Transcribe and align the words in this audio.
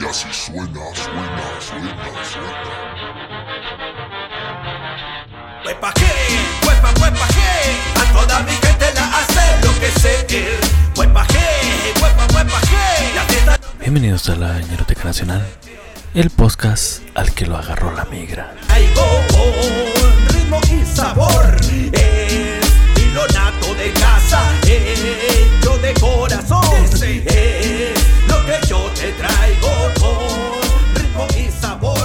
Y 0.00 0.04
así 0.04 0.28
suena, 0.32 0.80
suena, 0.94 1.60
suena, 1.60 2.24
suena. 2.24 2.98
Huepa 5.64 5.92
que, 5.92 6.66
huepa, 6.66 6.90
huepa 7.00 7.26
que, 7.28 8.00
a 8.00 8.12
toda 8.12 8.40
mi 8.40 8.52
gente 8.52 8.94
la 8.94 9.18
hace 9.18 9.66
lo 9.66 9.80
que 9.80 9.90
sé 10.00 10.26
él. 10.30 10.60
Huepa 10.96 11.26
que, 11.26 12.02
huepa, 12.02 12.26
huepa 12.34 12.60
que, 12.60 13.14
la 13.14 13.22
fiesta 13.22 13.60
Bienvenidos 13.80 14.28
a 14.28 14.36
la 14.36 14.60
Ñeroteca 14.60 15.04
Nacional, 15.04 15.46
el 16.14 16.30
podcast 16.30 17.02
al 17.14 17.32
que 17.32 17.46
lo 17.46 17.56
agarró 17.56 17.92
la 17.94 18.04
migra. 18.06 18.54
traigo 18.66 19.22
con 19.30 20.34
ritmo 20.34 20.60
y 20.70 20.84
sabor. 20.96 21.56
Es 21.92 22.68
nato 23.34 23.74
de 23.74 23.92
casa, 23.92 24.40
hecho 24.64 25.76
de 25.78 25.94
corazón. 25.94 26.47
Es 27.26 28.28
lo 28.28 28.46
que 28.46 28.66
yo 28.68 28.90
te 28.94 29.12
traigo 29.12 29.68
con 29.98 30.94
ritmo 30.94 31.26
y 31.36 31.50
sabor. 31.50 31.98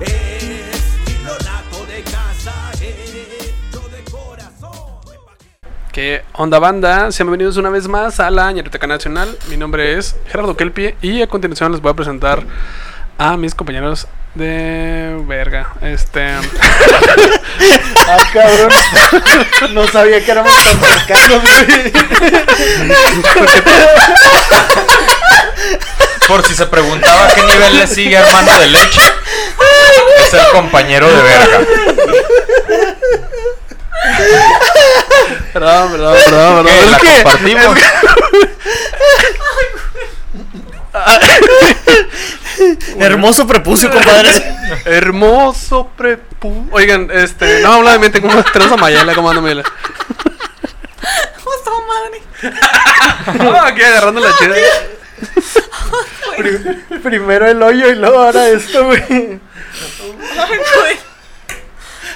Es 0.00 0.80
hilo 1.08 1.32
nato 1.44 1.86
de 1.86 2.02
casa, 2.02 2.70
hecho 2.80 3.80
de 3.88 4.10
corazón. 4.10 5.00
¿Qué 5.92 6.22
onda 6.34 6.60
banda? 6.60 7.10
Sean 7.10 7.26
bienvenidos 7.26 7.56
una 7.56 7.70
vez 7.70 7.88
más 7.88 8.20
a 8.20 8.30
la 8.30 8.52
Ñeroteca 8.52 8.86
Nacional. 8.86 9.36
Mi 9.50 9.56
nombre 9.56 9.98
es 9.98 10.14
Gerardo 10.28 10.56
Kelpie 10.56 10.96
y 11.02 11.22
a 11.22 11.26
continuación 11.26 11.72
les 11.72 11.80
voy 11.80 11.90
a 11.90 11.94
presentar 11.94 12.44
a 13.18 13.36
mis 13.36 13.54
compañeros 13.54 14.06
de 14.34 15.20
verga. 15.26 15.72
Este. 15.82 16.26
Ah, 18.08 18.16
cabrón. 18.32 18.72
No 19.74 19.86
sabía 19.88 20.24
que 20.24 20.30
éramos 20.30 20.52
tan 20.54 20.80
cercanos, 20.80 21.42
güey. 21.42 21.92
Por 26.26 26.46
si 26.46 26.54
se 26.54 26.66
preguntaba 26.66 27.26
a 27.26 27.34
qué 27.34 27.42
nivel 27.42 27.76
le 27.78 27.86
sigue 27.86 28.16
hermano 28.16 28.58
de 28.60 28.68
leche, 28.68 29.00
es 30.26 30.34
el 30.34 30.46
compañero 30.48 31.08
de 31.08 31.22
verga. 31.22 31.60
Perdón, 35.52 35.92
perdón, 35.92 36.16
perdón, 36.24 36.64
perdón. 36.64 36.90
¿La 36.90 36.98
que- 36.98 37.06
compartimos? 37.22 37.76
Hermoso 42.98 43.46
prepucio, 43.46 43.90
compadre. 43.90 44.30
Hermoso 44.84 45.88
prepu. 45.96 46.68
Oigan, 46.70 47.08
este. 47.12 47.60
No, 47.60 47.72
habla 47.74 47.92
de 47.92 47.98
mente. 47.98 48.20
¿Cómo 48.20 48.42
tenemos 48.44 48.72
a 48.72 48.76
Mayela? 48.76 49.14
¿Cómo 49.14 49.30
anda 49.30 49.42
Mayela? 49.42 49.62
Justo 51.44 51.70
madre. 51.86 52.22
Ah, 53.40 53.66
aquí 53.66 53.82
agarrando 53.82 54.20
la 54.20 54.36
chida. 54.36 54.54
Primero 57.02 57.46
el 57.48 57.62
hoyo 57.62 57.90
y 57.90 57.94
luego 57.94 58.18
ahora 58.18 58.48
esto, 58.48 58.86
güey. 58.86 59.00
Ay, 59.10 59.38
güey. 60.76 60.98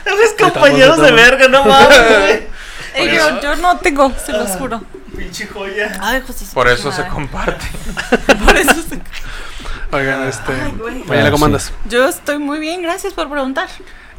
Eres 0.05 0.35
compañeros 0.39 0.99
de 1.01 1.13
verga, 1.13 1.49
no 1.49 1.65
mames, 1.65 1.99
güey. 2.19 2.57
Eh, 2.95 3.15
yo, 3.15 3.41
yo 3.43 3.57
no 3.57 3.77
tengo, 3.79 4.13
se 4.25 4.33
los 4.33 4.51
juro. 4.53 4.83
Pinche 5.17 5.47
joya. 5.47 5.99
Ay, 6.01 6.23
José. 6.27 6.47
Por 6.55 6.69
eso 6.69 6.91
se 6.93 7.07
comparte. 7.09 7.67
Por 8.45 8.57
eso 8.57 8.75
se- 8.75 9.01
Oigan, 9.93 10.25
este. 10.29 10.53
Ay, 10.53 10.75
güey. 10.79 11.05
Mayela, 11.05 11.31
¿cómo 11.31 11.45
Ah, 11.47 11.49
sí. 11.49 11.53
andas? 11.55 11.73
Yo 11.89 12.09
estoy 12.09 12.39
muy 12.39 12.59
bien, 12.59 12.83
gracias 12.83 13.13
por 13.15 13.31
preguntar. 13.31 13.69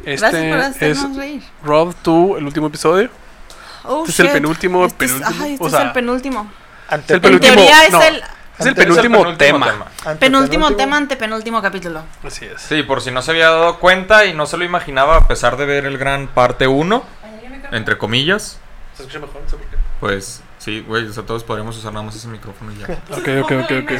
Gracias 0.04 0.30
por 0.30 0.40
Este 0.60 0.90
es 0.90 0.98
hacernos 0.98 1.16
reír. 1.16 1.42
Rob, 1.62 1.94
tú, 2.02 2.36
el 2.36 2.44
último 2.44 2.68
episodio. 2.68 3.10
Oh, 3.84 4.00
este 4.00 4.12
es 4.12 4.20
el 4.20 4.26
shit. 4.26 4.32
penúltimo, 4.34 4.84
Este 4.86 5.04
es- 5.04 5.12
penúltimo, 5.12 5.44
Ay, 5.44 5.52
este 5.52 5.64
o 5.64 5.66
es 5.66 5.72
sea, 5.72 5.82
el 5.82 5.92
penúltimo. 5.92 6.50
Es 6.90 6.92
el 7.10 7.16
En 7.16 7.20
penúltimo. 7.22 7.54
teoría 7.54 7.84
es 7.84 7.92
no, 7.92 8.02
el 8.02 8.16
Es 8.58 8.66
el 8.66 8.68
Ante- 8.70 8.80
penúltimo, 8.82 9.18
Es 9.18 9.26
el 9.30 9.36
penúltimo 9.36 9.66
tema. 9.66 10.16
penúltimo 10.18 10.74
tema, 10.76 10.96
antepenúltimo 10.96 11.62
capítulo. 11.62 12.02
Así 12.24 12.44
es. 12.46 12.60
Sí, 12.60 12.82
por 12.82 13.00
si 13.02 13.10
no 13.12 13.22
se 13.22 13.30
había 13.30 13.50
dado 13.50 13.78
cuenta 13.78 14.24
y 14.24 14.34
no 14.34 14.46
se 14.46 14.56
lo 14.56 14.64
imaginaba 14.64 15.16
a 15.16 15.28
pesar 15.28 15.56
de 15.56 15.64
ver 15.64 15.86
el 15.86 15.96
gran 15.96 16.26
parte 16.28 16.66
1, 16.66 17.04
entre 17.70 17.96
comillas, 17.98 18.58
¿Se 18.96 19.02
escucha 19.04 19.20
mejor? 19.20 19.42
No 19.44 19.48
sé 19.48 19.56
por 19.56 19.66
qué. 19.66 19.76
pues 20.00 20.40
sí, 20.58 20.80
güey, 20.80 21.06
o 21.06 21.12
sea, 21.12 21.22
todos 21.24 21.44
podríamos 21.44 21.76
usar 21.76 21.92
nada 21.92 22.04
más 22.04 22.14
ese 22.16 22.28
micrófono 22.28 22.72
y 22.72 22.78
ya. 22.78 22.86
Ok, 23.10 23.28
ok, 23.42 23.52
ok, 23.64 23.72
ok. 23.84 23.92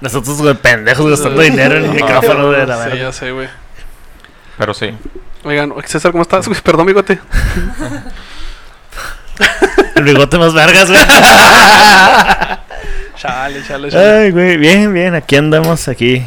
Nosotros, 0.00 0.38
güey, 0.38 0.54
pendejos 0.54 1.08
gastando 1.10 1.40
dinero 1.42 1.76
en 1.76 1.84
el 1.84 1.90
micrófono 1.92 2.50
de 2.50 2.66
la 2.66 2.76
Sí, 2.76 2.82
verga. 2.90 3.02
ya 3.04 3.12
sé, 3.12 3.30
güey. 3.32 3.48
Pero 4.58 4.74
sí. 4.74 4.94
Oigan, 5.44 5.72
César, 5.86 6.12
¿cómo 6.12 6.22
estás? 6.22 6.46
Uy, 6.48 6.56
perdón, 6.62 6.86
bigote. 6.86 7.18
El 9.96 10.04
bigote 10.04 10.38
más 10.38 10.54
vergas, 10.54 10.88
güey. 10.90 11.00
Chale, 13.16 13.62
chale, 13.66 13.90
chale. 13.90 14.22
Ay, 14.24 14.30
güey, 14.30 14.56
bien, 14.56 14.94
bien, 14.94 15.14
aquí 15.14 15.36
andamos, 15.36 15.88
aquí. 15.88 16.24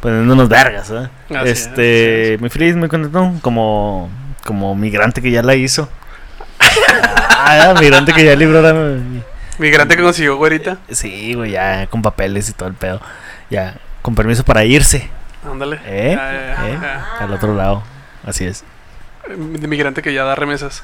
Poniéndonos 0.00 0.46
vergas, 0.48 0.90
¿eh? 0.90 1.08
Así 1.34 1.48
es, 1.48 1.66
este, 1.66 2.36
muy 2.38 2.50
feliz, 2.50 2.76
muy 2.76 2.88
contento, 2.88 3.32
como, 3.40 4.10
como 4.44 4.74
migrante 4.74 5.22
que 5.22 5.30
ya 5.30 5.42
la 5.42 5.54
hizo. 5.54 5.88
Ah, 6.88 7.74
migrante 7.80 8.12
que 8.12 8.24
ya 8.24 8.34
libró 8.34 8.60
la... 8.62 8.98
Migrante 9.58 9.96
que 9.96 10.02
consiguió, 10.02 10.36
güerita. 10.36 10.78
Sí, 10.90 11.34
güey, 11.34 11.52
ya 11.52 11.86
con 11.86 12.02
papeles 12.02 12.48
y 12.48 12.52
todo 12.52 12.68
el 12.68 12.74
pedo. 12.74 13.00
Ya, 13.50 13.76
con 14.02 14.14
permiso 14.14 14.44
para 14.44 14.64
irse, 14.64 15.08
Ándale. 15.50 15.80
¿eh? 15.86 16.14
Ya, 16.16 16.32
ya, 16.32 16.40
ya, 16.40 16.68
¿Eh? 16.68 16.78
ya. 16.80 17.24
Al 17.24 17.32
otro 17.32 17.54
lado, 17.54 17.82
así 18.24 18.44
es. 18.44 18.64
De 19.28 19.66
migrante 19.66 20.02
que 20.02 20.12
ya 20.12 20.24
da 20.24 20.34
remesas. 20.34 20.82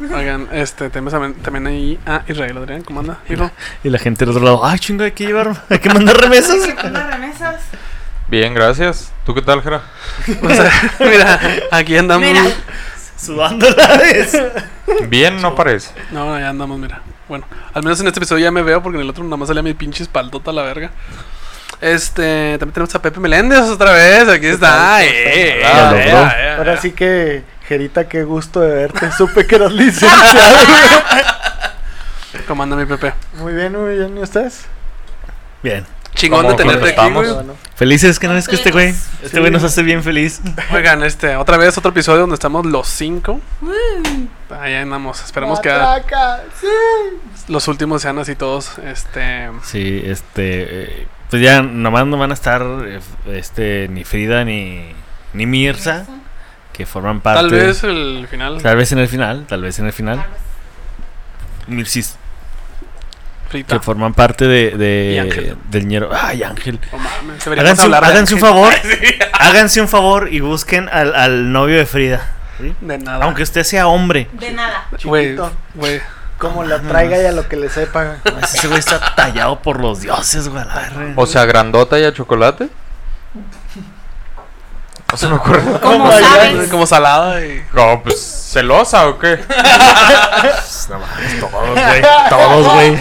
Oigan, 0.00 0.48
este, 0.52 0.88
tenemos 0.88 1.12
también, 1.12 1.34
también 1.34 1.66
ahí 1.66 1.98
a 2.06 2.22
Israel 2.26 2.56
Adrián. 2.58 2.82
¿Cómo 2.82 3.00
anda, 3.00 3.18
hijo? 3.28 3.50
Y 3.84 3.90
la 3.90 3.98
gente 3.98 4.24
del 4.24 4.34
otro 4.34 4.44
lado, 4.44 4.64
ay, 4.64 4.78
chinga, 4.78 5.04
hay 5.04 5.12
que 5.12 5.26
llevar, 5.26 5.54
hay 5.68 5.78
que 5.78 5.90
mandar 5.90 6.16
remesas. 6.16 6.56
Unas 6.84 7.10
remesas. 7.10 7.60
Bien, 8.28 8.54
gracias. 8.54 9.12
¿Tú 9.26 9.34
qué 9.34 9.42
tal, 9.42 9.62
Jera? 9.62 9.82
O 10.42 10.48
sea, 10.48 10.70
mira, 11.00 11.40
aquí 11.70 11.96
andamos. 11.96 12.28
Mira. 12.28 12.42
Sudando 13.20 13.68
la 13.70 13.96
vez. 13.98 14.36
Bien, 15.08 15.40
no 15.40 15.54
parece. 15.54 15.90
No, 16.10 16.26
no, 16.26 16.38
ya 16.38 16.48
andamos, 16.48 16.78
mira. 16.78 17.02
Bueno, 17.28 17.46
al 17.74 17.82
menos 17.82 18.00
en 18.00 18.06
este 18.06 18.18
episodio 18.18 18.44
ya 18.44 18.50
me 18.50 18.62
veo 18.62 18.82
porque 18.82 18.96
en 18.96 19.02
el 19.02 19.10
otro 19.10 19.22
nada 19.24 19.36
más 19.36 19.48
salía 19.48 19.62
mi 19.62 19.74
pinche 19.74 20.02
espaldota 20.02 20.50
a 20.50 20.54
la 20.54 20.62
verga. 20.62 20.90
Este, 21.80 22.56
también 22.58 22.72
tenemos 22.72 22.94
a 22.94 23.02
Pepe 23.02 23.20
Meléndez 23.20 23.60
otra 23.60 23.92
vez. 23.92 24.28
Aquí 24.28 24.46
está. 24.46 25.04
Eh, 25.04 25.08
eh, 25.08 25.62
eh, 25.62 26.04
eh. 26.08 26.54
Ahora 26.56 26.76
sí 26.78 26.92
que, 26.92 27.44
Gerita, 27.66 28.08
qué 28.08 28.24
gusto 28.24 28.60
de 28.60 28.74
verte. 28.74 29.12
Supe 29.16 29.46
que 29.46 29.54
eras 29.54 29.72
licenciado. 29.72 30.40
¿Cómo 32.48 32.62
anda 32.62 32.76
mi 32.76 32.86
Pepe? 32.86 33.12
muy 33.34 33.52
bien, 33.52 33.72
muy 33.72 33.96
bien. 33.96 34.16
¿Y 34.16 34.22
ustedes? 34.22 34.66
Bien. 35.62 35.86
Chingón 36.20 36.42
de 36.42 36.48
¿Cómo 36.48 36.56
tenerte 36.56 37.00
aquí, 37.00 37.12
güey. 37.12 37.30
Felices 37.74 38.18
que 38.18 38.28
no 38.28 38.36
es 38.36 38.46
que 38.46 38.56
este 38.56 38.70
güey. 38.72 38.94
Este 39.22 39.40
güey 39.40 39.50
nos 39.50 39.64
hace 39.64 39.82
bien 39.82 40.02
feliz. 40.02 40.42
Oigan, 40.72 41.02
este, 41.02 41.36
otra 41.36 41.56
vez 41.56 41.78
otro 41.78 41.92
episodio 41.92 42.20
donde 42.20 42.34
estamos 42.34 42.66
los 42.66 42.86
cinco. 42.88 43.40
Ahí 44.60 44.74
andamos. 44.74 45.22
Esperemos 45.24 45.60
que 45.60 45.72
los 47.48 47.68
últimos 47.68 48.02
sean 48.02 48.18
así 48.18 48.34
todos. 48.36 48.78
Este. 48.78 49.50
Sí, 49.62 50.02
este. 50.04 50.66
eh, 51.02 51.06
Pues 51.30 51.40
ya 51.40 51.62
nomás 51.62 52.06
no 52.06 52.18
van 52.18 52.32
a 52.32 52.34
estar 52.34 52.62
eh, 52.84 53.00
este 53.32 53.88
ni 53.88 54.04
Frida 54.04 54.44
ni, 54.44 54.92
ni 55.32 55.46
Mirza, 55.46 56.04
que 56.74 56.84
forman 56.84 57.20
parte. 57.22 57.40
Tal 57.40 57.50
vez 57.50 57.82
el 57.82 58.26
final. 58.30 58.60
Tal 58.60 58.76
vez 58.76 58.92
en 58.92 58.98
el 58.98 59.08
final, 59.08 59.46
tal 59.48 59.62
vez 59.62 59.78
en 59.78 59.86
el 59.86 59.92
final. 59.94 60.22
Mircis, 61.66 62.16
Frita. 63.50 63.74
que 63.76 63.80
forman 63.84 64.14
parte 64.14 64.46
de, 64.46 64.70
del 65.70 65.86
ñero. 65.88 66.08
Ay, 66.12 66.42
Ángel. 66.44 66.78
Mames, 66.92 67.44
deberíamos 67.44 67.78
Háganse, 67.80 67.86
un- 67.88 67.94
háganse 67.94 68.34
un 68.34 68.40
favor. 68.40 68.72
háganse 69.32 69.80
un 69.80 69.88
favor 69.88 70.28
y 70.32 70.40
busquen 70.40 70.88
al, 70.92 71.14
al 71.16 71.50
novio 71.52 71.76
de 71.76 71.84
Frida. 71.86 72.32
¿sí? 72.58 72.72
De 72.80 72.98
nada. 72.98 73.24
Aunque 73.24 73.42
usted 73.42 73.64
sea 73.64 73.88
hombre. 73.88 74.28
De 74.34 74.52
nada. 74.52 74.86
Güey, 75.04 75.24
Chiquito. 75.30 75.52
güey. 75.74 76.00
Como 76.38 76.64
la 76.64 76.78
traiga 76.80 77.20
y 77.20 77.26
a 77.26 77.32
lo 77.32 77.46
que 77.48 77.56
le 77.56 77.68
sepa. 77.68 78.16
Ese 78.42 78.66
güey 78.68 78.78
está 78.78 79.14
tallado 79.14 79.60
por 79.60 79.78
los 79.78 80.00
dioses, 80.00 80.48
güey. 80.48 80.64
O 81.16 81.26
sea, 81.26 81.44
grandota 81.44 81.98
y 81.98 82.04
a 82.04 82.14
chocolate. 82.14 82.68
No 85.10 85.16
se 85.16 85.28
me 85.28 85.34
ocurre. 85.34 85.60
¿Cómo 85.80 86.06
my 86.06 86.22
sabes? 86.22 86.68
Como 86.70 86.86
salada 86.86 87.44
y. 87.44 87.64
No, 87.72 88.02
pues, 88.02 88.20
¿celosa 88.52 89.08
o 89.08 89.18
qué? 89.18 89.38
No 90.88 90.98
mames, 90.98 91.40
todos, 91.40 91.70
güey. 91.78 92.02
Todos, 92.28 92.66
güey. 92.74 92.98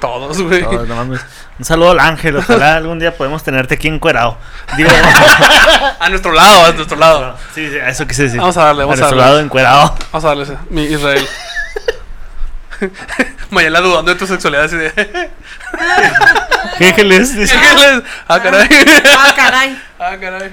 Todos, 0.00 0.42
güey. 0.42 0.62
Todos, 0.62 0.88
no 0.88 0.94
mames. 0.96 1.20
Un 1.58 1.64
saludo 1.64 1.90
al 1.92 2.00
ángel. 2.00 2.36
Ojalá 2.36 2.76
algún 2.76 2.98
día 2.98 3.16
podemos 3.16 3.42
tenerte 3.42 3.74
aquí 3.74 3.88
encuerado. 3.88 4.36
Digo, 4.76 4.90
A 6.00 6.08
nuestro 6.08 6.32
lado, 6.32 6.66
a 6.66 6.72
nuestro 6.72 6.96
lado. 6.98 7.36
sí, 7.54 7.68
sí, 7.70 7.78
a 7.78 7.88
eso 7.88 8.06
quise 8.06 8.24
decir. 8.24 8.38
Vamos 8.40 8.56
a 8.56 8.64
darle, 8.64 8.82
vamos 8.84 8.98
a 8.98 9.00
nuestro 9.00 9.18
darle. 9.18 9.32
lado 9.32 9.40
encuerado. 9.44 9.94
Vamos 10.12 10.24
a 10.24 10.28
darle 10.28 10.42
ese. 10.44 10.56
Mi 10.70 10.82
Israel. 10.84 11.26
Mayela 13.50 13.80
dudando 13.80 14.12
de 14.12 14.18
tu 14.18 14.26
sexualidad 14.26 14.64
así 14.64 14.76
de. 14.76 14.92
¿Qué 16.78 16.86
ángeles? 16.88 17.32
¿Qué 17.34 18.02
Ah, 18.28 18.40
caray. 18.40 18.68
Ah, 19.18 19.32
caray. 19.36 19.82
Ah, 19.98 20.16
caray. 20.20 20.52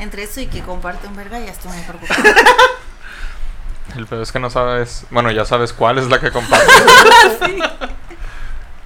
Entre 0.00 0.22
eso 0.24 0.40
y 0.40 0.46
que 0.46 0.62
comparte 0.62 1.06
un 1.06 1.14
verga, 1.16 1.38
ya 1.38 1.50
estoy 1.52 1.70
muy 1.72 1.82
preocupada. 1.82 2.22
El 3.96 4.06
peor 4.06 4.22
es 4.22 4.32
que 4.32 4.38
no 4.38 4.50
sabes. 4.50 5.04
Bueno, 5.10 5.30
ya 5.30 5.44
sabes 5.44 5.72
cuál 5.72 5.98
es 5.98 6.08
la 6.08 6.20
que 6.20 6.30
comparte. 6.30 6.66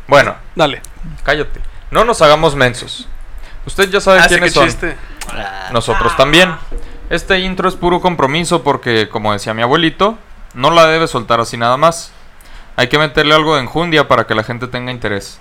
Bueno, 0.07 0.37
Dale. 0.55 0.83
Cállate. 1.23 1.61
No 1.91 2.05
nos 2.05 2.21
hagamos 2.21 2.55
mensos. 2.55 3.09
Usted 3.67 3.89
ya 3.91 4.01
sabe 4.01 4.21
Ah, 4.21 4.27
quiénes 4.29 4.53
son. 4.53 4.67
chiste. 4.67 4.97
Nosotros 5.73 6.15
también. 6.17 6.55
Este 7.11 7.39
intro 7.41 7.69
es 7.69 7.75
puro 7.75 8.01
compromiso 8.01 8.63
porque, 8.63 9.09
como 9.09 9.33
decía 9.33 9.55
mi 9.55 9.63
abuelito, 9.63 10.19
no 10.53 10.71
la 10.71 10.87
debe 10.87 11.07
soltar 11.07 11.41
así 11.41 11.57
nada 11.57 11.77
más. 11.77 12.13
Hay 12.77 12.89
que 12.89 12.99
meterle 12.99 13.35
algo 13.35 13.55
de 13.55 13.63
enjundia 13.63 14.09
para 14.09 14.27
que 14.27 14.35
la 14.35 14.43
gente 14.45 14.67
tenga 14.67 14.91
interés. 14.93 15.39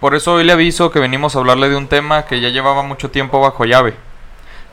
Por 0.00 0.14
eso 0.14 0.34
hoy 0.34 0.44
le 0.44 0.52
aviso 0.52 0.90
que 0.90 0.98
venimos 0.98 1.36
a 1.36 1.38
hablarle 1.38 1.68
de 1.68 1.76
un 1.76 1.86
tema 1.88 2.24
que 2.24 2.40
ya 2.40 2.48
llevaba 2.48 2.82
mucho 2.82 3.10
tiempo 3.10 3.40
bajo 3.40 3.64
llave. 3.64 3.94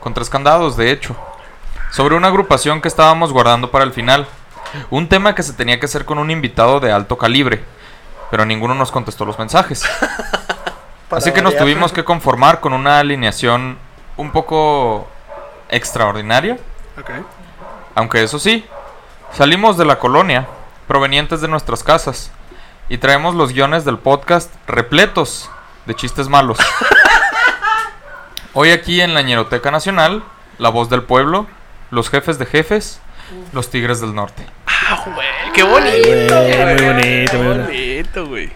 Con 0.08 0.14
tres 0.14 0.30
candados, 0.30 0.78
de 0.78 0.90
hecho. 0.90 1.14
Sobre 1.90 2.16
una 2.16 2.28
agrupación 2.28 2.80
que 2.80 2.88
estábamos 2.88 3.30
guardando 3.30 3.70
para 3.70 3.84
el 3.84 3.92
final. 3.92 4.26
Un 4.88 5.06
tema 5.06 5.34
que 5.34 5.42
se 5.42 5.52
tenía 5.52 5.78
que 5.78 5.84
hacer 5.84 6.06
con 6.06 6.16
un 6.16 6.30
invitado 6.30 6.80
de 6.80 6.90
alto 6.90 7.18
calibre. 7.18 7.62
Pero 8.30 8.46
ninguno 8.46 8.74
nos 8.74 8.90
contestó 8.90 9.26
los 9.26 9.38
mensajes. 9.38 9.84
Así 11.10 11.32
que 11.32 11.42
nos 11.42 11.58
tuvimos 11.58 11.92
que 11.92 12.04
conformar 12.04 12.60
con 12.60 12.72
una 12.72 13.00
alineación 13.00 13.76
un 14.16 14.30
poco 14.30 15.06
extraordinaria. 15.68 16.56
Ok. 16.98 17.10
Aunque 17.94 18.22
eso 18.22 18.38
sí, 18.38 18.64
salimos 19.34 19.76
de 19.76 19.84
la 19.84 19.98
colonia, 19.98 20.48
provenientes 20.86 21.42
de 21.42 21.48
nuestras 21.48 21.84
casas, 21.84 22.30
y 22.88 22.96
traemos 22.96 23.34
los 23.34 23.52
guiones 23.52 23.84
del 23.84 23.98
podcast 23.98 24.50
repletos 24.66 25.50
de 25.84 25.94
chistes 25.94 26.30
malos. 26.30 26.56
Hoy 28.60 28.72
aquí 28.72 29.00
en 29.00 29.14
la 29.14 29.22
Ñeroteca 29.22 29.70
Nacional, 29.70 30.24
la 30.58 30.68
voz 30.70 30.90
del 30.90 31.04
pueblo, 31.04 31.46
los 31.92 32.10
jefes 32.10 32.40
de 32.40 32.44
jefes, 32.46 32.98
los 33.52 33.70
tigres 33.70 34.00
del 34.00 34.16
norte. 34.16 34.44
Ah, 34.66 35.00
güey, 35.06 35.28
qué 35.54 35.62
bonito. 35.62 36.08
Güey, 36.08 36.26
güey. 36.28 36.74
muy 36.74 36.84
bonito, 36.86 37.30
Qué 37.30 37.38
muy 37.38 37.56
bonito. 37.58 38.26
güey. 38.26 38.50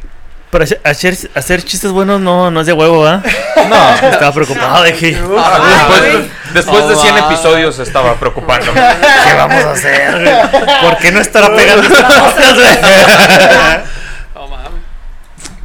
Pero 0.50 0.64
hacer, 0.82 1.16
hacer, 1.36 1.62
chistes 1.62 1.92
buenos 1.92 2.20
no, 2.20 2.50
no 2.50 2.60
es 2.62 2.66
de 2.66 2.72
huevo, 2.72 3.06
¿ah? 3.06 3.22
No, 3.68 4.08
Estaba 4.08 4.32
preocupado 4.32 4.82
de 4.82 4.92
que. 4.92 5.12
después, 5.12 6.26
después 6.52 6.88
de 6.88 6.94
Oh, 6.96 7.00
100 7.00 7.14
va. 7.14 7.18
episodios 7.20 7.78
estaba 7.78 8.14
preocupándome. 8.16 8.80
¿Qué 8.80 9.34
vamos 9.36 9.64
a 9.64 9.70
hacer? 9.70 10.20
güey? 10.20 10.80
¿Por 10.82 10.98
qué 10.98 11.12
no 11.12 11.20
estará 11.20 11.54
pegando 11.54 11.82
este 11.86 12.02
podcast, 12.02 12.54
güey? 12.56 13.82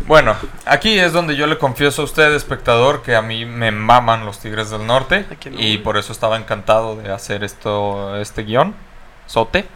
Bueno, 0.07 0.35
aquí 0.65 0.97
es 0.97 1.11
donde 1.11 1.35
yo 1.35 1.47
le 1.47 1.57
confieso 1.57 2.01
a 2.01 2.05
usted, 2.05 2.33
espectador, 2.33 3.01
que 3.01 3.15
a 3.15 3.21
mí 3.21 3.45
me 3.45 3.71
maman 3.71 4.25
los 4.25 4.39
Tigres 4.39 4.69
del 4.69 4.87
Norte 4.87 5.25
¿A 5.29 5.35
quién 5.35 5.55
no, 5.55 5.59
y 5.59 5.73
güey? 5.73 5.77
por 5.83 5.97
eso 5.97 6.13
estaba 6.13 6.37
encantado 6.37 6.95
de 6.95 7.11
hacer 7.11 7.43
esto, 7.43 8.15
este 8.15 8.43
guion, 8.43 8.73
sote. 9.25 9.67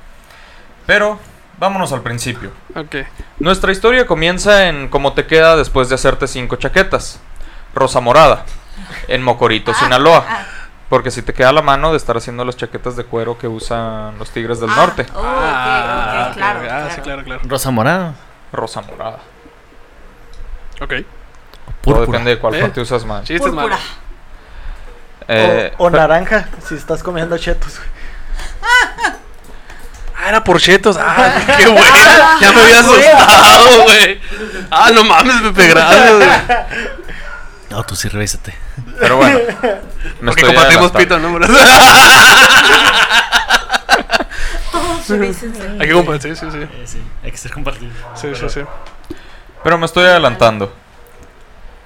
Pero 0.86 1.20
vámonos 1.60 1.92
al 1.92 2.02
principio. 2.02 2.52
Ok. 2.76 2.96
Nuestra 3.40 3.74
historia 3.74 4.08
comienza 4.08 4.70
en 4.70 4.88
cómo 4.88 5.12
te 5.14 5.26
queda 5.28 5.58
después 5.58 5.90
de 5.90 5.96
hacerte 5.96 6.28
cinco 6.28 6.56
chaquetas. 6.56 7.20
Rosa 7.76 8.00
morada, 8.00 8.46
en 9.10 9.22
Mocorito, 9.24 9.74
Sinaloa. 9.74 10.26
ah. 10.30 10.46
Porque 10.88 11.10
si 11.12 11.22
te 11.22 11.34
queda 11.34 11.54
la 11.54 11.62
mano 11.62 11.92
de 11.92 11.98
estar 11.98 12.18
haciendo 12.18 12.44
las 12.44 12.58
chaquetas 12.58 12.98
de 12.98 13.06
cuero 13.06 13.38
que 13.38 13.48
usan 13.48 14.18
los 14.18 14.30
Tigres 14.32 14.60
del 14.60 14.70
Ah, 14.72 14.76
Norte. 14.76 15.06
oh, 15.16 15.22
Ah, 15.26 16.32
claro, 16.36 16.60
ah, 16.60 16.64
claro. 16.64 16.90
sí, 16.96 17.02
claro, 17.02 17.24
claro. 17.24 17.42
Rosa 17.46 17.72
morada. 17.72 18.14
Rosa 18.52 18.82
morada. 18.82 19.20
Ok. 20.82 20.94
Todo 21.82 22.02
depende 22.06 22.32
de 22.32 22.40
cuál 22.40 22.56
Eh. 22.56 22.62
parte 22.62 22.82
usas 22.82 23.06
más. 23.06 23.22
Chistes 23.24 23.42
Púrpura. 23.42 23.68
malos. 23.68 23.80
Eh, 25.28 25.72
o, 25.78 25.86
o 25.86 25.90
naranja, 25.90 26.50
si 26.68 26.76
estás 26.76 27.02
comiendo 27.04 27.38
chetos. 27.38 27.78
güey. 27.78 27.90
Ah, 30.24 30.30
era 30.30 30.44
por 30.44 30.60
chetos. 30.60 30.98
Ah, 31.00 31.34
qué 31.58 31.68
bueno. 31.68 31.88
Ya 32.42 32.52
me 32.52 32.62
había 32.62 32.80
asustado, 32.82 33.84
güey. 33.84 34.20
Ah, 34.70 34.92
no 34.94 35.04
mames, 35.04 35.42
Pepe, 35.42 35.68
gracias, 35.70 36.12
güey. 36.16 36.30
No, 37.70 37.84
tú 37.84 37.96
sí 37.96 38.10
revísate. 38.10 38.54
Pero 39.00 39.18
bueno. 39.18 39.40
me 40.20 40.32
Porque 40.32 40.42
estoy 40.42 40.44
compartimos 40.56 40.92
pito, 40.92 41.18
¿no? 41.20 41.40
Todos 44.72 45.10
revísense. 45.10 45.62
Hay 45.80 45.88
que 45.88 45.94
compartir, 45.94 46.36
sí, 46.36 46.46
sí. 46.52 46.68
sí, 46.86 47.02
hay 47.24 47.32
que 47.32 47.38
ser 47.38 47.52
compartido. 47.52 47.92
Sí, 48.16 48.28
sí, 48.36 48.50
sí. 48.50 48.62
Pero 49.64 49.78
me 49.78 49.86
estoy 49.86 50.06
adelantando. 50.06 50.72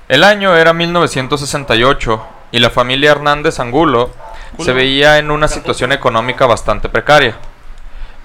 El 0.07 0.23
año 0.23 0.55
era 0.55 0.73
1968 0.73 2.25
y 2.51 2.59
la 2.59 2.69
familia 2.69 3.11
Hernández 3.11 3.59
Angulo 3.59 4.11
se 4.59 4.71
veía 4.71 5.17
en 5.17 5.31
una 5.31 5.47
situación 5.47 5.91
económica 5.91 6.45
bastante 6.45 6.87
precaria. 6.89 7.35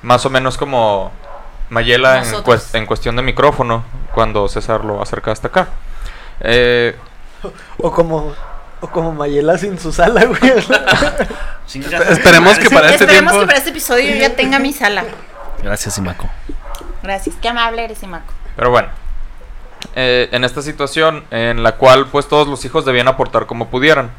Más 0.02 0.24
o 0.26 0.30
menos 0.30 0.56
como 0.56 1.10
Mayela 1.70 2.18
en, 2.18 2.30
Nosotros. 2.30 2.44
cues- 2.46 2.74
en 2.78 2.86
cuestión 2.86 3.16
de 3.16 3.22
micrófono 3.22 3.84
cuando 4.14 4.46
César 4.48 4.84
lo 4.84 5.02
acerca 5.02 5.32
hasta 5.32 5.48
acá. 5.48 5.68
Eh, 6.40 6.96
O 7.78 7.90
como, 7.90 8.34
o 8.80 8.86
como 8.88 9.12
Mayela 9.12 9.56
sin 9.58 9.78
su 9.78 9.92
sala, 9.92 10.24
güey. 10.26 10.40
Esperemos 12.10 12.58
que 12.58 12.70
para 12.70 12.90
este 12.90 13.04
Esperemos 13.04 13.32
tiempo. 13.32 13.40
que 13.40 13.46
para 13.46 13.58
este 13.58 13.70
episodio 13.70 14.10
yo 14.14 14.20
ya 14.20 14.36
tenga 14.36 14.58
mi 14.58 14.72
sala. 14.72 15.04
Gracias, 15.62 15.96
Imaco. 15.98 16.28
Gracias. 17.02 17.34
Qué 17.40 17.48
amable 17.48 17.84
eres, 17.84 18.02
Imaco. 18.02 18.32
Pero 18.56 18.70
bueno, 18.70 18.88
eh, 19.94 20.28
en 20.32 20.44
esta 20.44 20.62
situación 20.62 21.24
en 21.30 21.62
la 21.62 21.76
cual 21.76 22.06
pues 22.06 22.28
todos 22.28 22.48
los 22.48 22.64
hijos 22.64 22.84
debían 22.84 23.08
aportar 23.08 23.46
como 23.46 23.68
pudieran, 23.68 24.10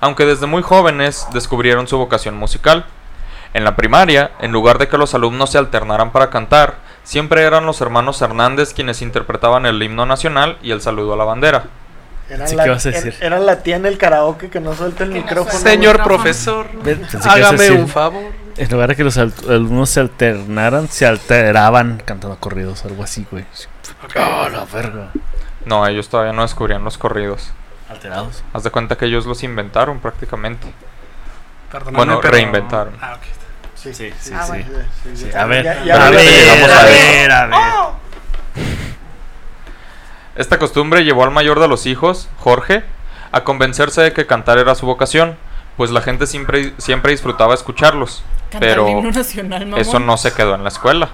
aunque 0.00 0.26
desde 0.26 0.46
muy 0.46 0.62
jóvenes 0.62 1.26
descubrieron 1.32 1.88
su 1.88 1.98
vocación 1.98 2.36
musical. 2.36 2.86
En 3.54 3.64
la 3.64 3.76
primaria, 3.76 4.32
en 4.40 4.52
lugar 4.52 4.78
de 4.78 4.88
que 4.88 4.98
los 4.98 5.14
alumnos 5.14 5.50
se 5.50 5.58
alternaran 5.58 6.12
para 6.12 6.30
cantar, 6.30 6.76
siempre 7.04 7.42
eran 7.42 7.64
los 7.64 7.80
hermanos 7.80 8.20
Hernández 8.20 8.74
quienes 8.74 9.00
interpretaban 9.00 9.64
el 9.64 9.82
himno 9.82 10.04
nacional 10.04 10.58
y 10.62 10.72
el 10.72 10.82
saludo 10.82 11.14
a 11.14 11.16
la 11.16 11.24
bandera. 11.24 11.64
Eran, 12.28 12.48
Sí, 12.48 12.56
la, 12.56 12.64
¿qué 12.64 12.70
vas 12.70 12.84
a 12.86 12.88
er- 12.88 12.92
decir? 12.94 13.14
eran 13.20 13.46
la 13.46 13.62
tía 13.62 13.76
en 13.76 13.86
el 13.86 13.98
karaoke 13.98 14.48
que 14.50 14.58
no 14.60 14.74
suelta 14.74 15.04
el 15.04 15.10
micrófono. 15.10 15.58
Señor 15.58 16.02
profesor, 16.02 16.66
hágame 17.24 17.58
decir, 17.58 17.72
un 17.78 17.88
favor. 17.88 18.32
En 18.56 18.70
lugar 18.70 18.88
de 18.88 18.96
que 18.96 19.04
los 19.04 19.16
al- 19.18 19.32
alumnos 19.48 19.90
se 19.90 20.00
alternaran, 20.00 20.88
se 20.88 21.06
alteraban 21.06 22.02
cantando 22.04 22.36
corridos, 22.38 22.84
algo 22.84 23.02
así, 23.04 23.26
güey. 23.30 23.44
Oh, 24.16 24.48
la 24.48 24.64
verga. 24.64 25.10
No, 25.64 25.86
ellos 25.86 26.08
todavía 26.08 26.32
no 26.32 26.42
descubrían 26.42 26.82
los 26.84 26.98
corridos. 26.98 27.50
Alterados. 27.88 28.42
Haz 28.52 28.62
de 28.64 28.70
cuenta 28.70 28.96
que 28.96 29.04
ellos 29.04 29.26
los 29.26 29.42
inventaron 29.44 30.00
prácticamente. 30.00 30.66
Perdóname, 31.70 31.96
Bueno, 31.96 32.20
pero- 32.20 32.32
reinventaron. 32.32 32.94
Ah, 33.00 33.14
ok. 33.14 33.22
Sí, 33.76 33.94
Sí, 33.94 34.12
sí, 34.18 34.32
Ah, 34.34 34.42
sí. 34.44 34.48
bueno. 34.48 34.66
sí, 35.04 35.10
sí. 35.16 35.28
Sí, 35.30 35.36
A 35.36 35.44
ver, 35.44 35.64
Ya- 35.64 35.84
ya 35.84 35.94
Pero 35.94 36.04
a 36.06 36.10
ver, 36.10 36.18
a 36.72 36.84
ver, 36.84 37.30
a 37.32 37.46
ver. 37.46 37.58
Esta 40.36 40.58
costumbre 40.58 41.04
llevó 41.04 41.24
al 41.24 41.30
mayor 41.30 41.60
de 41.60 41.68
los 41.68 41.86
hijos, 41.86 42.28
Jorge, 42.38 42.84
a 43.32 43.42
convencerse 43.44 44.02
de 44.02 44.12
que 44.12 44.26
cantar 44.26 44.58
era 44.58 44.74
su 44.74 44.86
vocación, 44.86 45.36
pues 45.76 45.90
la 45.90 46.00
gente 46.02 46.26
siempre, 46.26 46.72
siempre 46.78 47.12
disfrutaba 47.12 47.54
escucharlos. 47.54 48.22
Cantar 48.50 48.60
pero 48.60 48.86
el 48.86 48.92
himno 48.98 49.10
nacional, 49.10 49.66
mamón. 49.66 49.80
eso 49.80 49.98
no 49.98 50.16
se 50.16 50.32
quedó 50.32 50.54
en 50.54 50.62
la 50.62 50.68
escuela. 50.68 51.08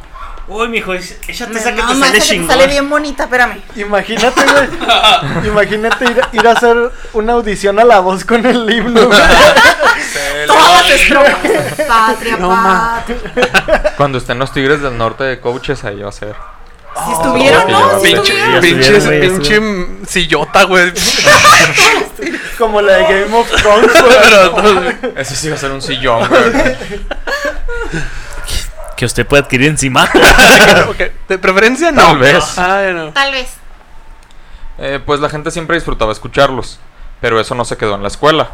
Uy, 0.49 0.69
mijo, 0.69 0.93
échate 0.93 1.53
No, 1.53 1.59
esa 1.59 1.73
que 1.73 1.83
no, 1.83 1.89
te 1.89 1.95
sale 1.95 2.13
te 2.19 2.21
chingón. 2.21 2.49
sale 2.49 2.67
bien 2.67 2.91
bonita, 2.91 3.25
espérame. 3.25 3.61
Imagínate, 3.77 4.43
güey. 4.43 5.47
Imagínate 5.47 6.05
ir, 6.05 6.21
ir 6.33 6.49
a 6.49 6.51
hacer 6.51 6.77
una 7.13 7.35
audición 7.35 7.79
a 7.79 7.85
la 7.85 8.01
voz 8.01 8.25
con 8.25 8.45
el 8.45 8.69
himno. 8.69 9.09
Todas 10.47 10.91
estrofas. 10.91 11.37
Patria, 11.87 12.37
No, 12.39 12.49
patria. 12.51 13.95
Cuando 13.97 14.19
estén 14.19 14.39
los 14.41 14.53
Tigres 14.53 14.83
del 14.83 14.99
Norte 14.99 15.23
de 15.25 15.41
coaches, 15.41 15.85
ahí 15.85 16.03
va 16.03 16.09
a 16.09 16.13
ser. 16.13 16.35
Si 16.95 17.05
Si 17.05 17.11
leche. 18.03 18.35
estuvieron. 18.43 18.61
Pinche, 18.61 19.61
sillota, 20.07 20.65
güey. 20.65 20.93
Como 22.59 22.81
la 22.81 22.93
de 22.95 23.03
Game 23.03 23.37
of 23.37 23.51
Thrones, 23.51 23.91
güey. 24.03 25.13
Ese 25.17 25.35
sí 25.37 25.49
va 25.49 25.55
a 25.55 25.59
ser 25.59 25.71
un 25.73 25.83
sillón, 25.83 26.29
güey. 26.29 26.43
Que 28.97 29.07
usted 29.07 29.27
puede 29.27 29.43
adquirir 29.43 29.69
encima. 29.69 30.09
De 31.29 31.39
preferencia 31.39 31.91
no. 31.91 32.03
Tal 32.03 32.19
vez. 32.19 32.57
Ah, 32.57 32.83
no. 32.93 33.13
Tal 33.13 33.33
vez. 33.33 33.49
Eh, 34.79 35.01
pues 35.05 35.19
la 35.19 35.29
gente 35.29 35.51
siempre 35.51 35.77
disfrutaba 35.77 36.13
escucharlos, 36.13 36.79
pero 37.21 37.41
eso 37.41 37.55
no 37.57 37.65
se 37.65 37.77
quedó 37.77 37.95
en 37.97 38.03
la 38.03 38.09
escuela, 38.09 38.51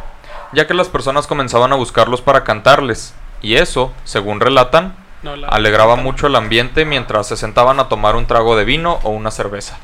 ya 0.51 0.65
que 0.67 0.73
las 0.73 0.87
personas 0.89 1.27
comenzaban 1.27 1.71
a 1.71 1.75
buscarlos 1.75 2.21
para 2.21 2.43
cantarles, 2.43 3.13
y 3.41 3.55
eso, 3.55 3.93
según 4.03 4.39
relatan, 4.39 4.95
No, 5.21 5.35
la- 5.35 5.47
alegraba 5.49 5.95
mucho 5.95 6.27
el 6.27 6.35
ambiente 6.35 6.85
mientras 6.85 7.27
se 7.27 7.35
sentaban 7.37 7.79
a 7.79 7.89
tomar 7.89 8.15
un 8.15 8.25
trago 8.25 8.55
de 8.55 8.63
vino 8.65 8.99
o 9.03 9.09
una 9.09 9.31
cerveza, 9.31 9.77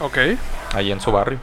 Ok. 0.00 0.18
ahí 0.74 0.90
en 0.92 1.00
su 1.00 1.12
barrio. 1.12 1.38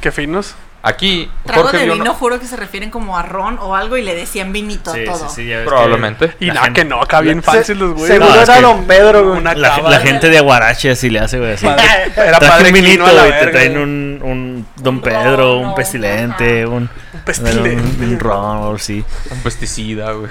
Qué 0.00 0.12
finos. 0.12 0.54
Aquí, 0.88 1.30
Trago 1.44 1.62
Jorge 1.64 1.78
de 1.86 1.92
vino, 1.92 2.14
juro 2.14 2.40
que 2.40 2.46
se 2.46 2.56
refieren 2.56 2.90
como 2.90 3.16
a 3.18 3.22
ron 3.22 3.58
o 3.60 3.74
algo 3.76 3.96
y 3.96 4.02
le 4.02 4.14
decían 4.14 4.52
vinito 4.52 4.90
a 4.90 4.94
Sí, 4.94 5.00
sí, 5.00 5.06
todo. 5.06 5.28
sí, 5.28 5.46
ya 5.46 5.56
ves 5.56 5.64
que 5.64 5.68
Probablemente. 5.68 6.32
Y 6.40 6.46
nada, 6.48 6.62
gente- 6.64 6.80
que 6.82 6.88
no, 6.88 7.00
acá 7.02 7.20
bien 7.20 7.42
fácil 7.42 7.78
los 7.78 7.92
güeyes. 7.92 8.08
Seguro 8.08 8.34
No, 8.34 8.42
es 8.42 8.48
era 8.48 8.60
Don 8.60 8.84
Pedro, 8.86 9.24
güey. 9.28 9.38
Una 9.38 9.54
La, 9.54 9.76
cava. 9.76 9.90
la 9.90 10.00
gente 10.00 10.28
de 10.30 10.38
Aguarache 10.38 10.90
así 10.90 11.10
le 11.10 11.20
hace, 11.20 11.38
güey. 11.38 11.52
Así. 11.52 11.66
Padre- 11.66 11.84
Era 12.16 12.38
Traje 12.38 12.48
padre 12.48 12.68
un 12.68 12.74
vinito 12.74 12.92
Quino 13.04 13.06
a 13.06 13.12
la 13.12 13.28
y 13.28 13.32
te 13.44 13.46
traen 13.48 13.78
un, 13.78 14.20
un 14.22 14.66
Don 14.76 15.00
Pedro, 15.00 15.58
un 15.58 15.68
no, 15.68 15.74
pestilente, 15.74 16.62
ajá. 16.62 16.70
un, 16.70 16.90
pestilente. 17.24 17.74
un, 17.76 17.96
un 18.12 18.18
ron, 18.18 18.56
o 18.74 18.78
sí. 18.78 19.04
Un 19.30 19.38
pesticida, 19.40 20.12
güey. 20.12 20.30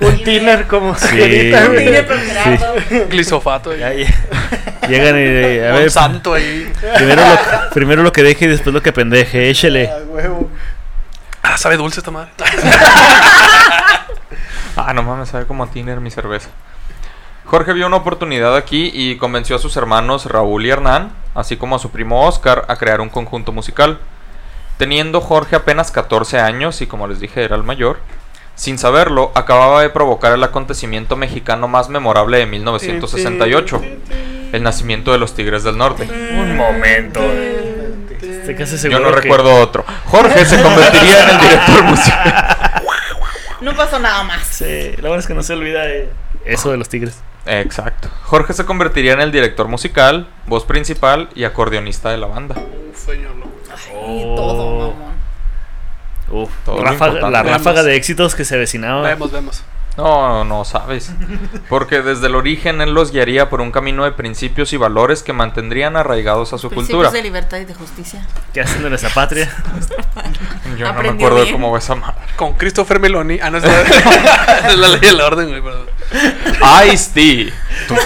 Un 0.00 0.22
tiner 0.24 0.66
como 0.66 0.94
Sí. 0.96 1.52
Un 1.52 2.06
procreado. 2.06 2.74
Glisofato. 3.08 3.70
Llegan 4.90 5.16
y. 5.16 5.20
A 5.20 5.72
ver, 5.72 5.82
Monsanto 5.82 6.34
ahí. 6.34 6.70
primero 6.96 7.22
lo, 7.22 7.70
primero 7.72 8.02
lo 8.02 8.12
que 8.12 8.22
deje 8.22 8.44
y 8.44 8.48
después 8.48 8.74
lo 8.74 8.82
que 8.82 8.92
pendeje. 8.92 9.48
Échele. 9.48 9.88
A 9.90 9.98
huevo. 9.98 10.50
Ah, 11.42 11.56
sabe 11.56 11.76
dulce 11.76 12.00
esta 12.00 12.10
madre. 12.10 12.30
Ah, 14.76 14.94
no 14.94 15.02
mames, 15.02 15.28
sabe 15.28 15.46
como 15.46 15.64
a 15.64 15.66
tiner 15.66 16.00
mi 16.00 16.10
cerveza. 16.10 16.48
Jorge 17.44 17.72
vio 17.72 17.86
una 17.86 17.96
oportunidad 17.96 18.56
aquí 18.56 18.90
y 18.94 19.16
convenció 19.16 19.56
a 19.56 19.58
sus 19.58 19.76
hermanos 19.76 20.26
Raúl 20.26 20.64
y 20.64 20.70
Hernán, 20.70 21.12
así 21.34 21.56
como 21.56 21.76
a 21.76 21.78
su 21.80 21.90
primo 21.90 22.26
Oscar, 22.26 22.64
a 22.68 22.76
crear 22.76 23.00
un 23.00 23.08
conjunto 23.08 23.50
musical. 23.50 23.98
Teniendo 24.78 25.20
Jorge 25.20 25.56
apenas 25.56 25.90
14 25.90 26.38
años 26.38 26.80
y 26.80 26.86
como 26.86 27.08
les 27.08 27.20
dije 27.20 27.42
era 27.42 27.56
el 27.56 27.64
mayor, 27.64 27.98
sin 28.54 28.78
saberlo, 28.78 29.32
acababa 29.34 29.82
de 29.82 29.90
provocar 29.90 30.32
el 30.32 30.44
acontecimiento 30.44 31.16
mexicano 31.16 31.66
más 31.66 31.88
memorable 31.88 32.38
de 32.38 32.46
1968, 32.46 33.82
el 34.52 34.62
nacimiento 34.62 35.12
de 35.12 35.18
los 35.18 35.34
Tigres 35.34 35.62
del 35.64 35.76
Norte. 35.78 36.04
Un 36.04 36.56
momento. 36.56 37.20
Casi 38.58 38.88
Yo 38.90 38.98
no 39.00 39.10
que- 39.10 39.20
recuerdo 39.20 39.54
otro. 39.54 39.84
Jorge 40.06 40.44
se 40.44 40.60
convertiría 40.60 41.22
en 41.22 41.30
el 41.30 41.40
director 41.40 41.82
musical. 41.84 42.56
No 43.60 43.74
pasó 43.76 43.98
nada 43.98 44.22
más. 44.22 44.42
Sí, 44.46 44.92
lo 44.96 45.08
bueno 45.08 45.20
es 45.20 45.26
que 45.26 45.34
no 45.34 45.42
se 45.42 45.52
olvida 45.52 45.82
de 45.82 46.08
eso 46.46 46.70
de 46.70 46.78
los 46.78 46.88
tigres. 46.88 47.20
Exacto. 47.44 48.08
Jorge 48.22 48.54
se 48.54 48.64
convertiría 48.64 49.12
en 49.12 49.20
el 49.20 49.32
director 49.32 49.68
musical, 49.68 50.28
voz 50.46 50.64
principal 50.64 51.28
y 51.34 51.44
acordeonista 51.44 52.08
de 52.08 52.16
la 52.16 52.26
banda. 52.26 52.56
Uf, 52.56 52.96
señor 53.04 53.36
loco. 53.36 53.50
Y 54.08 54.22
todo, 54.34 54.92
mamón. 54.92 55.12
Uf, 56.30 56.50
Todo 56.64 56.82
ráfaga- 56.82 57.28
la 57.30 57.42
Vemos. 57.42 57.58
ráfaga 57.58 57.82
de 57.82 57.96
éxitos 57.96 58.34
que 58.34 58.46
se 58.46 58.54
avecinaba. 58.54 59.02
Vemos, 59.02 59.30
vemos. 59.30 59.62
No, 59.96 60.44
no 60.44 60.64
sabes. 60.64 61.12
Porque 61.68 62.00
desde 62.00 62.28
el 62.28 62.34
origen 62.36 62.80
él 62.80 62.94
los 62.94 63.10
guiaría 63.10 63.50
por 63.50 63.60
un 63.60 63.70
camino 63.72 64.04
de 64.04 64.12
principios 64.12 64.72
y 64.72 64.76
valores 64.78 65.22
que 65.22 65.32
mantendrían 65.32 65.96
arraigados 65.96 66.52
a 66.52 66.58
su 66.58 66.68
Principios 66.70 66.98
cultura. 66.98 67.10
de 67.10 67.22
libertad 67.22 67.58
y 67.58 67.64
de 67.66 67.74
justicia. 67.74 68.26
¿Qué 68.54 68.60
hacen 68.62 68.82
de 68.82 68.88
nuestra 68.90 69.10
patria? 69.10 69.50
Yo 70.78 70.90
no 70.92 71.02
me 71.02 71.08
acuerdo 71.10 71.38
de 71.38 71.42
bien. 71.44 71.54
cómo 71.54 71.70
va 71.72 71.78
esa 71.78 71.96
madre. 71.96 72.14
Con 72.36 72.54
Christopher 72.54 72.98
Meloni. 73.00 73.40
Ah, 73.42 73.50
no, 73.50 73.58
es 73.58 73.64
la, 73.64 73.80
es 74.70 74.78
la 74.78 74.88
ley 74.88 75.00
del 75.00 75.20
orden, 75.20 75.48
güey, 75.48 75.60
perdón. 75.60 75.86
Ice-T. 76.92 77.52
Tun, 77.88 77.98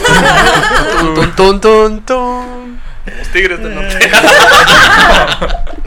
tun, 1.14 1.32
tun, 1.36 1.60
tun, 1.60 2.00
tun. 2.04 2.80
Los 3.18 3.28
tigres 3.28 3.60
del 3.62 3.74
norte. 3.74 3.98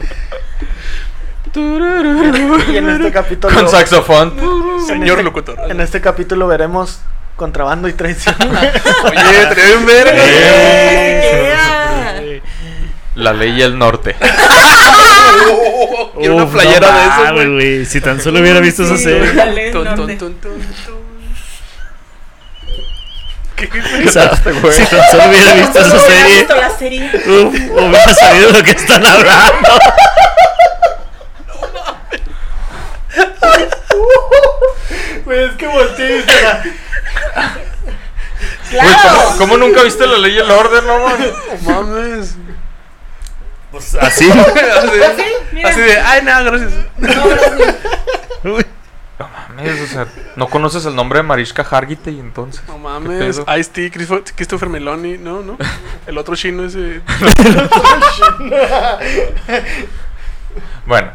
Y 1.54 2.76
en 2.76 2.88
este 2.88 3.10
capítulo. 3.10 3.52
Con 3.54 3.68
saxofón. 3.68 4.32
En 4.80 4.86
Señor 4.86 5.10
este- 5.10 5.22
locutor. 5.22 5.58
En 5.70 5.80
este 5.80 6.00
capítulo 6.00 6.46
veremos 6.46 7.00
contrabando 7.36 7.88
y 7.88 7.92
traición. 7.92 8.34
Oye, 8.40 9.46
trae 9.50 9.66
bien 9.66 9.86
verga. 9.86 10.24
Yeah. 10.24 12.22
La 13.14 13.32
ley 13.32 13.50
y 13.58 13.62
el 13.62 13.78
norte. 13.78 14.14
Quiero 16.18 16.34
una 16.36 16.46
playera 16.46 16.90
no 16.90 16.98
de 16.98 17.06
eso, 17.06 17.52
güey. 17.54 17.86
Si 17.86 18.00
tan 18.00 18.20
solo 18.20 18.40
hubiera 18.40 18.60
visto 18.60 18.82
esa 18.84 18.96
serie. 18.96 19.70
Tun, 19.72 19.84
tun, 19.94 20.18
tun, 20.18 20.34
tun. 20.40 20.62
¿Qué? 23.56 23.68
O 24.06 24.10
sea, 24.10 24.36
si 24.36 24.84
tan 24.84 25.00
solo 25.10 25.24
hubiera 25.28 25.54
visto 25.54 25.78
esa 25.80 25.88
¿No 25.88 25.94
hubieras 25.94 26.06
serie. 26.06 26.38
visto 26.38 26.54
la 26.56 26.70
serie? 26.70 27.10
Uf, 27.14 27.54
hubiera 27.72 28.14
sabido 28.14 28.52
de 28.52 28.58
lo 28.58 28.64
que 28.64 28.70
están 28.70 29.04
hablando. 29.04 29.68
Güey, 35.28 35.44
es 35.44 35.52
que 35.56 35.66
volteé 35.66 36.20
y 36.20 36.24
"Ah, 37.36 37.54
Güey, 38.72 38.94
¿cómo, 39.02 39.36
cómo 39.36 39.56
nunca 39.58 39.82
viste 39.82 40.06
la 40.06 40.16
ley 40.16 40.32
y 40.36 40.38
el 40.38 40.50
orden, 40.50 40.86
no 40.86 40.98
mames? 41.04 41.32
No 41.66 41.82
mames. 41.82 42.34
Pues 43.70 43.94
así. 43.96 44.30
Así, 44.30 45.22
Mira. 45.52 45.68
así 45.68 45.80
de, 45.80 45.98
ay, 45.98 46.22
no, 46.22 46.44
gracias. 46.44 46.72
No, 46.96 47.28
gracias. 47.28 47.74
Uy. 48.44 48.66
No 49.18 49.28
mames, 49.28 49.80
o 49.82 49.86
sea, 49.86 50.06
no 50.36 50.48
conoces 50.48 50.86
el 50.86 50.94
nombre 50.94 51.18
de 51.18 51.24
Marishka 51.24 51.62
Hargitay 51.68 52.18
entonces. 52.20 52.62
No 52.66 52.74
¿Qué 52.74 52.80
mames. 52.80 53.38
Ice-T, 53.58 53.90
Christopher- 53.92 54.32
Christopher 54.34 54.68
Meloni. 54.70 55.18
No, 55.18 55.42
no. 55.42 55.58
El 56.06 56.16
otro 56.16 56.34
chino 56.36 56.64
ese. 56.64 57.02
Bueno, 60.86 61.10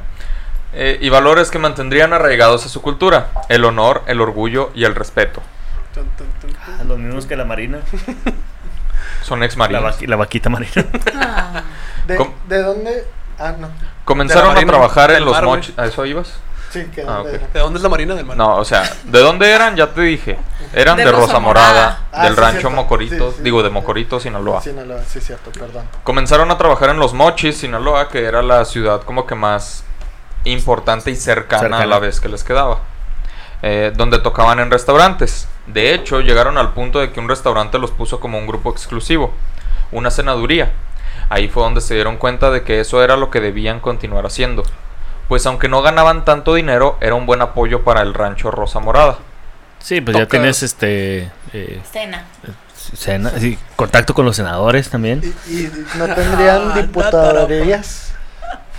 eh, 0.73 0.97
y 1.01 1.09
valores 1.09 1.51
que 1.51 1.59
mantendrían 1.59 2.13
arraigados 2.13 2.65
a 2.65 2.69
su 2.69 2.81
cultura: 2.81 3.27
el 3.49 3.65
honor, 3.65 4.03
el 4.07 4.21
orgullo 4.21 4.71
y 4.75 4.83
el 4.85 4.95
respeto. 4.95 5.41
Tun. 5.93 6.07
Los 6.87 6.97
mismos 6.97 7.25
que 7.25 7.35
la 7.35 7.45
marina. 7.45 7.79
Son 9.23 9.41
ex 9.43 9.53
La, 9.55 9.59
marinos. 9.59 10.01
la 10.01 10.15
vaquita 10.15 10.49
marina. 10.49 10.71
Ah, 11.15 11.63
¿De, 12.07 12.15
¿Cómo? 12.17 12.33
¿De 12.47 12.61
dónde? 12.61 13.05
Ah, 13.39 13.53
no. 13.57 13.69
Comenzaron 14.05 14.57
a 14.57 14.59
trabajar 14.65 15.11
en 15.11 15.23
los 15.25 15.41
mochis. 15.41 15.77
¿A 15.77 15.85
eso 15.85 16.05
ibas? 16.05 16.33
Sí, 16.71 16.85
que 16.93 17.03
Ah. 17.07 17.23
¿De 17.53 17.59
dónde 17.59 17.77
es 17.77 17.83
la 17.83 17.89
marina 17.89 18.15
del 18.15 18.25
mar? 18.25 18.35
No, 18.35 18.55
o 18.57 18.65
sea, 18.65 18.83
¿de 19.03 19.19
dónde 19.19 19.49
eran? 19.51 19.75
Ya 19.75 19.93
te 19.93 20.01
dije. 20.01 20.37
Eran 20.73 20.97
de, 20.97 21.05
De 21.05 21.11
Rosa 21.11 21.25
Rosa 21.27 21.39
Morada, 21.39 21.69
Morada. 21.69 21.99
Ah, 22.11 22.23
del 22.25 22.33
sí, 22.35 22.41
rancho 22.41 22.59
cierto. 22.61 22.75
Mocorito, 22.75 23.29
Sí, 23.31 23.37
sí. 23.37 23.43
digo 23.43 23.61
de 23.63 23.69
Mocorito, 23.69 24.19
Sinaloa. 24.19 24.61
Sinaloa, 24.61 25.01
sí, 25.07 25.21
cierto, 25.21 25.51
perdón. 25.51 25.85
Comenzaron 26.03 26.49
a 26.51 26.57
trabajar 26.57 26.89
en 26.89 26.97
Los 26.97 27.13
Mochis, 27.13 27.57
Sinaloa, 27.57 28.09
que 28.09 28.25
era 28.25 28.41
la 28.41 28.65
ciudad 28.65 29.01
como 29.03 29.25
que 29.27 29.35
más 29.35 29.83
importante 30.45 31.11
y 31.11 31.15
cercana, 31.15 31.79
a 31.79 31.85
la 31.85 31.99
vez 31.99 32.19
que 32.19 32.29
les 32.29 32.43
quedaba. 32.43 32.79
Eh, 33.61 33.93
donde 33.95 34.19
tocaban 34.19 34.59
en 34.59 34.69
restaurantes. 34.69 35.47
De 35.67 35.93
hecho, 35.93 36.19
llegaron 36.19 36.57
al 36.57 36.73
punto 36.73 36.99
de 36.99 37.11
que 37.11 37.19
un 37.21 37.29
restaurante 37.29 37.79
los 37.79 37.91
puso 37.91 38.19
como 38.19 38.37
un 38.37 38.45
grupo 38.45 38.69
exclusivo, 38.71 39.33
una 39.91 40.11
cenaduría. 40.11 40.71
Ahí 41.29 41.47
fue 41.47 41.63
donde 41.63 41.79
se 41.79 41.93
dieron 41.95 42.17
cuenta 42.17 42.51
de 42.51 42.63
que 42.63 42.81
eso 42.81 43.01
era 43.03 43.15
lo 43.15 43.29
que 43.29 43.39
debían 43.39 43.79
continuar 43.79 44.25
haciendo. 44.25 44.63
Pues 45.29 45.45
aunque 45.45 45.69
no 45.69 45.81
ganaban 45.81 46.25
tanto 46.25 46.53
dinero, 46.55 46.97
era 46.99 47.15
un 47.15 47.25
buen 47.25 47.41
apoyo 47.41 47.83
para 47.83 48.01
el 48.01 48.13
rancho 48.13 48.51
Rosa 48.51 48.81
Morada. 48.81 49.17
Sí, 49.79 50.01
pues 50.01 50.17
ya 50.17 50.25
tienes 50.27 50.61
este. 50.63 51.31
eh, 51.53 51.81
cena. 51.89 52.25
cena- 52.93 53.31
sí, 53.39 53.57
contacto 53.77 54.13
con 54.13 54.25
los 54.25 54.35
senadores 54.35 54.89
también. 54.89 55.21
¿Y, 55.47 55.53
y 55.53 55.71
no 55.97 56.05
tendrían 56.13 56.71
Ah, 56.71 56.81
diputadorías? 56.81 58.12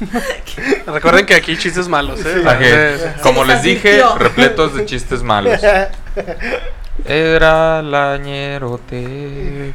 Recuerden 0.87 1.27
que 1.27 1.35
aquí 1.35 1.57
chistes 1.57 1.89
malos, 1.89 2.21
¿eh? 2.21 2.41
Sí. 2.41 2.43
Ah, 2.47 2.59
que, 2.59 2.93
Entonces, 2.93 3.23
como 3.23 3.45
les 3.45 3.63
dije, 3.63 4.03
repletos 4.19 4.75
de 4.75 4.85
chistes 4.87 5.23
malos. 5.23 5.61
Era 7.05 7.83
la 7.83 8.17
ñeroteca. 8.19 9.73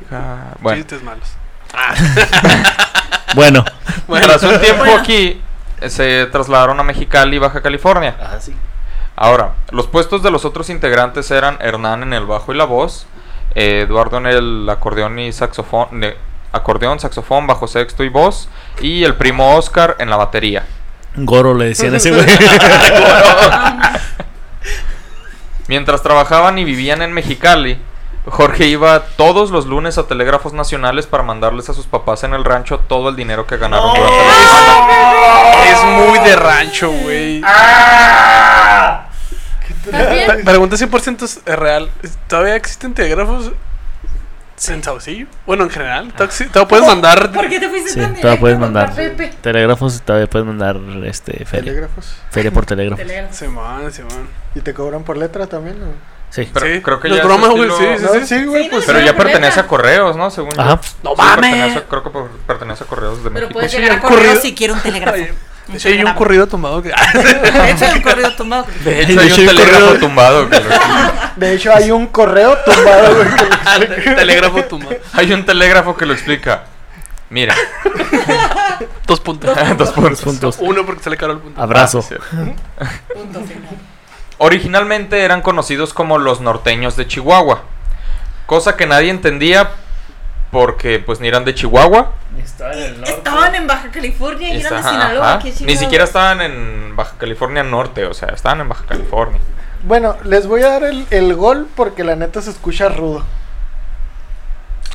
Bueno, 0.60 0.78
Chistes 0.82 1.04
malos. 1.04 1.28
Bueno. 3.36 3.64
tras 4.08 4.42
un 4.42 4.60
tiempo 4.60 4.86
aquí, 5.00 5.40
se 5.88 6.26
trasladaron 6.28 6.80
a 6.80 6.84
Mexicali, 6.84 7.38
Baja 7.38 7.62
California. 7.62 8.16
Ah, 8.20 8.38
sí. 8.40 8.56
Ahora, 9.16 9.54
los 9.72 9.86
puestos 9.88 10.24
de 10.24 10.32
los 10.32 10.46
otros 10.46 10.70
integrantes 10.72 11.30
eran 11.30 11.58
Hernán 11.62 12.02
en 12.04 12.14
el 12.14 12.26
bajo 12.26 12.54
y 12.54 12.58
la 12.58 12.64
voz, 12.66 13.06
Eduardo 13.54 14.18
en 14.18 14.26
el 14.26 14.68
acordeón 14.70 15.20
y 15.20 15.32
saxofón, 15.32 16.02
acordeón, 16.52 17.00
saxofón, 17.00 17.48
bajo 17.48 17.68
sexto 17.68 18.04
y 18.04 18.10
voz, 18.10 18.50
y 18.82 19.04
el 19.04 19.16
primo 19.16 19.56
Oscar 19.56 19.96
en 20.00 20.10
la 20.10 20.16
batería. 20.18 20.66
Goro 21.16 21.54
le 21.54 21.66
decían 21.66 21.94
a 21.94 21.98
ese 21.98 22.12
güey. 22.12 22.26
Mientras 25.68 26.02
trabajaban 26.02 26.58
y 26.58 26.64
vivían 26.64 27.02
en 27.02 27.14
Mexicali, 27.14 27.80
Jorge 28.26 28.66
iba 28.68 29.02
todos 29.18 29.52
los 29.52 29.66
lunes 29.68 29.98
a 29.98 30.08
telégrafos 30.08 30.54
nacionales 30.54 31.06
para 31.08 31.24
mandarles 31.24 31.70
a 31.70 31.74
sus 31.74 31.86
papás 31.86 32.24
en 32.24 32.34
el 32.34 32.44
rancho 32.44 32.80
todo 32.80 33.10
el 33.10 33.16
dinero 33.16 33.46
que 33.46 33.58
ganaron 33.58 33.94
durante 33.94 34.18
la 34.18 34.34
semana. 34.34 34.94
Es 35.66 35.84
muy 35.84 36.20
de 36.28 36.36
rancho, 36.36 36.92
güey. 36.92 37.42
Pre- 39.86 40.44
Pregunta 40.44 40.76
100% 40.76 41.24
es 41.24 41.42
real. 41.46 41.90
¿Todavía 42.28 42.56
existen 42.56 42.94
telégrafos 42.94 43.52
en 44.68 44.84
Saucillo? 44.84 45.28
Bueno, 45.46 45.64
en 45.64 45.70
general. 45.70 46.12
¿Todavía 46.12 46.36
exi- 46.36 46.48
¿Todavía 46.52 46.68
puedes 46.68 46.86
mandar? 46.88 47.32
¿Por 47.32 47.48
qué 47.48 47.60
te 47.60 47.70
fuiste 47.70 47.92
Sí, 47.92 48.00
tan 48.02 48.14
directo 48.14 48.40
puedes 48.42 48.56
con 48.58 48.62
mandar. 48.74 48.94
Pepe? 48.94 49.32
Telégrafos, 49.42 50.02
todavía 50.02 50.28
puedes 50.28 50.46
mandar 50.46 50.78
este 51.06 51.46
feria. 51.46 51.72
Telégrafos. 51.72 52.14
Feria 52.30 52.52
por 52.52 52.66
telégrafo. 52.66 53.02
Telégrafo. 53.02 53.34
Simón, 53.34 53.92
Simón. 53.94 54.28
¿Y 54.56 54.60
te 54.62 54.74
cobran 54.74 55.04
por 55.04 55.16
letra 55.18 55.48
también? 55.48 55.82
o? 55.82 55.86
Sí. 56.32 56.48
Pero 56.54 56.66
Sí, 56.68 56.82
creo 56.82 57.00
que 57.00 57.10
no 57.10 57.16
ya 57.16 57.22
es 57.22 57.26
ese 57.28 57.38
broma, 57.38 57.48
güey. 57.54 57.70
Sí, 57.72 57.84
estilo- 57.86 57.98
sí, 57.98 58.04
No, 58.20 58.26
sí. 58.26 58.26
sí, 58.40 58.46
güey, 58.46 58.64
Sí, 58.66 58.70
pues. 58.70 58.88
no, 58.88 58.94
Pero 58.94 59.06
ya 59.06 59.16
pertenece 59.18 59.60
a 59.62 59.68
correos, 59.68 60.16
¿no? 60.16 60.30
Según 60.30 60.52
yo. 60.52 60.62
Ajá. 60.62 60.80
¡No 61.04 61.12
Sí, 61.12 61.16
mames! 61.18 61.36
pertenece 61.52 61.84
creo 61.90 62.04
que 62.04 62.10
pertenece 62.46 62.84
a 62.84 62.88
correos 62.88 63.18
de 63.24 63.24
Pero 63.24 63.34
México. 63.34 63.54
puedes 63.54 63.72
Sí, 63.72 63.78
llegar 63.78 63.92
a 63.92 63.96
un 63.96 64.02
correo 64.02 64.18
corrido- 64.18 64.42
si 64.42 64.54
quiere 64.56 64.74
un 64.74 64.80
telégrafo. 64.82 65.18
De 65.72 65.78
hecho, 65.78 65.88
hay 65.90 66.04
un 66.04 66.14
corrido 66.14 66.48
tumbado 66.48 66.82
que. 66.82 66.90
De 67.24 67.72
hecho, 67.72 67.86
hay 67.86 67.96
un 67.96 68.02
corrido 68.02 68.32
tumbado. 68.36 68.66
De 68.84 69.02
hecho, 69.02 69.20
hay 69.22 69.32
un 69.32 69.46
telégrafo 69.48 69.86
correo- 69.86 70.00
tumbado. 70.00 70.50
que 70.50 70.60
lo- 70.60 70.70
De 71.36 71.54
hecho, 71.54 71.74
hay 71.74 71.92
un 71.92 72.08
correo 72.08 72.58
tumbado. 72.66 73.16
Telégrafo 74.16 74.64
tumbado. 74.66 74.96
hay 75.14 75.32
un 75.34 75.46
telégrafo 75.46 75.96
que 75.96 76.06
lo 76.06 76.14
explica. 76.14 76.64
Mira, 77.30 77.54
Dos 79.06 79.20
puntos. 79.20 79.56
dos 79.78 79.92
puntos. 79.92 80.22
Puntos. 80.22 80.58
Uno 80.60 80.86
porque 80.86 81.04
sale 81.04 81.16
caro 81.18 81.34
el 81.34 81.40
punto. 81.40 81.62
Abrazo. 81.62 82.04
Ah. 82.80 82.86
Punto 83.14 83.40
final. 83.42 83.70
Originalmente 84.40 85.22
eran 85.24 85.42
conocidos 85.42 85.94
como 85.94 86.18
los 86.18 86.42
norteños 86.42 86.96
de 86.96 87.06
Chihuahua, 87.08 87.64
cosa 88.46 88.76
que 88.78 88.88
nadie 88.88 89.10
entendía 89.12 89.72
porque 90.52 91.00
pues 91.00 91.20
ni 91.20 91.28
eran 91.28 91.46
de 91.46 91.54
Chihuahua. 91.56 92.14
Estaban 93.04 93.56
en 93.56 93.68
Baja 93.68 93.92
California 93.92 94.54
y 94.54 94.62
eran 94.62 94.82
de 94.84 94.90
Sinaloa. 94.90 95.34
ajá. 95.36 95.48
Ni 95.62 95.76
siquiera 95.78 96.04
estaban 96.06 96.42
en 96.42 96.96
Baja 96.96 97.16
California 97.18 97.64
Norte, 97.64 98.06
o 98.06 98.14
sea, 98.14 98.30
estaban 98.30 98.62
en 98.62 98.70
Baja 98.70 98.86
California. 98.88 99.40
Bueno, 99.84 100.18
les 100.26 100.48
voy 100.48 100.62
a 100.64 100.70
dar 100.70 100.84
el, 100.84 101.06
el 101.12 101.36
gol 101.36 101.68
porque 101.76 102.04
la 102.04 102.16
neta 102.16 102.42
se 102.42 102.50
escucha 102.50 102.90
rudo. 102.90 103.24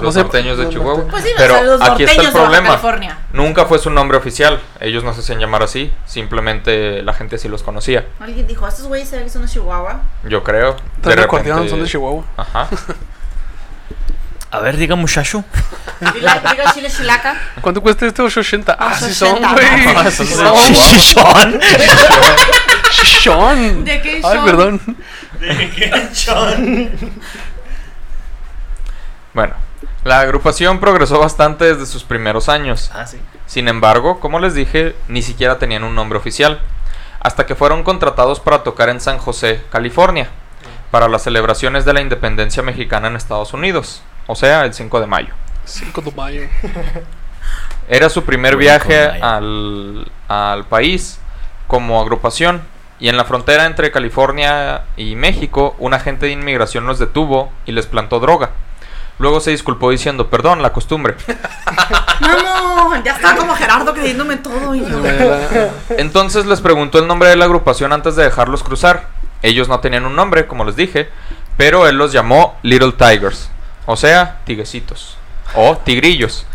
Los 0.00 0.14
sé, 0.14 0.22
norteños 0.22 0.58
de 0.58 0.64
los 0.64 0.72
Chihuahua. 0.72 1.04
norteños. 1.04 1.10
Pues 1.12 1.24
sí, 1.24 1.30
Pero 1.36 1.54
o 1.54 1.56
sea, 1.56 1.64
los 1.66 1.80
aquí 1.82 2.02
está 2.02 2.10
el 2.12 2.16
norteños 2.16 2.32
de 2.34 2.38
Baja 2.40 2.44
problema. 2.50 2.68
California. 2.70 3.18
Nunca 3.32 3.64
fue 3.66 3.78
su 3.78 3.90
nombre 3.90 4.18
oficial. 4.18 4.60
Ellos 4.80 5.04
no 5.04 5.14
se 5.14 5.20
hacían 5.20 5.38
llamar 5.38 5.62
así. 5.62 5.92
Simplemente 6.04 7.02
la 7.02 7.12
gente 7.12 7.38
sí 7.38 7.48
los 7.48 7.62
conocía. 7.62 8.04
Alguien 8.18 8.46
dijo, 8.48 8.66
estos 8.66 8.86
güeyes 8.88 9.08
se 9.08 9.16
ven 9.16 9.24
que 9.26 9.30
son 9.30 9.42
de 9.42 9.48
Chihuahua. 9.48 10.00
Yo 10.24 10.42
creo. 10.42 10.74
De 11.00 11.14
repente- 11.14 11.68
son 11.68 11.80
de 11.82 11.88
Chihuahua. 11.88 12.24
Ajá. 12.36 12.68
A 14.54 14.60
ver, 14.60 14.76
diga 14.76 14.94
muchacho. 14.94 15.42
Chila- 16.12 16.40
Diga 16.50 16.72
chile 16.72 16.88
chilaca. 16.90 17.34
¿Cuánto 17.60 17.82
cuesta 17.82 18.06
este 18.06 18.22
880? 18.22 18.76
Ah, 18.78 18.94
sí 18.94 19.12
son, 19.12 19.44
880. 19.44 19.52
güey. 19.52 19.66
Ah, 19.96 20.10
Sí 22.92 23.06
son. 23.06 23.84
¿De 23.84 24.00
qué 24.00 24.20
Ay, 24.22 24.38
perdón. 24.44 24.80
Bueno, 29.32 29.54
la 30.04 30.20
agrupación 30.20 30.78
progresó 30.78 31.18
bastante 31.18 31.64
desde 31.64 31.86
sus 31.86 32.04
primeros 32.04 32.48
años. 32.48 32.90
Ah, 32.94 33.06
sí. 33.06 33.18
Sin 33.46 33.68
embargo, 33.68 34.20
como 34.20 34.38
les 34.38 34.54
dije, 34.54 34.94
ni 35.08 35.22
siquiera 35.22 35.58
tenían 35.58 35.84
un 35.84 35.94
nombre 35.94 36.18
oficial. 36.18 36.60
Hasta 37.20 37.46
que 37.46 37.54
fueron 37.54 37.82
contratados 37.82 38.38
para 38.38 38.62
tocar 38.62 38.90
en 38.90 39.00
San 39.00 39.18
José, 39.18 39.62
California, 39.72 40.28
para 40.90 41.08
las 41.08 41.22
celebraciones 41.22 41.84
de 41.84 41.94
la 41.94 42.02
independencia 42.02 42.62
mexicana 42.62 43.08
en 43.08 43.16
Estados 43.16 43.54
Unidos. 43.54 44.02
O 44.26 44.34
sea, 44.34 44.64
el 44.64 44.74
5 44.74 45.00
de 45.00 45.06
mayo. 45.06 45.34
5 45.64 46.00
de 46.00 46.12
mayo. 46.12 46.42
Era 47.88 48.08
su 48.08 48.24
primer 48.24 48.56
viaje 48.56 49.06
al, 49.06 50.10
al 50.28 50.64
país 50.64 51.18
como 51.66 52.00
agrupación. 52.00 52.62
Y 53.00 53.08
en 53.08 53.16
la 53.16 53.24
frontera 53.24 53.66
entre 53.66 53.90
California 53.90 54.84
y 54.96 55.16
México, 55.16 55.74
un 55.78 55.94
agente 55.94 56.26
de 56.26 56.32
inmigración 56.32 56.86
los 56.86 56.98
detuvo 56.98 57.52
y 57.66 57.72
les 57.72 57.86
plantó 57.86 58.20
droga. 58.20 58.50
Luego 59.18 59.40
se 59.40 59.50
disculpó 59.50 59.90
diciendo, 59.90 60.28
perdón, 60.28 60.62
la 60.62 60.72
costumbre. 60.72 61.14
Vamos, 62.20 62.98
ya 63.04 63.12
está 63.12 63.36
como 63.36 63.54
Gerardo 63.54 63.94
creyéndome 63.94 64.36
todo. 64.36 64.74
Y 64.74 64.80
yo, 64.80 65.02
Entonces 65.98 66.46
les 66.46 66.60
preguntó 66.60 66.98
el 66.98 67.06
nombre 67.06 67.28
de 67.28 67.36
la 67.36 67.44
agrupación 67.44 67.92
antes 67.92 68.16
de 68.16 68.24
dejarlos 68.24 68.62
cruzar. 68.62 69.08
Ellos 69.42 69.68
no 69.68 69.80
tenían 69.80 70.06
un 70.06 70.16
nombre, 70.16 70.46
como 70.46 70.64
les 70.64 70.74
dije, 70.74 71.10
pero 71.56 71.86
él 71.86 71.96
los 71.96 72.12
llamó 72.12 72.56
Little 72.62 72.92
Tigers, 72.92 73.50
o 73.86 73.96
sea, 73.96 74.40
tiguecitos, 74.44 75.16
o 75.54 75.76
tigrillos, 75.78 76.46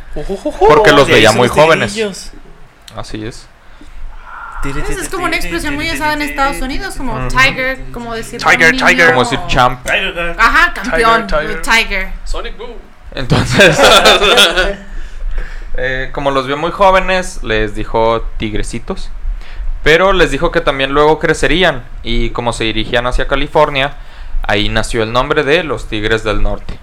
porque 0.59 0.91
los 0.91 1.07
veía 1.07 1.31
muy 1.31 1.48
jóvenes. 1.48 2.31
Así 2.95 3.25
es. 3.25 3.48
Es 4.63 5.07
como 5.07 5.25
una 5.25 5.38
expresión 5.38 5.75
muy 5.75 5.89
usada 5.89 6.13
en 6.13 6.21
Estados 6.21 6.62
Unidos, 6.62 6.95
como 6.98 7.27
tiger, 7.29 7.79
como 7.93 8.13
decir 8.13 8.41
Tiger, 8.41 8.74
niño. 8.74 8.88
tiger. 8.88 9.07
Como 9.09 9.24
decir 9.24 9.39
champ. 9.48 9.88
Ajá, 10.38 10.74
campeón, 10.74 11.27
tiger. 11.27 12.12
Sonic 12.25 12.57
Boom. 12.57 12.74
Entonces, 13.15 13.79
eh, 15.77 16.09
como 16.12 16.31
los 16.31 16.45
vio 16.45 16.57
muy 16.57 16.71
jóvenes, 16.71 17.41
les 17.43 17.74
dijo 17.74 18.21
tigrecitos. 18.38 19.09
Pero 19.81 20.12
les 20.12 20.31
dijo 20.31 20.51
que 20.51 20.59
también 20.59 20.91
luego 20.91 21.19
crecerían. 21.19 21.86
Y 22.03 22.31
como 22.31 22.51
se 22.51 22.65
dirigían 22.65 23.07
hacia 23.07 23.27
California, 23.27 23.93
ahí 24.43 24.67
nació 24.67 25.03
el 25.03 25.13
nombre 25.13 25.43
de 25.43 25.63
los 25.63 25.88
Tigres 25.88 26.25
del 26.25 26.41
Norte. 26.41 26.77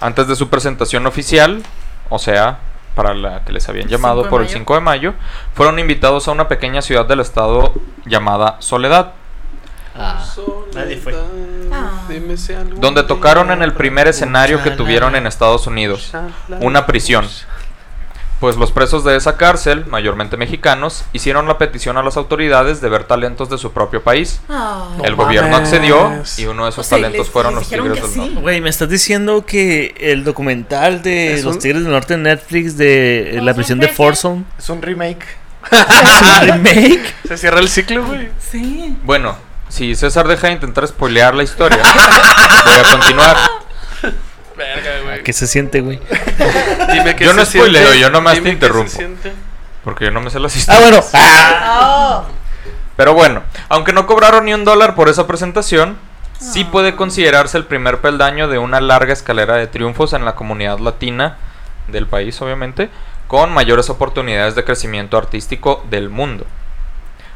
Antes 0.00 0.28
de 0.28 0.36
su 0.36 0.48
presentación 0.48 1.06
oficial, 1.06 1.62
o 2.08 2.18
sea, 2.18 2.58
para 2.94 3.14
la 3.14 3.44
que 3.44 3.52
les 3.52 3.68
habían 3.68 3.88
llamado 3.88 4.22
5 4.22 4.24
de 4.24 4.30
por 4.30 4.40
el 4.40 4.46
mayo. 4.46 4.58
5 4.58 4.74
de 4.74 4.80
mayo, 4.80 5.14
fueron 5.54 5.78
invitados 5.78 6.28
a 6.28 6.32
una 6.32 6.48
pequeña 6.48 6.82
ciudad 6.82 7.06
del 7.06 7.20
estado 7.20 7.72
llamada 8.06 8.56
Soledad. 8.60 9.12
Ah, 9.96 10.24
nadie 10.74 10.96
fue. 10.96 11.14
Ah. 11.72 12.02
Donde 12.76 13.02
tocaron 13.02 13.50
en 13.50 13.62
el 13.62 13.72
primer 13.72 14.06
escenario 14.08 14.62
que 14.62 14.70
tuvieron 14.70 15.16
en 15.16 15.26
Estados 15.26 15.66
Unidos, 15.66 16.12
una 16.60 16.86
prisión. 16.86 17.28
Pues 18.40 18.56
los 18.56 18.70
presos 18.70 19.02
de 19.02 19.16
esa 19.16 19.36
cárcel, 19.36 19.84
mayormente 19.86 20.36
mexicanos, 20.36 21.04
hicieron 21.12 21.48
la 21.48 21.58
petición 21.58 21.96
a 21.96 22.04
las 22.04 22.16
autoridades 22.16 22.80
de 22.80 22.88
ver 22.88 23.02
talentos 23.02 23.50
de 23.50 23.58
su 23.58 23.72
propio 23.72 24.02
país. 24.04 24.40
El 25.02 25.10
No 25.12 25.16
gobierno 25.16 25.50
mames. 25.50 25.68
accedió 25.72 26.22
y 26.36 26.46
uno 26.46 26.64
de 26.64 26.70
esos 26.70 26.86
O 26.86 26.88
sea, 26.88 26.98
talentos 26.98 27.26
les- 27.26 27.30
fueron 27.32 27.54
les 27.56 27.62
los 27.62 27.68
Tigres 27.68 28.00
del 28.02 28.10
sí. 28.12 28.18
Norte. 28.20 28.34
Güey, 28.40 28.60
me 28.60 28.70
estás 28.70 28.88
diciendo 28.88 29.44
que 29.44 29.92
el 29.98 30.22
documental 30.22 31.02
de 31.02 31.34
Es 31.34 31.42
los 31.44 31.56
un- 31.56 31.60
Tigres 31.62 31.82
del 31.82 31.90
Norte 31.92 32.14
en 32.14 32.22
Netflix 32.22 32.76
de 32.76 33.38
eh, 33.38 33.42
la 33.42 33.52
¿Folsom 33.52 33.56
prisión 33.56 33.78
de? 33.80 33.88
Folsom 33.88 34.44
Es 34.56 34.68
un 34.68 34.82
remake. 34.82 35.26
es 35.72 36.42
un 36.42 36.48
remake. 36.48 37.14
Se 37.26 37.36
cierra 37.38 37.58
el 37.58 37.68
ciclo, 37.68 38.04
güey. 38.04 38.28
Sí. 38.38 38.96
Bueno, 39.02 39.36
si 39.68 39.96
César 39.96 40.28
deja 40.28 40.46
de 40.46 40.52
intentar 40.52 40.86
spoilear 40.86 41.34
la 41.34 41.42
historia, 41.42 41.78
voy 42.64 42.74
a 42.76 42.82
continuar. 42.98 43.36
Verga, 44.56 44.90
güey. 44.90 44.97
¿Qué 45.28 45.34
se 45.34 45.46
siente, 45.46 45.82
güey? 45.82 46.00
Dime 46.90 47.14
Yo 47.20 47.34
no 47.34 47.44
se 47.44 47.58
spoileo, 47.58 47.82
siente. 47.88 48.00
yo 48.00 48.08
nomás 48.08 48.40
te 48.40 48.48
interrumpo. 48.48 48.90
Porque 49.84 50.06
yo 50.06 50.10
no 50.10 50.22
me 50.22 50.30
sé 50.30 50.40
las 50.40 50.54
Ah, 50.54 50.58
historias. 50.58 50.90
bueno. 50.90 51.06
Ah. 51.12 52.22
Oh. 52.24 52.24
Pero 52.96 53.12
bueno, 53.12 53.42
aunque 53.68 53.92
no 53.92 54.06
cobraron 54.06 54.46
ni 54.46 54.54
un 54.54 54.64
dólar 54.64 54.94
por 54.94 55.10
esa 55.10 55.26
presentación, 55.26 55.98
sí 56.38 56.64
puede 56.64 56.96
considerarse 56.96 57.58
el 57.58 57.66
primer 57.66 58.00
peldaño 58.00 58.48
de 58.48 58.56
una 58.56 58.80
larga 58.80 59.12
escalera 59.12 59.56
de 59.56 59.66
triunfos 59.66 60.14
en 60.14 60.24
la 60.24 60.34
comunidad 60.34 60.78
latina 60.78 61.36
del 61.88 62.06
país, 62.06 62.40
obviamente, 62.40 62.88
con 63.26 63.52
mayores 63.52 63.90
oportunidades 63.90 64.54
de 64.54 64.64
crecimiento 64.64 65.18
artístico 65.18 65.84
del 65.90 66.08
mundo. 66.08 66.46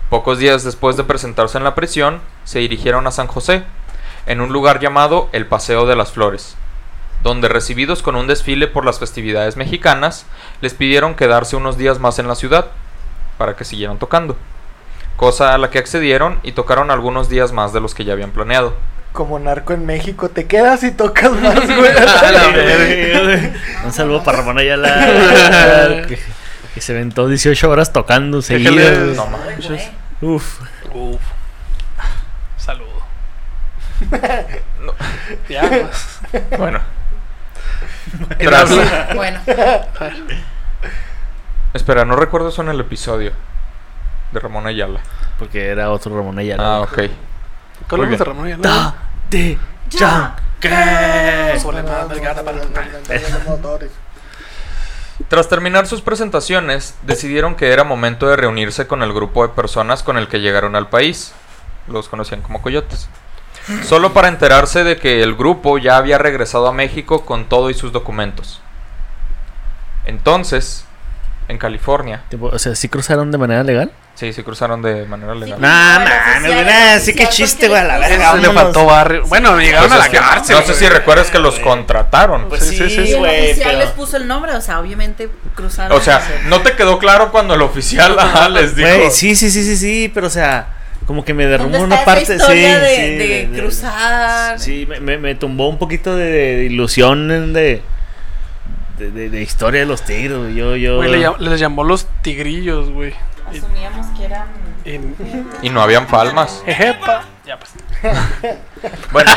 Pocos 0.09 0.39
días 0.39 0.65
después 0.65 0.97
de 0.97 1.05
presentarse 1.05 1.59
en 1.59 1.65
la 1.65 1.75
prisión, 1.75 2.23
se 2.45 2.61
dirigieron 2.61 3.07
a 3.07 3.11
San 3.11 3.27
José, 3.27 3.65
en 4.25 4.41
un 4.41 4.51
lugar 4.51 4.81
llamado 4.81 5.29
el 5.33 5.45
Paseo 5.45 5.85
de 5.85 5.95
las 5.97 6.11
Flores, 6.13 6.57
donde 7.23 7.49
recibidos 7.49 8.03
con 8.03 8.17
un 8.17 8.27
desfile 8.27 8.67
por 8.67 8.85
las 8.85 8.99
festividades 8.99 9.57
mexicanas, 9.57 10.27
les 10.61 10.75
pidieron 10.75 11.15
quedarse 11.15 11.57
unos 11.57 11.79
días 11.79 11.99
más 11.99 12.19
en 12.19 12.29
la 12.29 12.35
ciudad, 12.35 12.67
para 13.39 13.57
que 13.57 13.65
siguieran 13.65 13.99
tocando 13.99 14.37
cosa 15.23 15.55
a 15.55 15.59
la 15.59 15.71
que 15.71 15.79
accedieron 15.79 16.41
y 16.43 16.51
tocaron 16.51 16.91
algunos 16.91 17.29
días 17.29 17.53
más 17.53 17.73
de 17.73 17.81
los 17.81 17.95
que 17.95 18.05
ya 18.05 18.13
habían 18.13 18.33
planeado. 18.33 18.75
Como 19.13 19.39
narco 19.39 19.73
en 19.73 19.87
México, 19.87 20.31
te 20.31 20.47
quedas 20.49 20.83
y 20.83 20.91
tocas 20.91 21.31
más, 21.33 21.65
güey. 21.77 21.93
Un 23.85 23.93
saludo 23.93 24.25
para 24.25 24.39
Ramón 24.39 24.59
Ayala. 24.59 26.07
que, 26.09 26.19
que 26.75 26.81
se 26.81 26.93
aventó 26.93 27.29
18 27.29 27.71
horas 27.71 27.93
tocando 27.93 28.43
seguidas. 28.43 29.17
No 29.17 29.27
manches. 29.27 29.91
Uf. 30.21 30.61
Uf. 30.93 31.21
Saludo. 32.57 32.91
No. 34.83 34.93
Ya, 35.49 35.69
pues. 35.69 36.59
Bueno, 36.59 36.81
En 36.81 37.02
Tras- 38.39 39.15
Bueno, 39.15 39.41
espera, 41.75 42.05
no 42.05 42.17
recuerdo 42.17 42.49
eso 42.49 42.63
en 42.63 42.69
el 42.69 42.81
episodio 42.81 43.33
de 44.33 44.41
Ramón 44.41 44.67
Ayala. 44.67 45.01
Porque 45.39 45.69
era 45.69 45.91
otro 45.91 46.17
Ramón 46.17 46.39
Ayala. 46.39 46.77
Ah, 46.77 46.81
ok. 46.81 46.99
¿Cuál 47.89 48.03
Muy 48.03 48.13
es 48.13 48.19
de. 48.19 48.25
Ramón 48.25 48.47
Ayala? 48.47 48.63
Da, 48.63 48.95
de, 49.31 49.59
Ya. 49.91 50.37
para- 50.61 51.53
Tras 55.29 55.49
terminar 55.49 55.87
sus 55.87 56.03
presentaciones, 56.03 56.95
decidieron 57.03 57.55
que 57.55 57.73
era 57.73 57.85
momento 57.85 58.29
de 58.29 58.37
reunirse 58.37 58.87
con 58.87 59.03
el 59.03 59.13
grupo 59.13 59.47
de 59.47 59.55
personas 59.55 60.03
con 60.03 60.19
el 60.19 60.29
que 60.29 60.41
llegaron 60.41 60.77
al 60.77 60.89
país. 60.89 61.33
Los 61.89 62.09
conocían 62.09 62.43
como 62.43 62.63
coyotes. 62.63 63.09
Solo 63.87 64.13
para 64.13 64.29
enterarse 64.29 64.83
de 64.85 64.97
que 64.97 65.23
el 65.23 65.35
grupo 65.37 65.79
ya 65.79 65.97
había 65.97 66.19
regresado 66.19 66.67
a 66.67 66.73
México 66.73 67.25
con 67.25 67.45
todo 67.49 67.71
y 67.71 67.75
sus 67.75 67.93
documentos. 67.93 68.61
Entonces, 70.05 70.85
en 71.49 71.59
California, 71.59 72.23
Tipo, 72.29 72.47
O 72.47 72.59
sea, 72.59 72.75
¿sí 72.75 72.89
cruzaron 72.89 73.31
de 73.31 73.39
manera 73.39 73.63
legal? 73.63 73.93
sí, 74.15 74.33
se 74.33 74.45
cruzaron 74.45 74.83
de 74.83 75.05
manera 75.07 75.35
legal. 75.35 75.59
Sí. 75.59 75.63
No, 75.63 76.63
nah, 76.65 76.99
sí 77.01 77.15
que 77.15 77.29
chiste, 77.29 77.67
güey, 77.69 77.81
a 77.81 77.85
la 77.85 77.99
verga. 77.99 78.35
Le 78.37 78.51
faltó 78.53 78.85
barrio. 78.87 79.25
Bueno, 79.27 79.59
llegaron 79.59 79.89
Pues 79.89 80.01
a 80.01 80.05
la 80.05 80.11
que- 80.11 80.19
cárcel. 80.19 80.57
no 80.57 80.63
sé 80.63 80.75
si 80.75 80.89
recuerdas 80.89 81.31
que 81.31 81.39
los 81.39 81.59
contrataron. 81.61 82.49
Pues 82.49 82.65
sí, 82.67 82.77
Sí, 82.77 82.89
sí, 82.91 83.07
sí. 83.07 83.11
y 83.11 83.13
el 83.15 83.25
oficial 83.25 83.71
pero- 83.71 83.79
les 83.79 83.91
puso 83.91 84.17
el 84.17 84.27
nombre, 84.29 84.55
o 84.55 84.61
sea, 84.61 84.81
obviamente 84.81 85.29
cruzaron. 85.55 85.97
O 85.97 86.01
sea, 86.01 86.21
¿no 86.47 86.61
te 86.63 86.75
quedó 86.77 86.99
claro 86.99 87.31
cuando 87.33 87.55
el 87.55 87.63
oficial 87.63 88.19
ajá, 88.19 88.49
les 88.49 88.77
dijo? 88.77 88.89
Güey, 88.89 89.11
sí, 89.11 89.35
sí, 89.35 89.51
sí, 89.51 89.65
sí, 89.65 89.77
sí, 89.77 90.11
pero 90.13 90.27
o 90.29 90.31
sea, 90.31 90.67
como 91.07 91.25
que 91.25 91.35
me 91.35 91.45
¿Dónde 91.45 91.59
derrumbó 91.59 91.81
una 91.85 92.05
parte, 92.05 92.39
sí, 92.39 92.55
de, 92.55 92.97
sí, 92.97 93.03
de 93.55 93.61
cruzar? 93.61 94.59
Sí, 94.61 94.87
me, 94.89 95.01
me, 95.01 95.19
me 95.19 95.35
tumbó 95.35 95.69
un 95.69 95.79
poquito 95.79 96.17
de, 96.17 96.25
de 96.31 96.65
ilusión 96.65 97.29
de, 97.53 97.83
de, 98.99 99.11
de, 99.11 99.31
de 99.31 99.43
historia 99.43 99.81
de 99.81 99.87
los 99.87 100.03
tigres, 100.03 100.37
güey. 100.39 100.55
Yo, 100.55 100.77
yo. 100.77 100.97
Güey, 100.97 101.11
le 101.11 101.29
les 101.39 101.61
llamó 101.61 101.85
los 101.85 102.07
tigrillos, 102.23 102.91
güey. 102.91 103.15
Asumíamos 103.49 104.07
que 104.19 104.25
eran. 104.25 104.47
Y- 104.85 105.67
Y 105.67 105.71
no 105.71 105.81
habían 105.83 106.07
palmas. 106.07 106.63
Ejepa. 106.67 107.25
Ya, 107.47 107.59
pues. 107.59 107.73
Bueno, 109.13 109.31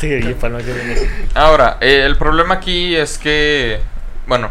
Sí, 0.00 0.12
oye, 0.12 0.34
Palma, 0.34 0.58
qué 0.58 0.72
bueno. 0.72 1.10
ahora, 1.34 1.76
eh, 1.80 2.02
el 2.06 2.16
problema 2.16 2.54
aquí 2.54 2.96
es 2.96 3.18
que, 3.18 3.80
bueno, 4.26 4.48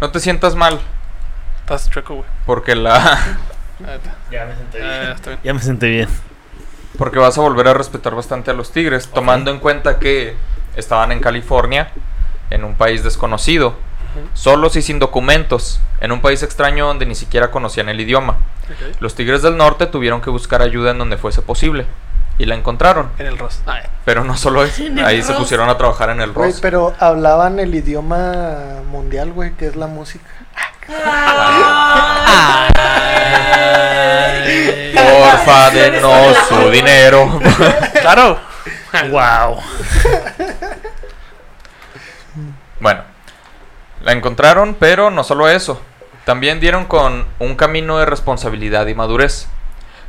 no 0.00 0.10
te 0.10 0.18
sientas 0.20 0.54
mal, 0.56 0.80
Estás 1.60 1.88
chueco, 1.90 2.16
güey. 2.16 2.26
porque 2.44 2.74
la, 2.74 3.18
está. 3.80 4.14
Ya 4.34 4.44
me 4.46 4.54
senté 4.56 4.82
Ah, 4.82 5.14
bien. 5.26 5.38
Ya 5.44 5.54
me 5.54 5.60
senté 5.60 5.88
bien. 5.88 6.08
porque 6.98 7.18
vas 7.18 7.36
a 7.38 7.40
volver 7.40 7.66
a 7.68 7.74
respetar 7.74 8.14
bastante 8.14 8.50
a 8.50 8.54
los 8.54 8.70
tigres, 8.70 9.08
tomando 9.08 9.50
en 9.50 9.58
cuenta 9.58 9.98
que 9.98 10.36
estaban 10.76 11.10
en 11.12 11.20
California, 11.20 11.90
en 12.50 12.64
un 12.64 12.74
país 12.76 13.02
desconocido, 13.02 13.74
solos 14.32 14.76
y 14.76 14.82
sin 14.82 14.98
documentos, 15.00 15.80
en 16.00 16.12
un 16.12 16.20
país 16.20 16.42
extraño 16.44 16.86
donde 16.86 17.04
ni 17.06 17.14
siquiera 17.16 17.50
conocían 17.50 17.88
el 17.88 18.00
idioma. 18.00 18.36
Los 19.00 19.14
tigres 19.14 19.42
del 19.42 19.56
norte 19.56 19.86
tuvieron 19.86 20.20
que 20.20 20.30
buscar 20.30 20.62
ayuda 20.62 20.92
en 20.92 20.98
donde 20.98 21.16
fuese 21.16 21.42
posible. 21.42 21.86
Y 22.38 22.46
la 22.46 22.56
encontraron. 22.56 23.10
En 23.18 23.26
el 23.28 23.38
Ross. 23.38 23.60
Ah, 23.66 23.78
Pero 24.04 24.24
no 24.24 24.36
solo 24.36 24.64
eso. 24.64 24.82
Ahí 25.04 25.22
se 25.22 25.28
Ross. 25.32 25.38
pusieron 25.42 25.68
a 25.68 25.76
trabajar 25.78 26.10
en 26.10 26.20
el 26.20 26.32
Güey, 26.32 26.50
Ross. 26.50 26.60
pero 26.60 26.92
hablaban 26.98 27.60
el 27.60 27.72
idioma 27.74 28.82
mundial, 28.90 29.32
güey, 29.32 29.52
que 29.52 29.66
es 29.68 29.76
la 29.76 29.86
música. 29.86 30.24
Porfa, 34.94 35.70
denos 35.70 36.36
su 36.48 36.70
dinero. 36.70 37.40
claro. 38.00 38.38
Wow. 39.10 39.60
bueno, 42.80 43.02
la 44.02 44.12
encontraron, 44.12 44.76
pero 44.78 45.10
no 45.10 45.24
solo 45.24 45.48
eso. 45.48 45.80
También 46.24 46.60
dieron 46.60 46.86
con 46.86 47.26
un 47.38 47.56
camino 47.56 47.98
de 47.98 48.06
responsabilidad 48.06 48.86
y 48.86 48.94
madurez. 48.94 49.48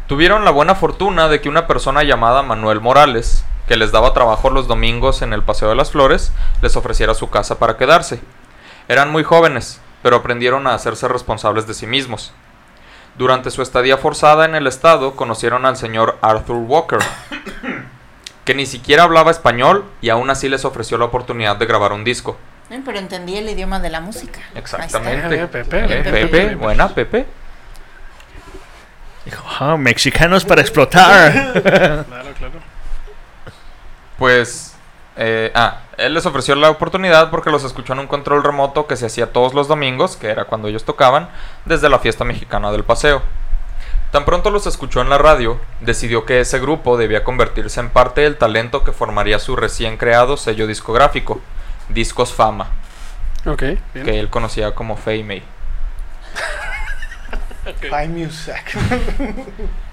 Tuvieron 0.08 0.46
la 0.46 0.52
buena 0.52 0.76
fortuna 0.76 1.28
de 1.28 1.42
que 1.42 1.50
una 1.50 1.68
persona 1.68 2.04
llamada 2.04 2.44
Manuel 2.44 2.80
Morales, 2.80 3.44
que 3.68 3.76
les 3.76 3.92
daba 3.92 4.14
trabajo 4.14 4.50
los 4.50 4.68
domingos 4.68 5.24
en 5.24 5.34
el 5.34 5.42
Paseo 5.42 5.70
de 5.70 5.76
las 5.76 5.92
Flores, 5.92 6.32
les 6.62 6.76
ofreciera 6.78 7.16
su 7.16 7.30
casa 7.30 7.58
para 7.58 7.78
quedarse. 7.78 8.22
Eran 8.88 9.12
muy 9.12 9.24
jóvenes, 9.24 9.82
pero 10.06 10.18
aprendieron 10.18 10.68
a 10.68 10.76
hacerse 10.76 11.08
responsables 11.08 11.66
de 11.66 11.74
sí 11.74 11.88
mismos. 11.88 12.32
Durante 13.18 13.50
su 13.50 13.64
estadía 13.64 13.98
forzada 13.98 14.46
en 14.46 14.54
el 14.54 14.68
estado, 14.68 15.16
conocieron 15.16 15.66
al 15.66 15.78
señor 15.78 16.20
Arthur 16.22 16.58
Walker, 16.58 17.00
que 18.46 18.54
ni 18.54 18.68
siquiera 18.68 19.02
hablaba 19.02 19.32
español 19.32 19.84
y 20.02 20.10
aún 20.10 20.30
así 20.30 20.48
les 20.48 20.64
ofreció 20.64 21.00
la 21.00 21.06
oportunidad 21.06 21.56
de 21.56 21.66
grabar 21.66 21.92
un 21.92 22.04
disco. 22.04 22.38
Eh, 22.70 22.80
Pero 22.86 23.00
entendí 23.00 23.36
el 23.36 23.50
idioma 23.50 23.80
de 23.80 23.90
la 23.90 24.00
música. 24.00 24.42
Exactamente. 24.54 25.42
Eh, 25.42 25.48
Pepe, 25.48 25.88
Pepe. 25.88 26.12
Pepe, 26.12 26.54
buena 26.54 26.88
Pepe. 26.88 27.26
Dijo, 29.26 29.44
ah, 29.60 29.76
mexicanos 29.76 30.46
para 30.46 30.62
explotar. 30.62 31.32
Claro, 31.64 31.64
claro. 32.38 32.54
Pues, 34.20 34.75
eh, 35.18 35.52
ah, 35.56 35.80
él 35.98 36.14
les 36.14 36.26
ofreció 36.26 36.56
la 36.56 36.70
oportunidad 36.70 37.30
porque 37.30 37.50
los 37.50 37.64
escuchó 37.64 37.94
en 37.94 38.00
un 38.00 38.08
control 38.08 38.44
remoto 38.44 38.88
que 38.88 38.98
se 38.98 39.06
hacía 39.06 39.32
todos 39.32 39.54
los 39.54 39.68
domingos, 39.68 40.18
que 40.18 40.28
era 40.28 40.46
cuando 40.46 40.68
ellos 40.68 40.84
tocaban, 40.84 41.30
desde 41.66 41.90
la 41.90 42.00
fiesta 42.00 42.24
mexicana 42.26 42.72
del 42.72 42.84
paseo. 42.84 43.22
Tan 44.12 44.26
pronto 44.26 44.50
los 44.50 44.66
escuchó 44.68 45.02
en 45.02 45.10
la 45.10 45.18
radio, 45.18 45.60
decidió 45.82 46.26
que 46.26 46.40
ese 46.40 46.60
grupo 46.60 46.98
debía 46.98 47.24
convertirse 47.24 47.80
en 47.80 47.90
parte 47.90 48.22
del 48.22 48.38
talento 48.38 48.84
que 48.84 48.92
formaría 48.92 49.40
su 49.40 49.56
recién 49.56 49.98
creado 49.98 50.38
sello 50.38 50.68
discográfico, 50.68 51.42
Discos 51.90 52.34
Fama, 52.34 52.68
Ok, 53.46 53.62
bien. 53.94 54.06
que 54.06 54.20
él 54.20 54.30
conocía 54.30 54.74
como 54.74 54.96
Fame. 54.98 55.44
High 57.90 58.08
music. 58.10 58.78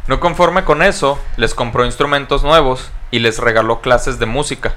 No 0.06 0.20
conforme 0.20 0.64
con 0.64 0.82
eso, 0.82 1.18
les 1.36 1.54
compró 1.54 1.84
instrumentos 1.84 2.42
nuevos 2.42 2.90
y 3.10 3.20
les 3.20 3.38
regaló 3.38 3.80
clases 3.80 4.18
de 4.18 4.26
música. 4.26 4.74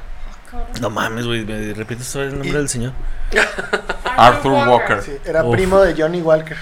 No 0.81 0.89
mames, 0.89 1.25
güey. 1.25 1.45
¿Me 1.45 1.73
repites 1.73 2.15
el 2.15 2.37
nombre 2.37 2.57
del 2.57 2.69
señor? 2.69 2.93
Arthur 4.17 4.51
Walker. 4.67 5.01
Sí, 5.03 5.17
era 5.25 5.43
Uf. 5.43 5.55
primo 5.55 5.79
de 5.81 5.99
Johnny 6.01 6.21
Walker. 6.21 6.57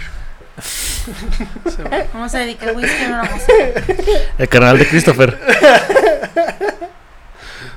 ¿Cómo 2.11 2.29
se 2.29 2.37
dedica 2.39 2.65
el 2.69 2.75
whisky? 2.77 3.05
No. 3.07 3.21
El 4.37 4.49
canal 4.49 4.77
de 4.77 4.87
Christopher. 4.87 5.39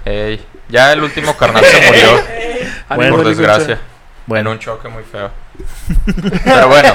Ey, 0.05 0.45
ya 0.69 0.93
el 0.93 1.03
último 1.03 1.37
carnal 1.37 1.65
se 1.65 1.87
murió, 1.87 2.21
por 2.89 3.25
delincuencia. 3.25 3.79
Desgracia. 4.27 4.39
En 4.41 4.45
Bueno, 4.45 4.51
un 4.51 4.59
choque 4.59 4.89
muy 4.89 5.03
feo. 5.05 5.31
Pero 6.45 6.69
bueno, 6.69 6.95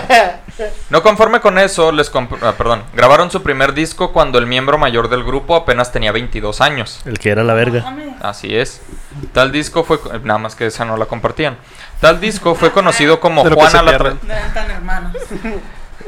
no 0.90 1.02
conforme 1.02 1.40
con 1.40 1.58
eso, 1.58 1.92
les 1.92 2.12
comp- 2.14 2.38
ah, 2.44 2.54
perdón, 2.58 2.84
grabaron 2.94 3.32
su 3.32 3.42
primer 3.42 3.74
disco 3.74 4.12
cuando 4.12 4.38
el 4.38 4.46
miembro 4.46 4.78
mayor 4.78 5.10
del 5.10 5.24
grupo 5.24 5.56
apenas 5.56 5.92
tenía 5.92 6.12
22 6.12 6.62
años. 6.62 7.02
el 7.06 7.18
que 7.20 7.30
era 7.32 7.44
la 7.44 7.54
verga. 7.54 7.96
Así 8.22 8.56
es. 8.56 8.82
Tal 9.34 9.52
disco 9.52 9.84
fue, 9.84 10.00
nada 10.24 10.38
más 10.40 10.56
que 10.56 10.68
esa 10.68 10.86
no 10.86 10.98
la 10.98 11.06
compartían. 11.06 11.58
Tal 12.00 12.20
disco 12.20 12.54
fue 12.56 12.72
conocido 12.72 13.20
como 13.20 13.44
Juana 13.44 13.82
la 13.82 13.98
Tra- 13.98 14.18
no 14.22 14.34
eran 14.34 14.54
tan 14.54 14.70
hermanos. 14.72 15.14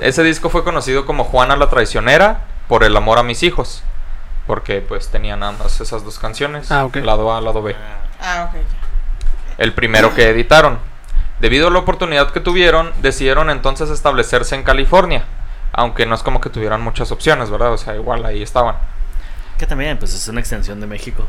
Ese 0.02 0.24
disco 0.24 0.50
fue 0.50 0.64
conocido 0.64 1.06
como 1.06 1.24
Juana 1.24 1.56
la 1.56 1.70
traicionera 1.70 2.42
por 2.68 2.84
el 2.84 2.96
amor 2.98 3.20
a 3.20 3.24
mis 3.24 3.44
hijos, 3.44 3.84
porque 4.48 4.82
pues 4.82 5.10
tenía 5.10 5.36
nada 5.38 5.54
más 5.54 5.80
esas 5.82 6.04
dos 6.04 6.20
canciones, 6.20 6.72
Ah, 6.72 6.86
ok. 6.86 6.98
lado 6.98 7.34
A, 7.34 7.42
lado 7.42 7.62
B. 7.62 7.76
Ah, 8.22 8.50
ok. 8.50 8.56
ya. 8.56 9.54
el 9.64 9.74
primero 9.74 10.14
que 10.16 10.30
editaron. 10.30 10.80
Debido 11.44 11.68
a 11.68 11.72
la 11.72 11.80
oportunidad 11.80 12.32
que 12.32 12.40
tuvieron, 12.40 12.94
decidieron 13.02 13.50
entonces 13.50 13.90
establecerse 13.90 14.56
en 14.56 14.64
California. 14.64 15.26
Aunque 15.74 16.06
no 16.06 16.16
es 16.16 16.24
como 16.24 16.40
que 16.40 16.50
tuvieran 16.50 16.80
muchas 16.82 17.12
opciones, 17.12 17.50
¿verdad? 17.50 17.74
O 17.74 17.78
sea, 17.78 17.98
igual 17.98 18.24
ahí 18.26 18.42
estaban. 18.42 18.76
Que 19.58 19.68
también, 19.68 19.98
pues 20.00 20.14
es 20.14 20.26
una 20.30 20.40
extensión 20.40 20.80
de 20.80 20.88
México. 20.88 21.28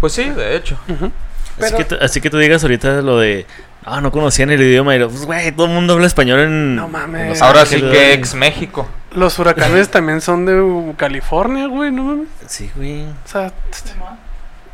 Pues 0.00 0.14
sí, 0.14 0.28
de 0.30 0.56
hecho. 0.56 0.76
Así, 0.88 1.12
Pero- 1.60 1.76
que 1.76 1.84
tú, 1.84 1.96
así 2.00 2.20
que 2.20 2.28
tú 2.28 2.38
digas 2.38 2.64
ahorita 2.64 3.02
lo 3.02 3.20
de. 3.20 3.46
Ah, 3.84 4.00
no 4.00 4.10
conocían 4.10 4.50
el 4.50 4.60
idioma. 4.62 4.96
Y 4.96 4.98
lo, 4.98 5.08
pues, 5.08 5.24
güey, 5.24 5.52
todo 5.52 5.66
el 5.66 5.72
mundo 5.74 5.92
habla 5.92 6.08
español 6.08 6.40
en. 6.40 6.74
No 6.74 6.88
mames. 6.88 7.20
en 7.22 7.28
Los 7.28 7.42
Ahora 7.42 7.64
sí 7.66 7.80
que 7.80 8.12
ex 8.14 8.34
México. 8.34 8.88
Los 9.12 9.38
huracanes 9.38 9.88
también 9.92 10.20
son 10.20 10.44
de 10.44 10.92
California, 10.96 11.68
güey, 11.68 11.92
no 11.92 12.02
mames. 12.02 12.28
Sí, 12.48 12.68
güey. 12.74 13.04
O 13.04 13.14
sea, 13.28 13.52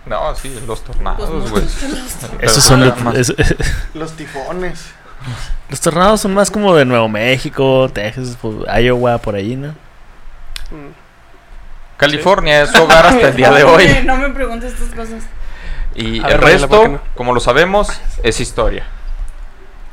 No, 0.07 0.35
sí, 0.37 0.57
los 0.67 0.83
tornados, 0.85 1.51
güey. 1.51 1.65
Esos 2.41 2.63
son. 2.65 2.81
De- 2.81 3.21
es- 3.21 3.35
Los 3.95 4.13
tifones. 4.13 4.87
los 5.69 5.81
tornados 5.81 6.21
son 6.21 6.33
más 6.35 6.51
como 6.51 6.75
de 6.77 6.85
Nuevo 6.85 7.09
México, 7.09 7.91
Texas, 7.93 8.37
pues, 8.41 8.55
Iowa, 8.83 9.19
por 9.19 9.35
ahí, 9.35 9.57
¿no? 9.57 9.69
mm, 10.71 10.93
California 11.97 12.63
es 12.63 12.71
su 12.71 12.83
hogar 12.83 13.07
hasta 13.07 13.29
el 13.31 13.37
día 13.37 13.51
de 13.51 13.65
hoy. 13.65 13.89
No 14.05 14.17
me 14.17 14.29
preguntes 14.31 14.75
estas 14.75 14.91
cosas. 14.95 15.25
Y 15.95 16.21
A 16.21 16.25
ver, 16.25 16.33
el 16.35 16.41
Daniela, 16.41 16.69
¿por 16.69 16.79
qué 16.83 16.87
resto, 16.89 16.89
no? 16.89 17.01
como 17.17 17.35
lo 17.35 17.41
sabemos, 17.41 17.89
es 18.23 18.39
historia. 18.41 18.85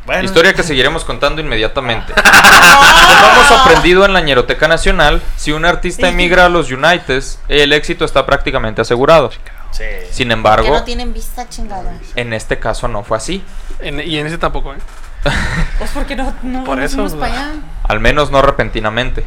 Bueno, 0.05 0.21
Historia 0.25 0.53
que 0.53 0.63
seguiremos 0.63 1.05
contando 1.05 1.39
inmediatamente. 1.41 2.11
Como 2.23 3.31
hemos 3.31 3.51
aprendido 3.61 4.03
en 4.05 4.11
la 4.11 4.19
Ñeroteca 4.19 4.67
Nacional, 4.67 5.21
si 5.37 5.53
un 5.53 5.63
artista 5.63 6.09
emigra 6.09 6.45
a 6.45 6.49
los 6.49 6.69
Unites, 6.73 7.39
el 7.47 7.71
éxito 7.71 8.03
está 8.03 8.25
prácticamente 8.25 8.81
asegurado. 8.81 9.31
Sí. 9.73 9.83
Sin 10.11 10.27
Que 10.29 10.33
embargo, 10.33 10.69
no 10.69 10.83
tienen 10.83 11.13
vista 11.13 11.49
chingada. 11.49 11.93
en 12.15 12.31
este 12.33 12.59
caso 12.59 12.87
no 12.87 13.03
fue 13.03 13.17
así. 13.17 13.43
en- 13.79 13.99
y 13.99 14.17
en 14.17 14.27
ese 14.27 14.37
tampoco, 14.37 14.73
¿eh? 14.73 14.77
Pues 15.77 15.91
porque 15.91 16.15
no, 16.15 16.33
no 16.43 16.63
Por 16.63 16.77
nos 16.77 16.85
eso, 16.85 16.95
fuimos 16.97 17.13
la- 17.13 17.19
para 17.19 17.33
allá. 17.33 17.53
Al 17.83 17.99
menos 17.99 18.31
no 18.31 18.41
repentinamente. 18.41 19.25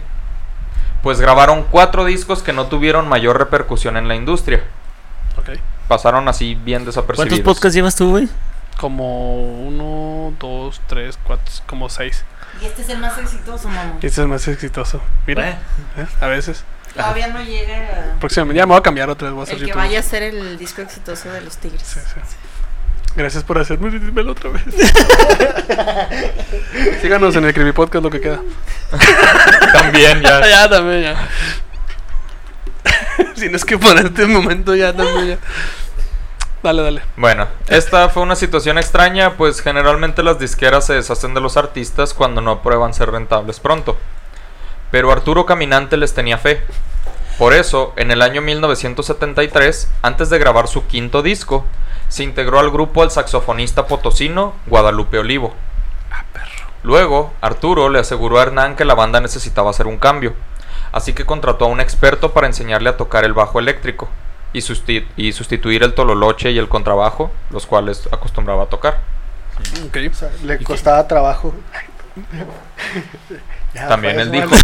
Pues 1.02 1.20
grabaron 1.20 1.64
cuatro 1.70 2.04
discos 2.04 2.42
que 2.42 2.52
no 2.52 2.66
tuvieron 2.66 3.09
mayor 3.09 3.38
repercusión 3.38 3.96
en 3.96 4.09
la 4.09 4.14
industria. 4.14 4.64
Ok. 5.37 5.59
Pasaron 5.88 6.26
así 6.28 6.54
bien 6.54 6.85
desapercibidos. 6.85 7.28
¿Cuántos 7.38 7.54
podcasts 7.54 7.74
llevas 7.74 7.94
tú, 7.96 8.11
güey? 8.11 8.28
Como 8.78 9.44
uno, 9.66 10.35
dos, 10.40 10.80
tres, 10.87 11.18
cuatro, 11.24 11.44
como 11.66 11.88
seis. 11.88 12.24
Y 12.61 12.66
este 12.66 12.82
es 12.82 12.88
el 12.88 12.98
más 12.98 13.16
exitoso, 13.18 13.68
mamá. 13.68 13.94
Este 14.02 14.20
es 14.22 14.26
más 14.26 14.46
exitoso. 14.48 15.00
Mira, 15.26 15.50
¿eh? 15.50 15.56
a 16.20 16.26
veces. 16.26 16.64
Todavía 16.96 17.28
no 17.28 17.42
llega 17.42 18.16
Próximamente, 18.20 18.59
ya 18.59 18.66
me 18.66 18.70
voy 18.72 18.78
a 18.78 18.82
cambiar 18.82 19.11
otra 19.11 19.28
vez, 19.28 19.35
voy 19.35 19.40
a 19.40 19.44
hacer 19.44 19.54
el 19.56 19.61
que 19.61 19.66
YouTube. 19.68 19.80
vaya 19.80 20.00
a 20.00 20.02
ser 20.02 20.22
el 20.22 20.59
disco 20.59 20.82
exitoso 20.82 21.30
de 21.30 21.40
los 21.42 21.56
Tigres. 21.59 21.82
Sí, 21.82 22.00
sí. 22.00 22.20
Gracias 23.14 23.44
por 23.44 23.59
hacerme 23.59 23.90
dímelo 23.90 24.32
otra 24.32 24.50
vez. 24.50 24.64
Síganos 27.00 27.35
en 27.37 27.44
el 27.46 27.54
Creepy 27.54 27.72
Podcast, 27.72 28.04
lo 28.04 28.11
que 28.11 28.20
queda. 28.20 28.40
También 29.72 30.20
ya. 30.22 30.46
ya, 30.48 30.68
también, 30.68 31.02
ya. 31.02 31.28
si 33.35 33.48
no 33.48 33.56
es 33.56 33.64
que 33.64 33.78
por 33.78 33.96
este 33.98 34.26
momento 34.26 34.74
ya 34.74 34.92
también, 34.92 35.28
ya. 35.28 35.38
Dale, 36.62 36.82
dale. 36.82 37.02
Bueno, 37.16 37.46
esta 37.68 38.09
fue 38.09 38.22
una 38.22 38.37
situación 38.37 38.76
extraña, 38.76 39.37
pues 39.37 39.61
generalmente 39.61 40.22
las 40.22 40.38
disqueras 40.38 40.87
se 40.87 40.94
deshacen 40.94 41.32
de 41.32 41.40
los 41.40 41.56
artistas 41.56 42.12
cuando 42.12 42.40
no 42.40 42.50
aprueban 42.50 42.92
ser 42.92 43.11
rentables 43.11 43.61
pronto. 43.61 43.96
Pero 44.90 45.11
Arturo 45.11 45.46
Caminante 45.46 45.96
les 45.96 46.14
tenía 46.14 46.38
fe. 46.38 46.62
Por 47.38 47.53
eso, 47.53 47.92
en 47.96 48.11
el 48.11 48.22
año 48.22 48.40
1973, 48.42 49.90
antes 50.03 50.31
de 50.31 50.38
grabar 50.38 50.68
su 50.68 50.87
quinto 50.87 51.22
disco, 51.22 51.66
se 52.09 52.22
integró 52.25 52.59
al 52.61 52.70
grupo 52.70 53.03
el 53.05 53.11
saxofonista 53.11 53.87
potosino 53.87 54.55
Guadalupe 54.66 55.18
Olivo. 55.18 55.55
Luego, 56.83 57.33
Arturo 57.40 57.88
le 57.88 57.99
aseguró 57.99 58.38
a 58.38 58.42
Hernán 58.42 58.77
que 58.77 58.85
la 58.85 58.94
banda 58.94 59.20
necesitaba 59.20 59.70
hacer 59.70 59.87
un 59.87 59.99
cambio, 59.99 60.35
así 60.92 61.12
que 61.12 61.27
contrató 61.27 61.64
a 61.66 61.68
un 61.68 61.81
experto 61.81 62.33
para 62.33 62.46
enseñarle 62.46 62.88
a 62.90 62.96
tocar 62.96 63.25
el 63.25 63.33
bajo 63.35 63.59
eléctrico. 63.59 64.09
y, 64.53 64.61
susti- 64.61 65.05
y 65.18 65.33
sustituir 65.33 65.83
el 65.83 65.92
tololoche 65.92 66.51
y 66.53 66.59
el 66.59 66.68
contrabajo, 66.68 67.31
los 67.51 67.66
cuales 67.66 68.09
acostumbraba 68.11 68.62
a 68.62 68.66
tocar. 68.66 69.01
Ok. 69.87 69.99
O 70.11 70.14
sea, 70.14 70.31
le 70.44 70.62
costaba 70.62 71.07
trabajo. 71.07 71.53
Ya, 73.76 73.88
También 73.88 74.18
él 74.18 74.30
dijo 74.32 74.54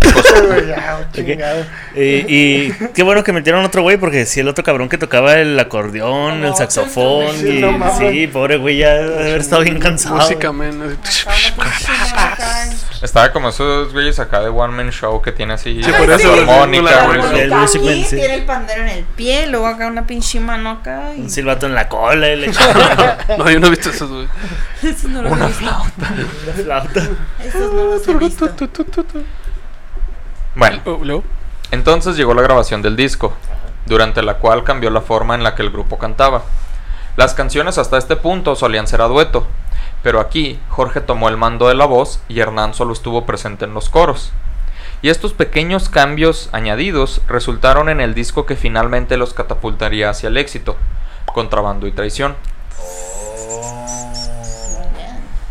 ya, 0.66 1.06
chingado. 1.12 1.66
Y, 1.94 2.24
y 2.26 2.72
qué 2.94 3.02
bueno 3.02 3.22
que 3.22 3.32
metieron 3.32 3.62
otro 3.62 3.82
güey, 3.82 3.98
porque 3.98 4.24
si 4.24 4.40
el 4.40 4.48
otro 4.48 4.64
cabrón 4.64 4.88
que 4.88 4.96
tocaba 4.96 5.34
el 5.34 5.58
acordeón, 5.60 6.40
No, 6.40 6.48
el 6.48 6.54
saxofón, 6.54 7.36
sí, 7.36 7.58
y 7.58 7.60
no 7.60 7.98
sí, 7.98 8.26
pobre 8.26 8.56
güey, 8.56 8.78
ya 8.78 8.94
debe 8.94 9.28
haber 9.28 9.40
estado 9.40 9.62
bien 9.62 9.78
cansado. 9.78 10.16
Música, 10.16 10.50
men. 10.52 10.96
Estaba 13.02 13.32
como 13.32 13.48
esos 13.48 13.92
güeyes 13.92 14.20
acá 14.20 14.40
de 14.40 14.48
One 14.48 14.74
Man 14.74 14.90
Show 14.92 15.20
que 15.20 15.32
tiene 15.32 15.54
así 15.54 15.82
Sí, 15.82 15.90
por 15.98 16.08
eso, 16.08 16.32
armónica, 16.32 16.82
la- 16.82 17.04
güey. 17.06 17.40
El 17.40 17.52
Music 17.52 17.82
Man, 17.82 17.94
sí. 18.04 18.16
Tiene 18.16 18.34
el 18.36 18.44
pandero 18.44 18.82
en 18.82 18.88
el 18.90 19.04
pie, 19.04 19.48
luego 19.48 19.66
acá 19.66 19.88
una 19.88 20.06
pinche 20.06 20.38
mano 20.38 20.70
acá. 20.70 21.12
Y... 21.16 21.20
Un 21.22 21.30
silbato 21.30 21.66
en 21.66 21.74
la 21.74 21.88
cola 21.88 22.28
y 22.28 22.36
le 22.36 22.46
No, 23.38 23.50
yo 23.50 23.58
no 23.58 23.66
he 23.66 23.70
visto 23.70 23.90
esos, 23.90 24.08
güey. 24.08 24.28
Esos 24.82 25.10
no 25.10 25.20
he 25.20 25.22
visto. 25.24 25.40
la 25.40 25.48
flauta. 25.48 27.02
Esos 27.44 27.72
no 27.72 27.84
los 27.84 28.06
he 28.08 28.14
visto. 28.14 28.48
Bueno, 30.54 30.80
Oh, 30.84 31.22
entonces 31.70 32.16
llegó 32.16 32.34
la 32.34 32.42
grabación 32.42 32.82
del 32.82 32.94
disco, 32.96 33.34
durante 33.86 34.22
la 34.22 34.34
cual 34.34 34.62
cambió 34.64 34.90
la 34.90 35.00
forma 35.00 35.34
en 35.34 35.42
la 35.42 35.54
que 35.54 35.62
el 35.62 35.70
grupo 35.70 35.98
cantaba. 35.98 36.42
Las 37.16 37.34
canciones 37.34 37.78
hasta 37.78 37.98
este 37.98 38.16
punto 38.16 38.54
solían 38.54 38.86
ser 38.86 39.00
a 39.00 39.06
dueto, 39.06 39.46
pero 40.02 40.20
aquí 40.20 40.58
Jorge 40.68 41.00
tomó 41.00 41.28
el 41.28 41.36
mando 41.36 41.68
de 41.68 41.74
la 41.74 41.86
voz 41.86 42.20
y 42.28 42.40
Hernán 42.40 42.74
solo 42.74 42.92
estuvo 42.92 43.24
presente 43.24 43.64
en 43.64 43.74
los 43.74 43.88
coros. 43.88 44.32
Y 45.00 45.08
estos 45.08 45.32
pequeños 45.32 45.88
cambios 45.88 46.48
añadidos 46.52 47.22
resultaron 47.26 47.88
en 47.88 48.00
el 48.00 48.14
disco 48.14 48.46
que 48.46 48.56
finalmente 48.56 49.16
los 49.16 49.34
catapultaría 49.34 50.10
hacia 50.10 50.28
el 50.28 50.36
éxito, 50.36 50.76
Contrabando 51.26 51.86
y 51.86 51.92
Traición. 51.92 52.36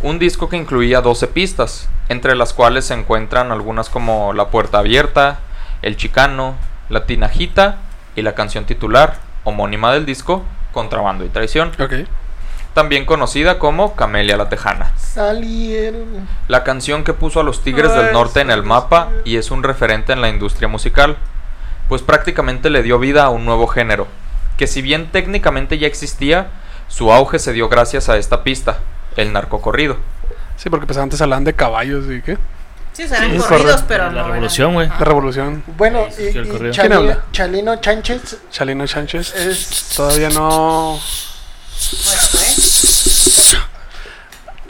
Un 0.02 0.20
disco 0.20 0.50
que 0.50 0.58
incluía 0.58 1.02
12 1.02 1.28
pistas, 1.28 1.90
entre 2.10 2.36
las 2.36 2.54
cuales 2.54 2.86
se 2.86 2.94
encuentran 2.94 3.52
algunas 3.52 3.90
como 3.90 4.34
La 4.34 4.48
Puerta 4.48 4.80
Abierta, 4.80 5.40
El 5.82 5.96
Chicano, 5.96 6.56
La 6.90 7.06
Tinajita 7.06 7.78
y 8.16 8.22
la 8.22 8.34
canción 8.34 8.66
titular, 8.66 9.18
homónima 9.44 9.94
del 9.94 10.06
disco, 10.06 10.44
Contrabando 10.72 11.26
y 11.26 11.30
Traición, 11.30 11.72
Ok. 11.80 12.08
También 12.74 13.06
conocida 13.06 13.60
como 13.60 13.96
Camelia 13.96 14.38
la 14.38 14.50
Tejana. 14.50 14.92
Salieron. 14.98 16.28
La 16.48 16.64
canción 16.64 17.04
que 17.04 17.14
puso 17.14 17.40
a 17.40 17.44
los 17.44 17.64
Tigres 17.64 17.94
del 17.94 18.14
Norte 18.14 18.40
en 18.42 18.50
el 18.52 18.64
mapa 18.64 19.10
y 19.26 19.36
es 19.38 19.52
un 19.52 19.64
referente 19.64 20.14
en 20.14 20.22
la 20.22 20.30
industria 20.30 20.68
musical, 20.68 21.18
pues 21.90 22.02
prácticamente 22.02 22.70
le 22.70 22.84
dio 22.84 22.98
vida 23.00 23.24
a 23.24 23.30
un 23.30 23.46
nuevo 23.46 23.68
género, 23.68 24.08
que 24.58 24.68
si 24.68 24.82
bien 24.82 25.12
técnicamente 25.12 25.78
ya 25.78 25.88
existía, 25.88 26.48
su 26.88 27.12
auge 27.12 27.40
se 27.40 27.52
dio 27.54 27.68
gracias 27.70 28.08
a 28.10 28.18
esta 28.18 28.44
pista, 28.44 28.80
el 29.18 29.34
narcocorrido. 29.34 29.98
Sí, 30.58 30.70
porque 30.70 30.86
pues 30.86 30.98
antes 30.98 31.22
hablaban 31.22 31.44
de 31.44 31.54
caballos 31.54 32.06
y 32.10 32.22
qué. 32.22 32.38
Sí, 32.94 33.04
o 33.04 33.08
sea, 33.08 33.18
eran 33.20 33.32
Sí, 33.32 33.38
corridos, 33.48 33.84
pero 33.88 34.04
La 34.06 34.10
no. 34.12 34.20
eran- 34.20 34.32
revolución, 34.32 34.74
güey. 34.74 34.88
La 34.90 34.98
revolución. 35.00 35.64
Bueno, 35.78 36.06
y, 36.20 36.24
y. 36.24 36.34
Chalino, 36.34 36.72
¿Quién 36.74 36.94
habla? 36.94 37.20
Chalino 37.32 37.76
Chánchez 37.78 38.38
Chalino 38.52 38.86
Sánchez. 38.88 39.34
es. 39.36 39.94
Todavía 39.96 40.30
no. 40.30 41.00
Pues, 41.00 42.51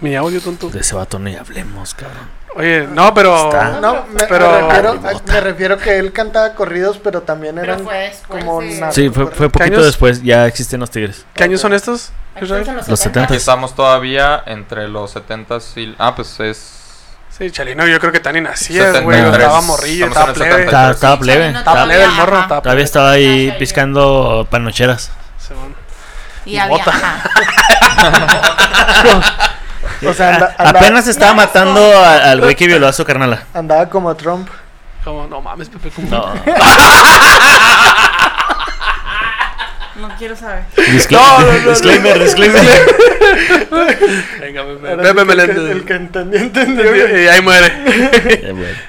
Mi 0.01 0.15
audio, 0.15 0.41
tonto. 0.41 0.69
De 0.69 0.79
ese 0.79 0.95
vato 0.95 1.19
ni 1.19 1.35
hablemos, 1.35 1.93
cabrón. 1.93 2.29
Oye, 2.55 2.85
no, 2.87 3.13
pero. 3.13 3.45
Está. 3.45 3.79
No, 3.79 4.05
me, 4.11 4.23
Pero- 4.25 4.51
me 4.51 4.61
refiero, 4.61 4.89
Arribota. 4.91 5.33
me 5.33 5.41
refiero 5.41 5.77
que 5.77 5.99
él 5.99 6.11
cantaba 6.11 6.53
corridos, 6.53 6.99
pero 7.01 7.21
también 7.21 7.55
Pero 7.55 7.73
eran 7.73 7.85
fue 7.85 7.97
después 7.97 8.43
como 8.43 8.61
narcocorridos. 8.61 8.95
Sí, 8.95 9.09
fue, 9.09 9.27
fue 9.27 9.49
poquito 9.49 9.75
años? 9.75 9.85
después, 9.85 10.21
ya 10.21 10.45
existen 10.47 10.79
los 10.79 10.91
tigres. 10.91 11.25
¿Qué 11.33 11.43
años 11.45 11.61
son 11.61 11.73
estos? 11.73 12.11
Son 12.45 12.65
Los 12.87 12.99
70. 12.99 13.23
Aquí 13.25 13.35
estamos 13.35 13.75
todavía 13.75 14.41
entre 14.45 14.87
los 14.87 15.15
70s 15.15 15.77
y... 15.77 15.95
Ah, 15.99 16.15
pues 16.15 16.39
es... 16.39 16.77
Sí, 17.29 17.51
Chalino, 17.51 17.85
yo 17.87 17.99
creo 17.99 18.11
que 18.11 18.19
tan 18.19 18.35
ni 18.35 18.41
nacías, 18.41 19.01
güey. 19.03 19.17
73. 19.17 19.43
Estaba 19.43 19.61
morrillo, 19.61 20.07
estaba 20.07 20.33
plebe. 20.33 20.51
73. 20.51 20.65
Estaba, 20.65 20.91
estaba 20.91 21.19
plebe. 21.19 21.49
Estaba 21.49 21.83
plebe 21.85 22.03
el 22.03 22.11
morro, 22.11 22.47
Todavía 22.61 22.83
estaba 22.83 23.11
ahí 23.11 23.55
piscando 23.57 24.47
panocheras. 24.49 25.11
Y 26.45 26.57
había. 26.57 26.83
bota. 30.01 30.09
ajá. 30.09 30.11
O 30.11 30.13
sea, 30.13 30.29
anda- 30.35 30.55
anda- 30.57 30.79
Apenas 30.79 31.07
estaba 31.07 31.31
No, 31.31 31.37
matando 31.37 31.79
no. 31.79 31.99
al 32.03 32.41
güey 32.41 32.55
que 32.55 32.67
violó 32.67 32.87
a 32.87 32.93
su 32.93 33.03
carnala. 33.05 33.43
andaba 33.53 33.87
como 33.89 34.15
Trump. 34.15 34.47
Como, 35.03 35.25
no 35.27 35.41
mames, 35.41 35.67
Pepe, 35.69 35.89
¿cómo? 35.89 36.09
No. 36.09 36.33
No 39.95 40.09
quiero 40.17 40.35
saber. 40.35 40.63
Disclaimer, 40.91 41.67
disclaimer, 41.67 42.19
disclaimer. 42.19 42.63
Venga, 44.39 44.63
Pepe. 44.63 44.97
Pepe 44.97 45.19
sí 45.19 45.25
me 45.25 45.25
que 45.25 45.35
la 45.35 45.43
el, 45.43 45.53
que, 45.53 45.71
el 45.71 45.85
que 45.85 45.93
entendió, 45.93 46.39
entendió. 46.39 47.21
Y 47.21 47.27
ahí 47.27 47.41
muere. 47.41 47.71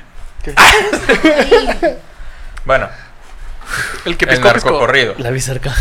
Eh. 0.44 1.98
Bueno, 2.64 2.88
El 4.04 4.16
que 4.16 4.24
el 4.24 4.30
piscó, 4.32 4.52
piscó. 4.52 4.70
narcocorrido. 4.70 5.14
La 5.18 5.30
vi 5.30 5.40
cerca. 5.40 5.72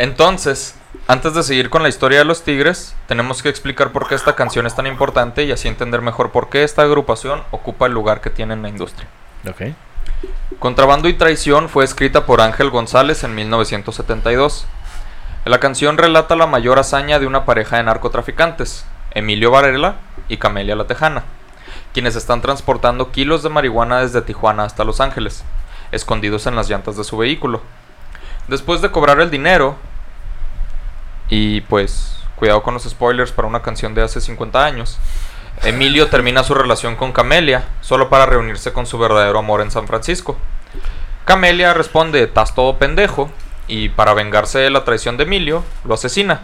Entonces, 0.00 0.74
antes 1.10 1.34
de 1.34 1.42
seguir 1.42 1.70
con 1.70 1.82
la 1.82 1.88
historia 1.88 2.20
de 2.20 2.24
los 2.24 2.44
Tigres, 2.44 2.94
tenemos 3.08 3.42
que 3.42 3.48
explicar 3.48 3.90
por 3.90 4.06
qué 4.06 4.14
esta 4.14 4.36
canción 4.36 4.64
es 4.68 4.76
tan 4.76 4.86
importante 4.86 5.42
y 5.42 5.50
así 5.50 5.66
entender 5.66 6.02
mejor 6.02 6.30
por 6.30 6.50
qué 6.50 6.62
esta 6.62 6.82
agrupación 6.82 7.42
ocupa 7.50 7.86
el 7.86 7.92
lugar 7.92 8.20
que 8.20 8.30
tiene 8.30 8.54
en 8.54 8.62
la 8.62 8.68
industria. 8.68 9.08
Ok. 9.48 9.74
Contrabando 10.60 11.08
y 11.08 11.14
Traición 11.14 11.68
fue 11.68 11.82
escrita 11.82 12.26
por 12.26 12.40
Ángel 12.40 12.70
González 12.70 13.24
en 13.24 13.34
1972. 13.34 14.66
La 15.46 15.58
canción 15.58 15.98
relata 15.98 16.36
la 16.36 16.46
mayor 16.46 16.78
hazaña 16.78 17.18
de 17.18 17.26
una 17.26 17.44
pareja 17.44 17.78
de 17.78 17.82
narcotraficantes, 17.82 18.84
Emilio 19.10 19.50
Varela 19.50 19.96
y 20.28 20.36
Camelia 20.36 20.76
La 20.76 20.86
Tejana, 20.86 21.24
quienes 21.92 22.14
están 22.14 22.40
transportando 22.40 23.10
kilos 23.10 23.42
de 23.42 23.48
marihuana 23.48 23.98
desde 23.98 24.22
Tijuana 24.22 24.62
hasta 24.62 24.84
Los 24.84 25.00
Ángeles, 25.00 25.42
escondidos 25.90 26.46
en 26.46 26.54
las 26.54 26.70
llantas 26.70 26.96
de 26.96 27.02
su 27.02 27.16
vehículo. 27.16 27.62
Después 28.46 28.80
de 28.80 28.92
cobrar 28.92 29.18
el 29.18 29.30
dinero, 29.30 29.76
y 31.30 31.62
pues 31.62 32.16
cuidado 32.36 32.62
con 32.62 32.74
los 32.74 32.84
spoilers 32.84 33.32
para 33.32 33.48
una 33.48 33.62
canción 33.62 33.94
de 33.94 34.02
hace 34.02 34.20
50 34.20 34.64
años, 34.64 34.98
Emilio 35.62 36.08
termina 36.08 36.42
su 36.42 36.54
relación 36.54 36.96
con 36.96 37.12
Camelia 37.12 37.64
solo 37.80 38.08
para 38.08 38.26
reunirse 38.26 38.72
con 38.72 38.86
su 38.86 38.98
verdadero 38.98 39.38
amor 39.38 39.60
en 39.60 39.70
San 39.70 39.86
Francisco. 39.86 40.36
Camelia 41.24 41.74
responde, 41.74 42.22
estás 42.22 42.54
todo 42.54 42.78
pendejo, 42.78 43.30
y 43.68 43.88
para 43.90 44.14
vengarse 44.14 44.58
de 44.58 44.70
la 44.70 44.84
traición 44.84 45.16
de 45.16 45.22
Emilio, 45.22 45.62
lo 45.84 45.94
asesina, 45.94 46.40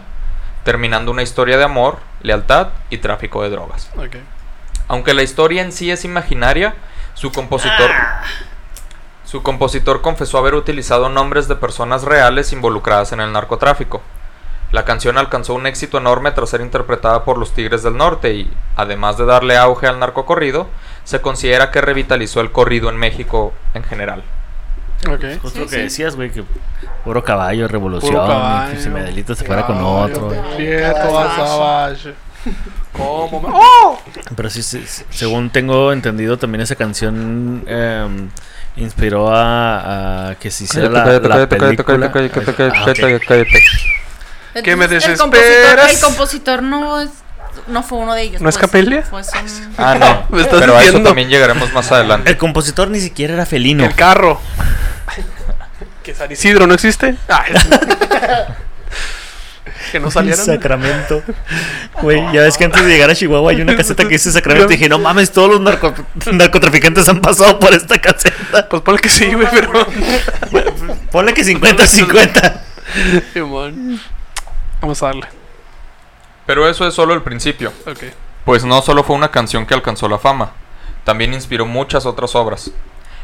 terminando 0.63 1.11
una 1.11 1.23
historia 1.23 1.57
de 1.57 1.65
amor, 1.65 1.97
lealtad 2.21 2.69
y 2.89 2.99
tráfico 2.99 3.43
de 3.43 3.49
drogas. 3.49 3.91
Aunque 4.87 5.13
la 5.13 5.23
historia 5.23 5.61
en 5.61 5.73
sí 5.73 5.91
es 5.91 6.05
imaginaria, 6.05 6.75
su 7.15 7.31
compositor, 7.33 7.91
su 9.25 9.43
compositor 9.43 10.01
confesó 10.01 10.37
haber 10.37 10.55
utilizado 10.55 11.09
nombres 11.09 11.49
de 11.49 11.57
personas 11.57 12.03
reales 12.03 12.53
involucradas 12.53 13.11
en 13.11 13.19
el 13.19 13.33
narcotráfico. 13.33 14.01
La 14.71 14.83
canción 14.83 15.17
alcanzó 15.17 15.53
un 15.53 15.65
éxito 15.65 15.97
enorme 15.97 16.31
tras 16.31 16.49
ser 16.49 16.59
interpretada 16.61 17.23
por 17.23 17.37
los 17.37 17.53
Tigres 17.53 17.83
del 17.83 17.95
Norte 17.95 18.33
y, 18.33 18.51
además 18.75 19.17
de 19.17 19.25
darle 19.25 19.55
auge 19.57 19.87
al 19.87 19.99
narcocorrido, 19.99 20.67
se 21.05 21.21
considera 21.21 21.71
que 21.71 21.79
revitalizó 21.79 22.41
el 22.41 22.51
corrido 22.51 22.89
en 22.89 22.97
México 22.97 23.53
en 23.73 23.83
general. 23.83 24.23
Ok. 25.09 25.23
Justo 25.41 25.49
Sí, 25.49 25.59
lo 25.59 25.65
que 25.67 25.75
sí. 25.75 25.81
decías, 25.83 26.15
güey, 26.17 26.31
que 26.31 26.43
puro 27.05 27.23
caballo, 27.23 27.67
revolución, 27.67 28.11
Puro 28.13 28.25
y 28.25 28.27
caballo. 28.27 28.73
que 28.73 28.79
si 28.81 28.89
Medelito 28.89 29.35
se 29.35 29.45
fuera 29.45 29.65
con 29.65 29.77
otro. 29.81 30.33
¿Cómo? 32.93 33.41
me- 33.41 33.49
¡Oh! 33.53 33.99
Pero 34.35 34.49
sí, 34.49 34.63
sí, 34.63 34.83
según 35.09 35.49
tengo 35.49 35.93
entendido, 35.93 36.37
también 36.37 36.61
esa 36.61 36.75
canción 36.75 37.63
em, 37.67 38.29
inspiró 38.75 39.29
a, 39.33 40.29
a 40.31 40.35
que 40.35 40.49
se 40.51 40.63
hiciera 40.65 40.89
la, 40.89 41.05
la 41.05 41.47
película. 41.47 42.11
Ah, 42.73 42.85
Que 44.63 44.75
me 44.75 44.85
Entonces, 44.85 45.09
el 45.09 45.17
desesperas. 45.17 45.19
compositor, 45.19 45.89
el 45.89 45.99
compositor 45.99 46.63
no 46.63 47.01
es, 47.01 47.09
no 47.67 47.83
fue 47.83 47.97
uno 47.99 48.13
de 48.13 48.21
ellos. 48.23 48.41
¿No 48.41 48.49
es 48.49 48.57
pues, 48.57 48.65
Capelia? 48.67 49.03
Un- 49.11 49.21
Ah, 49.77 49.95
no, 49.95 50.25
Me 50.35 50.41
estás 50.41 50.59
pero 50.59 50.77
a 50.77 50.83
eso 50.83 51.01
también 51.01 51.29
llegaremos 51.29 51.71
más 51.73 51.91
adelante. 51.91 52.29
El 52.29 52.37
compositor 52.37 52.89
ni 52.89 52.99
siquiera 52.99 53.33
era 53.33 53.45
felino. 53.45 53.83
El 53.85 53.95
carro. 53.95 54.39
que 56.03 56.13
San 56.13 56.31
Isidro 56.31 56.67
no 56.67 56.73
existe. 56.73 57.15
Ah, 57.29 57.43
es- 57.49 57.65
que 59.91 59.99
no 60.01 60.11
salieron. 60.11 60.45
Sacramento. 60.45 61.23
Güey, 62.01 62.21
ya 62.33 62.41
ves 62.41 62.57
que 62.57 62.65
antes 62.65 62.83
de 62.83 62.89
llegar 62.89 63.09
a 63.09 63.15
Chihuahua 63.15 63.51
hay 63.51 63.61
una 63.61 63.73
caseta 63.75 64.03
que 64.03 64.09
dice 64.09 64.31
Sacramento. 64.33 64.73
Y 64.73 64.75
dije, 64.75 64.89
no 64.89 64.99
mames, 64.99 65.31
todos 65.31 65.49
los 65.49 65.61
narco- 65.61 65.93
narcotraficantes 66.31 67.07
han 67.07 67.21
pasado 67.21 67.57
por 67.57 67.73
esta 67.73 67.97
caseta. 67.99 68.67
Pues 68.67 68.81
ponle 68.81 68.99
que 68.99 69.07
sí, 69.09 69.27
güey, 69.33 69.47
pero. 69.49 69.87
Ponle 71.11 71.33
que 71.33 71.43
50-50. 71.45 72.61
Vamos 74.81 75.01
a 75.03 75.07
darle. 75.07 75.27
Pero 76.45 76.67
eso 76.67 76.87
es 76.87 76.93
solo 76.93 77.13
el 77.13 77.23
principio. 77.23 77.73
Ok. 77.85 78.03
Pues 78.45 78.63
no 78.63 78.81
solo 78.81 79.03
fue 79.03 79.15
una 79.15 79.31
canción 79.31 79.65
que 79.65 79.73
alcanzó 79.73 80.07
la 80.07 80.19
fama, 80.19 80.51
también 81.03 81.33
inspiró 81.33 81.65
muchas 81.65 82.05
otras 82.05 82.35
obras. 82.35 82.71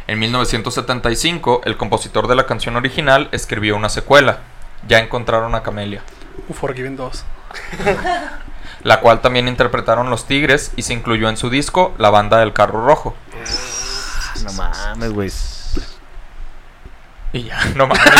En 0.07 0.19
1975, 0.19 1.61
el 1.63 1.77
compositor 1.77 2.27
de 2.27 2.35
la 2.35 2.45
canción 2.45 2.75
original 2.75 3.29
escribió 3.31 3.77
una 3.77 3.87
secuela, 3.87 4.39
ya 4.87 4.99
encontraron 4.99 5.55
a 5.55 5.63
Camelia. 5.63 6.01
Forgiven 6.53 6.97
2. 6.97 7.23
la 8.83 8.99
cual 8.99 9.21
también 9.21 9.47
interpretaron 9.47 10.09
los 10.09 10.25
Tigres 10.25 10.71
y 10.75 10.81
se 10.81 10.93
incluyó 10.93 11.29
en 11.29 11.37
su 11.37 11.49
disco 11.49 11.93
La 11.97 12.09
Banda 12.09 12.39
del 12.39 12.51
Carro 12.51 12.85
Rojo. 12.85 13.15
No 14.43 14.53
mames, 14.53 15.13
güey. 15.13 15.31
Y 17.31 17.43
ya, 17.43 17.63
no 17.75 17.87
mames. 17.87 18.03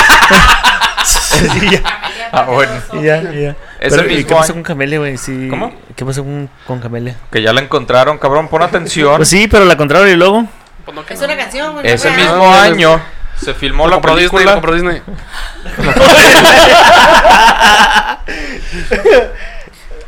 Ah, 2.36 2.46
bueno. 2.48 2.72
Y 2.94 3.04
ya, 3.04 3.18
y 3.32 3.42
ya. 3.44 3.56
Ese 3.80 3.96
Pero, 3.96 4.06
¿y 4.06 4.16
mismo 4.16 4.28
qué 4.28 4.34
pasó 4.34 4.46
año- 4.46 4.54
con 4.56 4.64
Camelia, 4.64 4.98
güey? 5.00 5.18
Sí. 5.18 5.48
¿Cómo? 5.50 5.72
¿Qué 5.96 6.04
pasó 6.04 6.24
con, 6.24 6.50
con 6.66 6.80
Camelia? 6.80 7.16
Que 7.32 7.42
ya 7.44 7.54
la 7.54 7.62
encontraron, 7.62 8.18
cabrón, 8.18 8.48
pon 8.48 8.64
atención. 8.64 9.18
Pues 9.18 9.30
sí, 9.30 9.48
pero 9.48 9.66
la 9.66 9.74
encontraron 9.74 10.10
y 10.10 10.16
luego. 10.16 10.46
Pues 10.84 10.96
no, 10.96 11.06
que 11.06 11.14
Es 11.14 11.20
no. 11.20 11.26
una 11.28 11.38
canción, 11.38 11.74
güey. 11.74 11.88
Ese 11.88 12.10
no 12.10 12.16
mismo 12.18 12.36
no, 12.38 12.54
año 12.54 13.00
se 13.40 13.54
filmó 13.54 13.84
Lo 13.86 13.90
la 13.92 13.96
compró 13.98 14.16
Disney, 14.16 14.46
lo 14.46 14.52
película. 14.52 14.54
compró 14.54 14.74
Disney. 14.74 15.02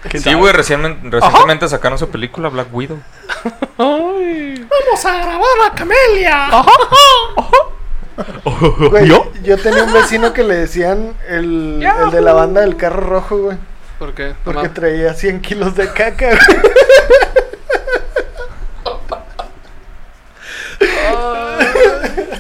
¿Quién 0.10 0.24
Sí, 0.24 0.34
güey, 0.34 0.54
recién- 0.54 1.12
recientemente 1.12 1.68
sacaron 1.68 1.98
su 1.98 2.10
película 2.10 2.50
Black 2.50 2.68
Widow. 2.72 3.00
Vamos 3.78 5.06
a 5.06 5.14
grabar 5.18 5.44
a 5.66 5.76
Camelia. 5.76 6.48
Güey, 8.90 9.08
¿Yo? 9.44 9.58
tenía 9.58 9.84
un 9.84 9.94
vecino 9.94 10.34
que 10.34 10.44
le 10.44 10.56
decían 10.56 11.14
el, 11.28 11.86
el 12.06 12.12
de 12.12 12.22
la 12.22 12.34
banda 12.34 12.62
del 12.62 12.78
carro 12.78 13.02
rojo, 13.02 13.38
güey. 13.38 13.58
¿Por 14.00 14.14
qué? 14.14 14.30
No 14.30 14.36
Porque 14.44 14.58
mames. 14.60 14.74
traía 14.74 15.14
100 15.14 15.42
kilos 15.42 15.76
de 15.76 15.88
caca, 15.92 16.28
güey. 16.30 16.40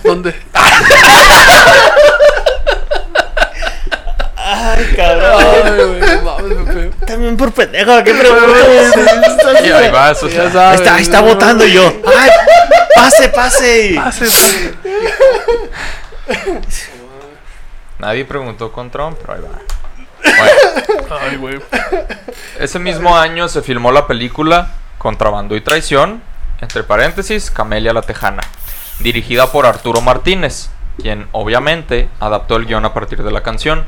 ¿Dónde? 0.03 0.35
Ay, 4.75 4.93
cabrón. 4.95 5.41
Ay, 5.41 5.71
güey, 5.85 5.99
no 5.99 6.21
mames, 6.23 6.57
Pepe. 6.67 7.05
También 7.05 7.37
por 7.37 7.51
pendejo, 7.53 8.03
¿qué 8.03 8.13
preguntas? 8.13 9.63
Y 9.63 9.71
ahí 9.71 9.91
va, 9.91 10.11
eso 10.11 10.27
Ya 10.27 10.43
está. 10.45 10.51
sabes, 10.51 10.71
Ahí 10.71 10.75
está, 10.85 10.95
ahí 10.95 11.03
está 11.03 11.21
¿no? 11.21 11.27
votando 11.27 11.65
yo. 11.65 11.93
Ay, 12.17 12.29
pase, 12.95 13.29
pase. 13.29 13.93
Pase, 13.95 14.25
pase. 14.25 14.73
Nadie 17.99 18.25
preguntó 18.25 18.71
con 18.71 18.89
Trump, 18.91 19.17
pero 19.21 19.33
ahí 19.33 19.41
va. 19.41 19.59
Bueno, 20.37 21.19
Ay, 21.21 21.37
güey. 21.37 21.59
ese 22.59 22.79
mismo 22.79 23.15
año 23.17 23.47
se 23.47 23.61
filmó 23.61 23.91
la 23.91 24.07
película 24.07 24.69
Contrabando 24.97 25.55
y 25.55 25.61
Traición, 25.61 26.21
entre 26.61 26.83
paréntesis, 26.83 27.51
Camelia 27.51 27.93
la 27.93 28.01
Tejana, 28.01 28.41
dirigida 28.99 29.51
por 29.51 29.65
Arturo 29.65 30.01
Martínez, 30.01 30.69
quien 31.01 31.27
obviamente 31.31 32.09
adaptó 32.19 32.55
el 32.55 32.65
guion 32.65 32.85
a 32.85 32.93
partir 32.93 33.21
de 33.23 33.31
la 33.31 33.41
canción. 33.43 33.85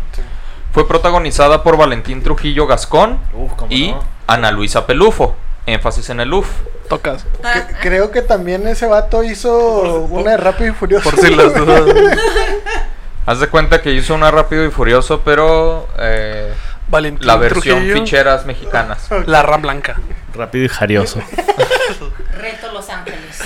Fue 0.73 0.87
protagonizada 0.87 1.63
por 1.63 1.77
Valentín 1.77 2.21
Trujillo 2.23 2.67
Gascón 2.67 3.19
Uf, 3.33 3.51
y 3.69 3.91
no. 3.91 4.03
Ana 4.27 4.51
Luisa 4.51 4.85
Pelufo, 4.85 5.35
énfasis 5.65 6.09
en 6.09 6.19
el 6.19 6.33
UF. 6.33 6.47
Tocas. 6.89 7.25
Que- 7.41 7.75
creo 7.81 8.11
que 8.11 8.21
también 8.21 8.67
ese 8.67 8.85
vato 8.85 9.23
hizo 9.23 10.01
una 10.09 10.31
de 10.31 10.37
Rápido 10.37 10.71
y 10.71 10.75
Furioso. 10.75 11.09
Por 11.09 11.19
si 11.19 11.33
las 11.35 11.53
dudas. 11.53 11.83
Haz 13.25 13.39
de 13.41 13.47
cuenta 13.49 13.81
que 13.81 13.91
hizo 13.91 14.13
una 14.15 14.31
Rápido 14.31 14.65
y 14.65 14.71
Furioso, 14.71 15.21
pero 15.25 15.87
eh, 15.99 16.53
Valentín 16.87 17.27
la 17.27 17.35
versión 17.35 17.77
Trujillo, 17.79 17.95
ficheras 17.95 18.45
mexicanas. 18.45 19.09
La 19.25 19.43
RAM 19.43 19.63
blanca. 19.63 19.99
Rápido 20.33 20.63
y 20.65 20.69
jarioso. 20.69 21.19
Reto 22.39 22.71
Los 22.71 22.89
Ángeles. 22.89 23.41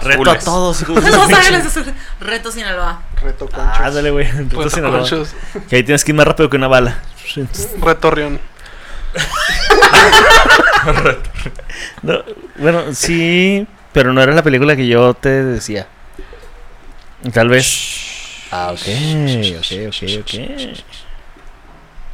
Reto 0.00 0.30
a 0.30 0.38
todos, 0.38 0.88
Los. 0.88 1.04
Reto 2.20 2.50
Sinaloa. 2.52 3.02
Reto 3.22 3.46
conchos. 3.48 3.78
Ah, 3.80 3.90
dale, 3.90 4.10
güey. 4.10 4.30
Reto 4.30 4.54
Puerto 4.56 4.74
Sinaloa. 4.74 5.00
Conchos. 5.00 5.34
Que 5.68 5.76
ahí 5.76 5.82
tienes 5.82 6.04
que 6.04 6.12
ir 6.12 6.16
más 6.16 6.26
rápido 6.26 6.48
que 6.48 6.56
una 6.56 6.68
bala. 6.68 6.98
Retorrión. 7.80 8.40
No, 12.02 12.24
bueno, 12.56 12.92
sí, 12.92 13.66
pero 13.92 14.12
no 14.12 14.20
era 14.20 14.34
la 14.34 14.42
película 14.42 14.74
que 14.74 14.86
yo 14.86 15.14
te 15.14 15.28
decía. 15.28 15.86
Tal 17.32 17.48
vez. 17.48 18.46
Ah, 18.50 18.72
ok, 18.72 18.80
ok, 19.58 19.72
ok, 19.88 20.02
ok. 20.20 20.34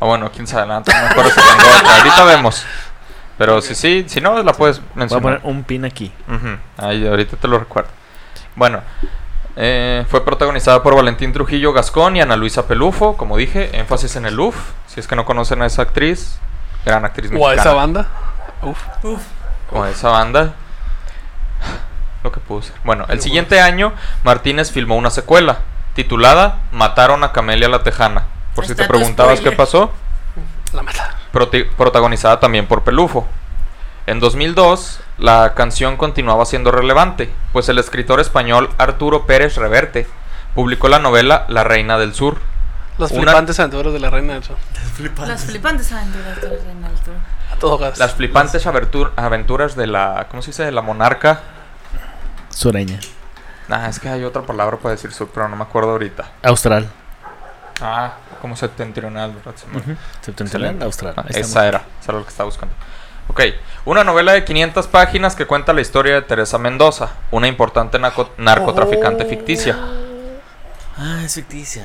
Ah, 0.00 0.04
bueno, 0.04 0.30
quién 0.30 0.46
sabe, 0.46 0.66
la 0.66 0.78
neta, 0.78 0.94
no 0.94 1.02
me 1.06 1.10
acuerdo 1.10 1.30
si 1.30 1.36
tengo 1.36 1.78
otra. 1.78 1.96
Ahorita 1.96 2.24
vemos. 2.24 2.64
Pero 3.38 3.60
si 3.62 3.74
sí, 3.74 4.04
si 4.08 4.20
no, 4.20 4.42
la 4.42 4.52
puedes 4.52 4.80
Voy 4.80 4.88
a 4.94 4.98
mencionar. 4.98 5.22
poner 5.22 5.40
un 5.44 5.62
pin 5.64 5.84
aquí. 5.84 6.12
Ahí, 6.76 7.06
ahorita 7.06 7.36
te 7.36 7.46
lo 7.48 7.58
recuerdo. 7.58 7.88
Bueno, 8.56 8.82
eh, 9.56 10.04
fue 10.08 10.24
protagonizada 10.24 10.82
por 10.82 10.96
Valentín 10.96 11.32
Trujillo 11.32 11.72
Gascón 11.72 12.16
y 12.16 12.20
Ana 12.20 12.36
Luisa 12.36 12.66
Pelufo, 12.66 13.16
como 13.16 13.36
dije, 13.36 13.78
énfasis 13.78 14.16
en 14.16 14.26
el 14.26 14.38
UF. 14.38 14.56
Si 14.88 14.98
es 15.00 15.06
que 15.06 15.14
no 15.16 15.24
conocen 15.24 15.62
a 15.62 15.66
esa 15.66 15.82
actriz, 15.82 16.38
gran 16.84 17.04
actriz 17.04 17.30
O 17.30 17.34
a 17.46 17.50
mexicana. 17.50 17.60
esa 17.62 17.72
banda. 17.74 18.06
Uf. 18.62 18.78
O 19.72 19.82
a 19.84 19.90
esa 19.90 20.08
banda. 20.10 20.54
Lo 22.24 22.32
que 22.32 22.40
puse. 22.40 22.72
Bueno, 22.82 23.06
el 23.08 23.20
siguiente 23.20 23.60
año, 23.60 23.92
Martínez 24.24 24.72
filmó 24.72 24.96
una 24.96 25.10
secuela 25.10 25.58
titulada 25.94 26.58
Mataron 26.72 27.22
a 27.24 27.32
Camelia 27.32 27.68
la 27.68 27.82
Tejana. 27.84 28.24
Por 28.56 28.66
si 28.66 28.74
te 28.74 28.84
preguntabas 28.88 29.40
qué 29.40 29.52
pasó. 29.52 29.92
La 30.72 30.82
mata. 30.82 31.14
Protagonizada 31.76 32.40
también 32.40 32.66
por 32.66 32.82
Pelufo. 32.84 33.26
En 34.06 34.20
2002, 34.20 35.00
la 35.18 35.52
canción 35.54 35.96
continuaba 35.96 36.44
siendo 36.46 36.70
relevante, 36.70 37.30
pues 37.52 37.68
el 37.68 37.78
escritor 37.78 38.20
español 38.20 38.70
Arturo 38.78 39.26
Pérez 39.26 39.56
Reverte 39.56 40.06
publicó 40.54 40.88
la 40.88 40.98
novela 40.98 41.44
La 41.48 41.62
Reina 41.64 41.98
del 41.98 42.14
Sur. 42.14 42.38
Las 42.96 43.12
Una- 43.12 43.22
flipantes 43.32 43.60
aventuras 43.60 43.92
de 43.92 44.00
la 44.00 44.10
reina 44.10 44.32
del 44.34 44.42
sur. 44.42 44.56
Las 45.28 45.44
flipantes 45.44 45.92
aventuras 45.92 46.40
de 46.40 46.48
Reina 46.48 46.88
del 46.88 46.98
Sur. 46.98 47.14
A 47.52 47.56
todo 47.56 47.78
gas. 47.78 47.96
Las 47.98 48.14
flipantes 48.14 48.66
aventur- 48.66 49.12
aventuras 49.14 49.76
de 49.76 49.86
la, 49.86 50.26
¿cómo 50.30 50.42
se 50.42 50.50
dice? 50.50 50.64
De 50.64 50.72
la 50.72 50.82
monarca. 50.82 51.40
Sureña. 52.50 52.98
Nah, 53.68 53.86
es 53.88 54.00
que 54.00 54.08
hay 54.08 54.24
otra 54.24 54.42
palabra 54.42 54.78
para 54.78 54.92
decir 54.96 55.12
sur, 55.12 55.28
pero 55.32 55.48
no 55.48 55.54
me 55.54 55.62
acuerdo 55.62 55.90
ahorita. 55.90 56.24
Austral. 56.42 56.88
Ah, 57.80 58.14
como 58.38 58.56
septentrional, 58.56 59.32
¿verdad? 59.32 59.54
Se 59.56 59.66
me- 59.66 59.96
Septentrional. 60.20 60.82
Austral. 60.82 61.14
Ah, 61.16 61.24
esa 61.28 61.66
era, 61.68 61.82
esa 62.00 62.12
era 62.12 62.18
lo 62.18 62.24
que 62.24 62.30
estaba 62.30 62.46
buscando. 62.46 62.74
Ok, 63.28 63.42
una 63.84 64.04
novela 64.04 64.32
de 64.32 64.44
500 64.44 64.86
páginas 64.86 65.36
que 65.36 65.44
cuenta 65.46 65.72
la 65.74 65.80
historia 65.82 66.14
de 66.14 66.22
Teresa 66.22 66.56
Mendoza, 66.58 67.10
una 67.30 67.46
importante 67.46 67.98
narcotraficante 67.98 69.24
ficticia. 69.26 69.76
Ah, 70.96 71.20
es 71.24 71.34
ficticia. 71.34 71.84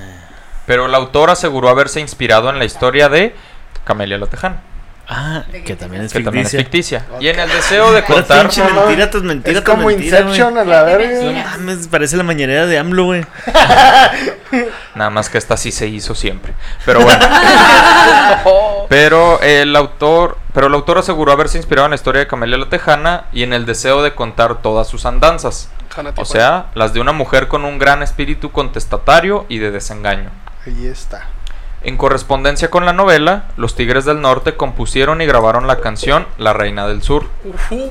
Pero 0.65 0.85
el 0.85 0.95
autor 0.95 1.29
aseguró 1.29 1.67
haberse 1.69 1.99
inspirado 1.99 2.49
en 2.49 2.57
la 2.59 2.65
historia 2.65 3.09
de 3.09 3.35
Camelia 3.83 4.17
la 4.17 4.27
Tejana, 4.27 4.61
Ah, 5.09 5.43
que 5.65 5.75
también 5.75 6.03
es 6.03 6.13
que 6.13 6.21
también 6.21 6.45
es 6.45 6.51
ficticia. 6.53 7.01
ficticia. 7.01 7.19
Y 7.19 7.27
en 7.27 7.37
el 7.37 7.49
deseo 7.49 7.91
de 7.91 8.03
contar... 8.05 8.43
pinche 8.47 8.63
mentira, 8.63 9.59
Es 9.59 9.61
como 9.61 9.87
mentira. 9.87 10.21
Inception 10.21 10.57
a 10.57 10.63
la 10.63 10.83
verga. 10.83 11.21
No 11.21 11.33
mames, 11.33 11.87
parece 11.89 12.15
la 12.15 12.23
mañanera 12.23 12.65
de 12.65 12.79
AMLO, 12.79 13.03
güey. 13.03 13.25
Nada 14.95 15.09
más 15.09 15.29
que 15.29 15.37
esta 15.37 15.57
sí 15.57 15.71
se 15.71 15.87
hizo 15.87 16.15
siempre. 16.15 16.53
Pero 16.85 17.01
bueno. 17.01 17.25
pero 18.89 19.41
el 19.41 19.75
autor, 19.75 20.37
pero 20.53 20.67
el 20.67 20.73
autor 20.73 20.99
aseguró 20.99 21.31
haberse 21.31 21.57
inspirado 21.57 21.85
en 21.85 21.91
la 21.91 21.95
historia 21.95 22.19
de 22.19 22.27
Camelia 22.27 22.57
la 22.57 22.69
Tejana 22.69 23.25
y 23.31 23.43
en 23.43 23.53
el 23.53 23.65
deseo 23.65 24.03
de 24.03 24.13
contar 24.13 24.61
todas 24.61 24.87
sus 24.87 25.05
andanzas. 25.05 25.69
O 26.17 26.25
sea, 26.25 26.67
las 26.73 26.93
de 26.93 26.99
una 26.99 27.11
mujer 27.11 27.47
con 27.47 27.65
un 27.65 27.79
gran 27.79 28.01
espíritu 28.03 28.51
contestatario 28.51 29.45
y 29.49 29.59
de 29.59 29.71
desengaño. 29.71 30.29
Ahí 30.65 30.87
está. 30.87 31.27
En 31.83 31.97
correspondencia 31.97 32.69
con 32.69 32.85
la 32.85 32.93
novela, 32.93 33.45
los 33.57 33.75
Tigres 33.75 34.05
del 34.05 34.21
Norte 34.21 34.55
compusieron 34.55 35.21
y 35.21 35.25
grabaron 35.25 35.67
la 35.67 35.81
canción 35.81 36.25
La 36.37 36.53
Reina 36.53 36.87
del 36.87 37.03
Sur, 37.03 37.27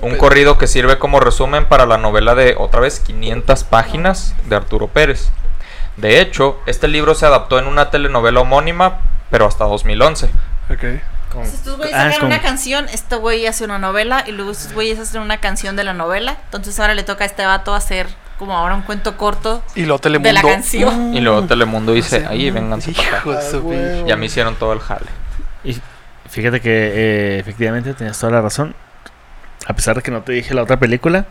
un 0.00 0.16
corrido 0.16 0.56
que 0.56 0.66
sirve 0.66 0.98
como 0.98 1.20
resumen 1.20 1.66
para 1.66 1.84
la 1.84 1.98
novela 1.98 2.34
de 2.34 2.54
otra 2.58 2.80
vez 2.80 3.00
500 3.00 3.64
páginas 3.64 4.34
de 4.48 4.56
Arturo 4.56 4.88
Pérez. 4.88 5.30
De 5.96 6.20
hecho, 6.20 6.60
este 6.66 6.88
libro 6.88 7.14
se 7.14 7.26
adaptó 7.26 7.58
en 7.58 7.66
una 7.66 7.90
telenovela 7.90 8.40
homónima, 8.40 8.98
pero 9.30 9.46
hasta 9.46 9.64
2011. 9.64 10.26
Ok. 10.70 10.84
Entonces, 11.28 11.54
estos 11.54 11.76
güeyes 11.78 11.94
Ah, 11.94 12.04
sacan 12.04 12.12
como- 12.20 12.26
una 12.26 12.42
canción, 12.42 12.86
este 12.92 13.16
güey 13.16 13.46
hace 13.46 13.64
una 13.64 13.78
novela 13.78 14.24
y 14.26 14.32
luego 14.32 14.50
estos 14.52 14.72
güeyes 14.74 14.98
hacen 14.98 15.22
una 15.22 15.38
canción 15.38 15.76
de 15.76 15.84
la 15.84 15.94
novela. 15.94 16.36
Entonces 16.44 16.78
ahora 16.78 16.94
le 16.94 17.02
toca 17.04 17.24
a 17.24 17.26
este 17.26 17.44
vato 17.46 17.74
hacer 17.74 18.06
como 18.38 18.56
ahora 18.56 18.74
un 18.74 18.82
cuento 18.82 19.16
corto 19.16 19.62
Y 19.74 19.82
luego 19.84 19.98
Telemundo. 20.00 20.28
de 20.28 20.32
la 20.34 20.42
canción. 20.42 21.14
Y 21.14 21.20
luego 21.20 21.44
Telemundo 21.44 21.92
dice, 21.92 22.26
ahí 22.28 22.50
su 22.50 23.72
Ah, 23.72 24.04
Ya 24.06 24.16
me 24.16 24.26
hicieron 24.26 24.56
todo 24.56 24.72
el 24.74 24.80
jale. 24.80 25.06
Y 25.64 25.80
fíjate 26.28 26.60
que 26.60 26.70
eh, 26.94 27.38
efectivamente 27.38 27.94
tenías 27.94 28.18
toda 28.18 28.32
la 28.32 28.40
razón. 28.42 28.74
A 29.66 29.72
pesar 29.74 29.96
de 29.96 30.02
que 30.02 30.10
no 30.10 30.22
te 30.22 30.32
dije 30.32 30.52
la 30.54 30.62
otra 30.64 30.78
película, 30.78 31.24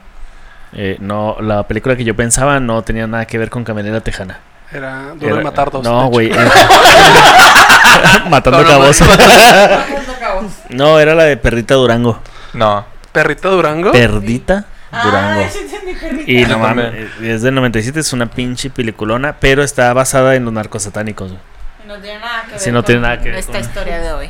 eh, 0.74 0.96
no, 1.00 1.36
la 1.42 1.68
película 1.68 1.96
que 1.96 2.04
yo 2.06 2.16
pensaba 2.16 2.60
no 2.60 2.82
tenía 2.82 3.06
nada 3.06 3.26
que 3.26 3.38
ver 3.38 3.50
con 3.50 3.64
Camelera 3.66 4.00
Tejana. 4.02 4.40
Era 4.74 5.10
duro 5.16 5.28
Era- 5.28 5.38
de 5.38 5.44
matar 5.44 5.70
dos. 5.72 5.84
No, 5.84 6.08
güey. 6.08 6.32
Matando 8.30 8.64
cabos. 8.66 9.02
Ah, 9.02 9.86
no, 10.70 11.00
era 11.00 11.16
la 11.16 11.24
de 11.26 11.38
Perrita 11.38 11.76
Durango. 11.76 12.20
No, 12.54 12.86
Perrita 13.12 13.50
Durango. 13.50 13.92
Perdita 13.92 14.66
Durango. 15.04 15.42
Entendí, 15.42 15.94
perdí. 16.00 16.24
Y 16.42 16.46
no 16.46 16.60
mames, 16.60 16.94
es 17.22 17.42
del 17.42 17.56
97, 17.56 18.00
es 18.00 18.14
una 18.14 18.28
pinche 18.28 18.70
peliculona, 18.70 19.36
pero 19.40 19.64
está 19.64 19.92
basada 19.94 20.36
en 20.36 20.46
los 20.46 20.54
narcosatánicos. 20.54 21.32
güey. 21.32 21.42
No 21.88 21.98
tiene 21.98 22.20
nada 22.20 22.44
que 22.46 22.52
ver 22.52 22.60
Sí, 22.60 22.72
no 22.72 22.78
con 22.80 22.86
tiene 22.86 23.02
nada 23.02 23.18
que 23.20 23.30
ver 23.30 23.40
esta 23.40 23.54
con- 23.54 23.62
historia 23.62 24.00
de 24.00 24.12
hoy. 24.14 24.30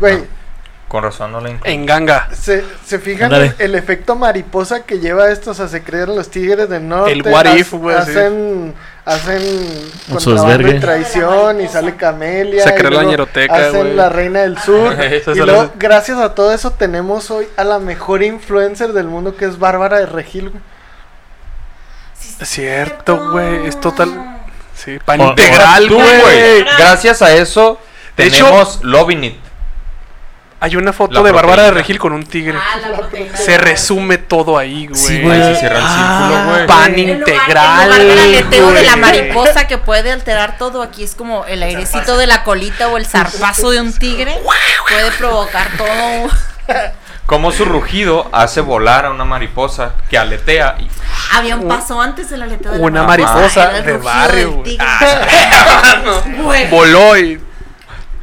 Güey, 0.00 0.24
Con 0.88 1.02
razón 1.02 1.32
no 1.32 1.40
la. 1.40 1.58
En 1.64 1.86
ganga. 1.86 2.28
se, 2.32 2.62
se 2.86 2.98
fijan 3.00 3.32
el, 3.32 3.54
el 3.58 3.74
efecto 3.74 4.14
mariposa 4.14 4.84
que 4.84 5.00
lleva 5.00 5.30
esto, 5.30 5.50
o 5.50 5.54
sea, 5.54 5.66
se 5.66 5.82
crean 5.82 6.14
los 6.14 6.30
tigres 6.30 6.68
del 6.68 6.86
norte. 6.88 7.12
El 7.12 7.22
what 7.22 7.46
ha- 7.46 7.56
if, 7.58 7.72
güey. 7.72 7.96
Hacen, 7.96 8.74
hacen 9.04 9.42
contrabando 10.12 10.68
y 10.68 10.78
traición 10.78 11.60
y 11.62 11.68
sale 11.68 11.96
Camelia. 11.96 12.62
Se 12.62 12.74
creó 12.74 12.90
la 12.90 13.02
ñeroteca, 13.04 13.54
Hacen 13.56 13.96
la 13.96 14.08
reina 14.08 14.42
del 14.42 14.56
sur. 14.58 14.94
Y 15.34 15.38
luego, 15.38 15.72
gracias 15.78 16.18
a 16.18 16.34
todo 16.34 16.52
eso, 16.54 16.70
tenemos 16.70 17.30
hoy 17.30 17.48
a 17.56 17.64
la 17.64 17.78
mejor 17.80 18.22
influencer 18.22 18.92
del 18.92 19.06
mundo 19.08 19.36
que 19.36 19.46
es 19.46 19.58
Bárbara 19.58 19.98
de 19.98 20.06
Regil. 20.06 20.50
güey. 20.50 20.62
Cierto, 22.42 23.30
güey. 23.32 23.66
Es 23.66 23.80
total. 23.80 24.38
Sí, 24.74 24.98
pan 25.04 25.20
O- 25.20 25.28
integral, 25.30 25.88
güey. 25.88 26.64
Gracias 26.78 27.22
a 27.22 27.32
eso 27.34 27.80
De 28.16 28.26
hecho- 28.26 28.44
tenemos 28.44 28.80
Loving 28.84 29.24
It. 29.24 29.43
Hay 30.64 30.76
una 30.76 30.94
foto 30.94 31.12
La 31.12 31.22
de 31.22 31.30
Bárbara 31.32 31.64
de. 31.64 31.70
Regil 31.72 31.98
con 31.98 32.14
un 32.14 32.24
tigre. 32.24 32.56
Ah, 32.58 32.78
la 32.80 32.96
proteína. 32.96 33.36
Se 33.36 33.58
resume 33.58 34.16
todo 34.16 34.56
ahí, 34.56 34.86
güey. 34.86 34.98
Sí, 34.98 35.16
Ahí 35.16 35.22
güey. 35.22 35.42
se 35.42 35.56
cierra 35.60 35.78
el 35.78 35.86
círculo, 35.86 36.44
güey. 36.54 36.66
Pan 36.66 36.92
lugar- 36.92 36.98
integral. 37.18 37.84
Lugar 37.86 38.00
del 38.02 38.18
aleteo 38.18 38.70
de 38.72 38.82
la 38.84 38.96
mariposa 38.96 39.66
que 39.66 39.76
puede 39.76 40.10
alterar 40.10 40.56
todo, 40.56 40.80
aquí 40.82 41.04
es 41.04 41.14
como 41.14 41.44
el 41.44 41.62
airecito 41.62 42.16
de 42.16 42.26
la 42.26 42.44
colita 42.44 42.88
o 42.88 42.96
el 42.96 43.04
zarpazo 43.04 43.72
de 43.72 43.82
un 43.82 43.92
tigre 43.92 44.40
puede 44.88 45.10
provocar 45.18 45.68
todo. 45.76 46.30
Como 47.26 47.52
su 47.52 47.66
rugido 47.66 48.28
hace 48.32 48.62
volar 48.62 49.04
a 49.04 49.10
una 49.10 49.24
mariposa 49.26 49.92
que 50.08 50.16
aletea 50.16 50.76
y 50.78 50.88
Había 51.34 51.56
un 51.56 51.68
paso 51.68 52.00
antes 52.00 52.30
del 52.30 52.42
aleteo 52.42 52.72
de 52.72 52.78
la 52.78 52.84
Una 52.84 53.02
mariposa. 53.02 53.76
el 53.76 53.84
de 53.84 53.96
barrio. 53.98 54.62
Ah, 54.78 56.22
Güey. 56.42 56.70
Voló 56.70 57.18
y. 57.18 57.38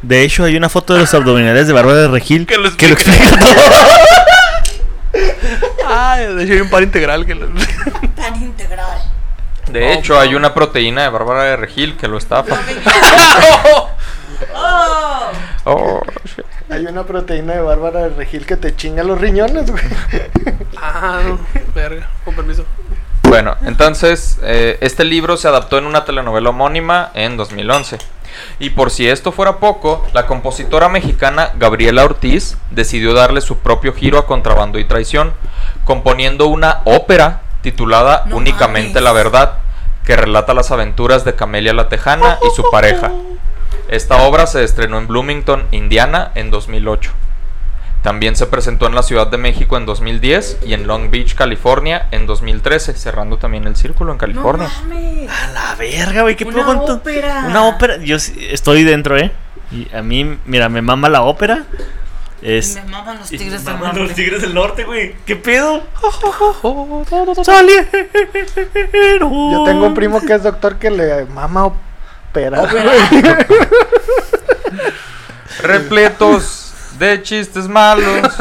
De 0.02 0.24
hecho, 0.24 0.44
hay 0.44 0.56
una 0.56 0.70
foto 0.70 0.94
de 0.94 1.02
los 1.02 1.14
abdominales 1.14 1.68
de 1.68 1.74
Bárbara 1.74 2.00
de 2.00 2.08
Regil 2.08 2.46
Que 2.48 2.58
lo 2.58 2.76
que 2.76 2.88
lo 2.88 2.94
explica. 2.94 3.24
explica 3.24 3.46
todo. 3.46 3.62
Ay, 5.88 6.34
de 6.36 6.44
hecho 6.44 6.54
hay 6.54 6.62
un 6.62 6.70
par 6.70 6.84
integral 6.84 7.26
que. 7.26 7.36
lo- 7.36 7.48
Tan 8.16 8.36
integral. 8.42 9.02
de 9.72 9.94
hecho 9.94 10.20
hay 10.20 10.34
una 10.36 10.54
proteína 10.54 11.04
de 11.04 11.10
Bárbara 11.10 11.44
de 11.44 11.56
Regil 11.58 11.98
que 11.98 12.08
lo 12.08 12.18
estafa. 12.18 12.60
Oh. 14.56 15.22
Oh. 15.66 16.02
Hay 16.70 16.86
una 16.88 17.04
proteína 17.04 17.54
de 17.54 17.62
Bárbara 17.62 18.00
de 18.02 18.10
Regil 18.10 18.46
que 18.48 18.58
te 18.58 18.76
chinga 18.76 19.04
los 19.04 19.22
riñones, 19.22 19.70
güey. 19.70 19.84
Ah, 20.78 21.22
no, 21.24 21.40
verga, 21.76 22.10
con 22.26 22.34
permiso. 22.34 22.66
Bueno, 23.24 23.56
entonces 23.62 24.40
eh, 24.42 24.80
este 24.82 25.04
libro 25.04 25.38
se 25.38 25.48
adaptó 25.48 25.78
en 25.78 25.86
una 25.86 26.06
telenovela 26.06 26.50
homónima 26.50 27.12
en 27.14 27.38
2011. 27.38 28.00
Y 28.60 28.72
por 28.72 28.92
si 28.92 29.08
esto 29.08 29.32
fuera 29.32 29.58
poco, 29.58 30.06
la 30.14 30.28
compositora 30.28 30.90
mexicana 30.90 31.52
Gabriela 31.56 32.06
Ortiz 32.06 32.58
decidió 32.70 33.14
darle 33.14 33.42
su 33.42 33.58
propio 33.58 33.94
giro 33.94 34.18
a 34.18 34.26
Contrabando 34.26 34.80
y 34.80 34.86
Traición, 34.86 35.34
componiendo 35.86 36.48
una 36.48 36.82
ópera 36.86 37.42
titulada 37.62 38.24
No 38.28 38.38
Únicamente 38.38 38.96
mames. 38.96 39.04
la 39.04 39.12
Verdad, 39.12 39.58
que 40.06 40.16
relata 40.16 40.54
las 40.54 40.72
aventuras 40.72 41.26
de 41.26 41.36
Camelia 41.36 41.74
la 41.74 41.90
Tejana 41.90 42.38
y 42.46 42.56
su 42.56 42.70
pareja. 42.72 43.12
Esta 43.88 44.24
obra 44.24 44.48
se 44.48 44.64
estrenó 44.64 44.98
en 44.98 45.08
Bloomington, 45.08 45.68
Indiana, 45.72 46.32
en 46.36 46.50
2008. 46.50 47.12
También 48.02 48.36
se 48.36 48.48
presentó 48.48 48.88
en 48.88 48.96
la 48.96 49.04
Ciudad 49.04 49.28
de 49.28 49.38
México 49.38 49.78
en 49.78 49.86
2010 49.86 50.62
y 50.66 50.74
en 50.74 50.88
Long 50.88 51.12
Beach, 51.12 51.36
California, 51.36 52.08
en 52.10 52.26
2013, 52.26 52.96
cerrando 52.96 53.38
también 53.38 53.68
el 53.68 53.76
círculo 53.76 54.12
en 54.12 54.18
California. 54.18 54.72
No 54.82 54.88
mames. 54.88 55.30
A 55.30 55.52
la 55.52 55.76
verga, 55.76 56.24
güey, 56.24 56.36
qué 56.36 56.46
Una 56.46 56.68
ópera. 56.68 57.44
Una 57.48 57.68
ópera. 57.68 57.98
Yo 57.98 58.16
estoy 58.16 58.84
dentro, 58.84 59.20
¿eh? 59.20 59.32
Y 59.72 59.88
a 59.94 60.02
mí, 60.02 60.36
mira, 60.46 60.68
me 60.68 60.82
mama 60.82 61.10
la 61.10 61.22
ópera. 61.22 61.66
Es. 62.42 62.76
Me 62.76 62.86
maman 62.90 63.20
los 63.20 63.30
tigres 63.30 63.64
del 63.64 63.80
norte. 63.80 64.00
los 64.00 64.14
tigres 64.14 64.42
del 64.42 64.56
norte, 64.56 64.84
güey. 64.84 65.16
¿Qué 65.28 65.36
pedo? 65.36 65.84
Yo 69.22 69.64
tengo 69.64 69.86
un 69.86 69.94
primo 69.94 70.22
que 70.22 70.34
es 70.34 70.42
doctor 70.42 70.78
que 70.78 70.90
le 70.90 71.26
mama 71.26 71.72
operar, 72.32 72.68
güey. 72.72 72.82
Repletos 75.62 76.71
de 77.10 77.22
chistes 77.24 77.68
malos. 77.68 78.06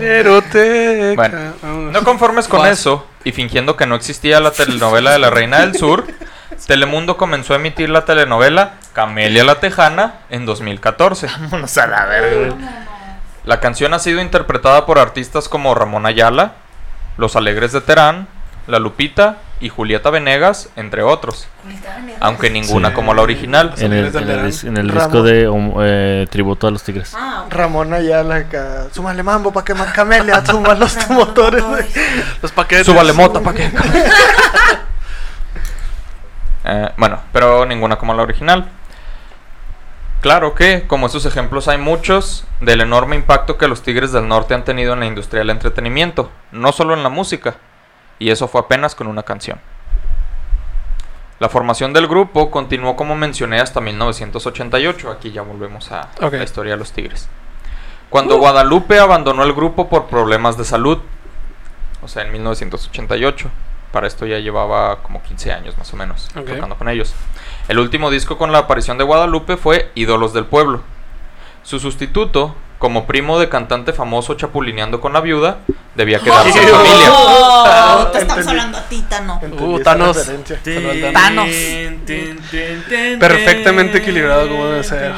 Eroteca. 0.00 1.14
Bueno, 1.14 1.54
Vámonos. 1.62 1.92
No 1.92 2.02
conformes 2.04 2.48
con 2.48 2.66
eso, 2.66 3.06
y 3.24 3.32
fingiendo 3.32 3.76
que 3.76 3.86
no 3.86 3.94
existía 3.94 4.40
la 4.40 4.50
telenovela 4.50 5.12
de 5.12 5.18
la 5.18 5.30
Reina 5.30 5.60
del 5.60 5.76
Sur, 5.76 6.06
Telemundo 6.66 7.16
comenzó 7.16 7.52
a 7.52 7.56
emitir 7.56 7.90
la 7.90 8.04
telenovela 8.04 8.74
Camelia 8.92 9.44
la 9.44 9.56
Tejana 9.56 10.20
en 10.30 10.46
2014. 10.46 11.26
Vámonos 11.26 11.76
a 11.76 11.86
la 11.86 12.04
verga. 12.06 12.54
La 13.44 13.60
canción 13.60 13.92
ha 13.92 13.98
sido 13.98 14.20
interpretada 14.22 14.86
por 14.86 14.98
artistas 14.98 15.48
como 15.48 15.74
Ramón 15.74 16.06
Ayala, 16.06 16.52
Los 17.18 17.36
Alegres 17.36 17.72
de 17.72 17.80
Terán, 17.80 18.28
La 18.66 18.78
Lupita 18.78 19.38
y 19.60 19.68
Julieta 19.68 20.10
Venegas, 20.10 20.68
entre 20.76 21.02
otros, 21.02 21.46
aunque 22.20 22.50
ninguna 22.50 22.88
Sí. 22.88 22.94
como 22.94 23.14
la 23.14 23.22
original. 23.22 23.74
En 23.78 23.92
el, 23.92 24.14
en 24.14 24.76
el 24.76 24.78
el 24.78 24.90
disco 24.94 25.22
de 25.22 25.48
um, 25.48 25.74
eh, 25.80 26.26
tributo 26.30 26.66
a 26.66 26.70
los 26.70 26.82
tigres. 26.82 27.14
Ah, 27.16 27.46
Ramón 27.48 27.92
Ayala 27.94 28.36
acá. 28.36 28.86
Súmale 28.92 29.22
mambo 29.22 29.52
pa' 29.52 29.64
que 29.64 29.74
más 29.74 29.92
camelia, 29.92 30.44
suma 30.44 30.74
los 30.74 31.08
motores. 31.10 31.64
Los 32.42 32.52
paquetes. 32.52 32.86
Súbale 32.86 33.12
mota 33.12 33.40
para 33.40 33.56
que. 33.56 33.70
Eh, 36.66 36.88
bueno, 36.96 37.20
pero 37.30 37.66
ninguna 37.66 37.96
como 37.96 38.14
la 38.14 38.22
original. 38.22 38.70
Claro 40.22 40.54
que, 40.54 40.86
como 40.86 41.08
esos 41.08 41.26
ejemplos 41.26 41.68
hay 41.68 41.76
muchos, 41.76 42.46
del 42.62 42.80
enorme 42.80 43.16
impacto 43.16 43.58
que 43.58 43.68
los 43.68 43.82
Tigres 43.82 44.12
del 44.12 44.26
Norte 44.26 44.54
han 44.54 44.64
tenido 44.64 44.94
en 44.94 45.00
la 45.00 45.06
industria 45.06 45.40
del 45.40 45.50
entretenimiento, 45.50 46.30
no 46.52 46.72
solo 46.72 46.94
en 46.94 47.02
la 47.02 47.10
música, 47.10 47.56
y 48.18 48.30
eso 48.30 48.48
fue 48.48 48.60
apenas 48.60 48.94
con 48.94 49.06
una 49.06 49.22
canción. 49.22 49.60
La 51.40 51.48
formación 51.48 51.92
del 51.92 52.06
grupo 52.06 52.50
continuó 52.50 52.96
como 52.96 53.16
mencioné 53.16 53.60
hasta 53.60 53.80
1988, 53.80 55.10
aquí 55.10 55.32
ya 55.32 55.42
volvemos 55.42 55.90
a 55.92 56.08
la 56.20 56.44
historia 56.44 56.72
de 56.72 56.78
los 56.78 56.92
Tigres. 56.92 57.28
Cuando 58.08 58.38
Guadalupe 58.38 58.98
abandonó 59.00 59.42
el 59.42 59.52
grupo 59.52 59.88
por 59.88 60.06
problemas 60.06 60.56
de 60.56 60.64
salud, 60.64 60.98
o 62.00 62.08
sea, 62.08 62.22
en 62.22 62.32
1988. 62.32 63.50
Para 63.90 64.06
esto 64.06 64.26
ya 64.26 64.38
llevaba 64.38 65.02
como 65.02 65.22
15 65.22 65.52
años 65.52 65.78
más 65.78 65.92
o 65.92 65.96
menos 65.96 66.28
tocando 66.34 66.76
con 66.76 66.88
ellos. 66.88 67.14
El 67.68 67.78
último 67.78 68.10
disco 68.10 68.36
con 68.36 68.52
la 68.52 68.58
aparición 68.58 68.98
de 68.98 69.04
Guadalupe 69.04 69.56
fue 69.56 69.90
Ídolos 69.94 70.32
del 70.32 70.46
Pueblo. 70.46 70.82
Su 71.62 71.78
sustituto, 71.80 72.54
como 72.84 73.06
primo 73.06 73.38
de 73.38 73.48
cantante 73.48 73.94
famoso 73.94 74.34
chapulineando 74.34 75.00
con 75.00 75.14
la 75.14 75.22
viuda, 75.22 75.60
debía 75.94 76.18
quedarse 76.18 76.60
en 76.60 76.68
Ew. 76.68 76.74
familia. 76.74 77.12
Oh, 77.14 78.08
te 78.12 78.18
estamos 78.18 78.46
hablando 78.46 78.76
a 78.76 78.82
ti, 78.82 79.02
Tano. 79.08 79.40
Uh, 79.58 79.78
Thanos. 79.80 80.18
Perfectamente 83.18 83.96
equilibrado 83.96 84.50
como 84.50 84.66
debe 84.66 84.84
ser. 84.84 85.14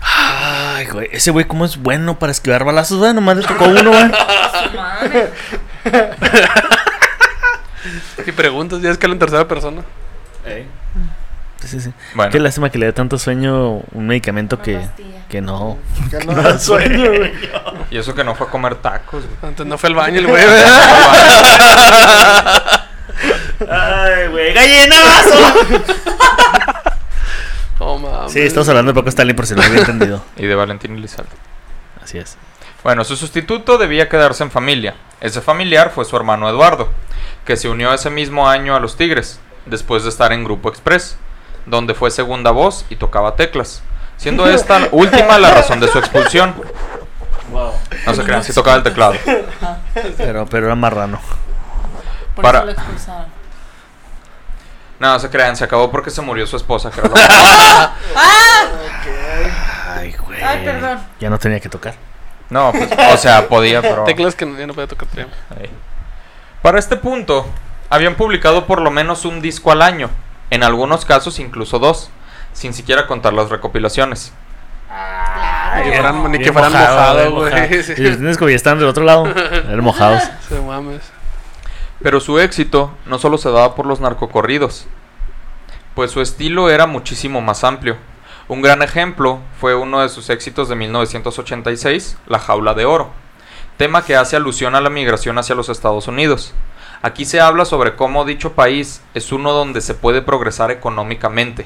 Ay, 0.00 0.86
güey. 0.86 1.08
Ese 1.10 1.32
güey, 1.32 1.46
¿cómo 1.46 1.64
es 1.64 1.78
bueno 1.78 2.16
para 2.16 2.30
esquivar 2.30 2.62
balazos? 2.62 3.00
Bueno, 3.00 3.14
nomás 3.14 3.38
le 3.38 3.42
tocó 3.42 3.64
uno, 3.64 3.90
güey. 3.90 4.04
Su 4.04 4.76
madre. 4.76 5.32
Y 8.24 8.32
preguntas, 8.32 8.80
ya 8.82 8.90
es 8.90 8.98
que 8.98 9.06
en 9.06 9.18
tercera 9.18 9.46
persona. 9.46 9.82
Sí, 10.44 10.66
sí, 11.64 11.80
sí. 11.80 11.92
Bueno. 12.14 12.30
Qué 12.32 12.38
lástima 12.40 12.70
que 12.70 12.78
le 12.78 12.86
dé 12.86 12.92
tanto 12.92 13.18
sueño 13.18 13.82
un 13.92 14.06
medicamento 14.06 14.60
que, 14.60 14.80
que 15.28 15.40
no. 15.40 15.78
Que 16.10 16.24
no 16.24 16.34
da 16.34 16.58
sueño, 16.58 17.08
güey. 17.12 17.32
Y 17.90 17.98
eso 17.98 18.14
que 18.14 18.24
no 18.24 18.34
fue 18.34 18.46
a 18.46 18.50
comer 18.50 18.76
tacos. 18.76 19.24
güey. 19.24 19.36
Antes 19.42 19.66
no 19.66 19.76
fue 19.78 19.88
al 19.88 19.94
baño 19.94 20.18
el 20.18 20.26
güey. 20.28 20.42
Ay, 23.70 24.28
güey, 24.28 24.52
gallinazo. 24.52 25.34
Oh, 27.78 27.98
mames. 27.98 28.32
Sí, 28.32 28.40
estamos 28.40 28.66
hablando 28.70 28.90
de 28.92 28.98
Paco 28.98 29.10
Stanley 29.10 29.36
por 29.36 29.46
si 29.46 29.54
no 29.54 29.60
lo 29.60 29.68
había 29.68 29.80
entendido. 29.80 30.24
Y 30.38 30.46
de 30.46 30.54
Valentín 30.54 30.96
Elizalde. 30.96 31.30
Así 32.02 32.16
es. 32.16 32.38
Bueno, 32.82 33.04
su 33.04 33.16
sustituto 33.16 33.76
debía 33.76 34.08
quedarse 34.08 34.42
en 34.42 34.50
familia. 34.50 34.94
Ese 35.20 35.42
familiar 35.42 35.90
fue 35.94 36.06
su 36.06 36.16
hermano 36.16 36.48
Eduardo, 36.48 36.88
que 37.44 37.58
se 37.58 37.68
unió 37.68 37.92
ese 37.92 38.08
mismo 38.08 38.48
año 38.48 38.74
a 38.74 38.80
los 38.80 38.96
Tigres, 38.96 39.40
después 39.66 40.04
de 40.04 40.08
estar 40.08 40.32
en 40.32 40.42
Grupo 40.44 40.70
Express, 40.70 41.18
donde 41.66 41.94
fue 41.94 42.10
segunda 42.10 42.50
voz 42.52 42.86
y 42.90 42.96
tocaba 42.96 43.36
teclas, 43.36 43.82
siendo 44.16 44.46
esta 44.50 44.88
última 44.92 45.38
la 45.38 45.50
razón 45.50 45.80
de 45.80 45.88
su 45.88 45.98
expulsión. 45.98 46.54
No 48.06 48.14
se 48.14 48.22
crean, 48.24 48.42
sí 48.44 48.52
tocaba 48.52 48.76
el 48.76 48.82
teclado. 48.82 49.14
Pero, 50.16 50.46
pero 50.46 50.66
era 50.66 50.74
marrano. 50.74 51.20
Por 52.34 52.42
Para- 52.42 52.58
eso 52.58 52.66
lo 52.66 52.72
expulsaron. 52.72 53.26
No, 54.98 55.12
no 55.12 55.18
se 55.18 55.28
crean, 55.28 55.54
se 55.56 55.64
acabó 55.64 55.90
porque 55.90 56.10
se 56.10 56.22
murió 56.22 56.46
su 56.46 56.56
esposa, 56.56 56.90
que 56.90 57.00
era 57.00 57.10
¡Ah! 58.16 58.66
Ay, 59.96 60.12
güey. 60.12 60.42
Ay, 60.42 60.64
perdón. 60.64 61.00
Ya 61.20 61.28
no 61.30 61.38
tenía 61.38 61.60
que 61.60 61.68
tocar. 61.68 61.94
No, 62.48 62.72
pues, 62.72 62.88
o 63.12 63.16
sea, 63.18 63.46
podía, 63.48 63.82
pero... 63.82 64.04
Teclas 64.04 64.34
que 64.34 64.46
no- 64.46 64.58
ya 64.58 64.66
no 64.66 64.72
puede 64.74 64.86
tocar. 64.86 65.08
Para 66.62 66.78
este 66.78 66.96
punto, 66.96 67.46
habían 67.90 68.14
publicado 68.14 68.66
por 68.66 68.80
lo 68.80 68.90
menos 68.90 69.24
un 69.24 69.40
disco 69.42 69.70
al 69.70 69.82
año, 69.82 70.08
en 70.50 70.62
algunos 70.62 71.04
casos 71.04 71.38
incluso 71.38 71.78
dos, 71.78 72.10
sin 72.52 72.72
siquiera 72.72 73.06
contar 73.06 73.32
las 73.32 73.50
recopilaciones. 73.50 74.32
Ni 75.76 75.82
que 75.82 75.92
fueran, 75.92 76.22
ni 76.24 76.38
bien 76.38 76.42
que 76.42 76.52
fueran 76.52 76.72
mojado, 76.72 77.30
mojados, 77.30 77.32
güey. 77.32 77.82
Sí. 77.82 78.50
Y 78.50 78.54
están 78.54 78.78
del 78.78 78.88
otro 78.88 79.04
lado. 79.04 79.26
Eran 79.26 79.84
mojados. 79.84 80.22
Se 80.48 80.60
mames. 80.60 81.02
Pero 82.02 82.20
su 82.20 82.38
éxito 82.38 82.92
no 83.06 83.18
solo 83.18 83.38
se 83.38 83.50
daba 83.50 83.74
por 83.74 83.86
los 83.86 84.00
narcocorridos, 84.00 84.86
pues 85.94 86.10
su 86.10 86.20
estilo 86.20 86.68
era 86.68 86.86
muchísimo 86.86 87.40
más 87.40 87.64
amplio. 87.64 87.96
Un 88.48 88.62
gran 88.62 88.82
ejemplo 88.82 89.40
fue 89.58 89.74
uno 89.74 90.02
de 90.02 90.08
sus 90.08 90.30
éxitos 90.30 90.68
de 90.68 90.76
1986, 90.76 92.18
La 92.26 92.38
Jaula 92.38 92.74
de 92.74 92.84
Oro, 92.84 93.10
tema 93.76 94.04
que 94.04 94.14
hace 94.14 94.36
alusión 94.36 94.74
a 94.74 94.80
la 94.80 94.90
migración 94.90 95.38
hacia 95.38 95.56
los 95.56 95.68
Estados 95.68 96.06
Unidos. 96.06 96.52
Aquí 97.06 97.24
se 97.24 97.40
habla 97.40 97.64
sobre 97.64 97.94
cómo 97.94 98.24
dicho 98.24 98.54
país 98.54 99.00
es 99.14 99.30
uno 99.30 99.52
donde 99.52 99.80
se 99.80 99.94
puede 99.94 100.22
progresar 100.22 100.72
económicamente, 100.72 101.64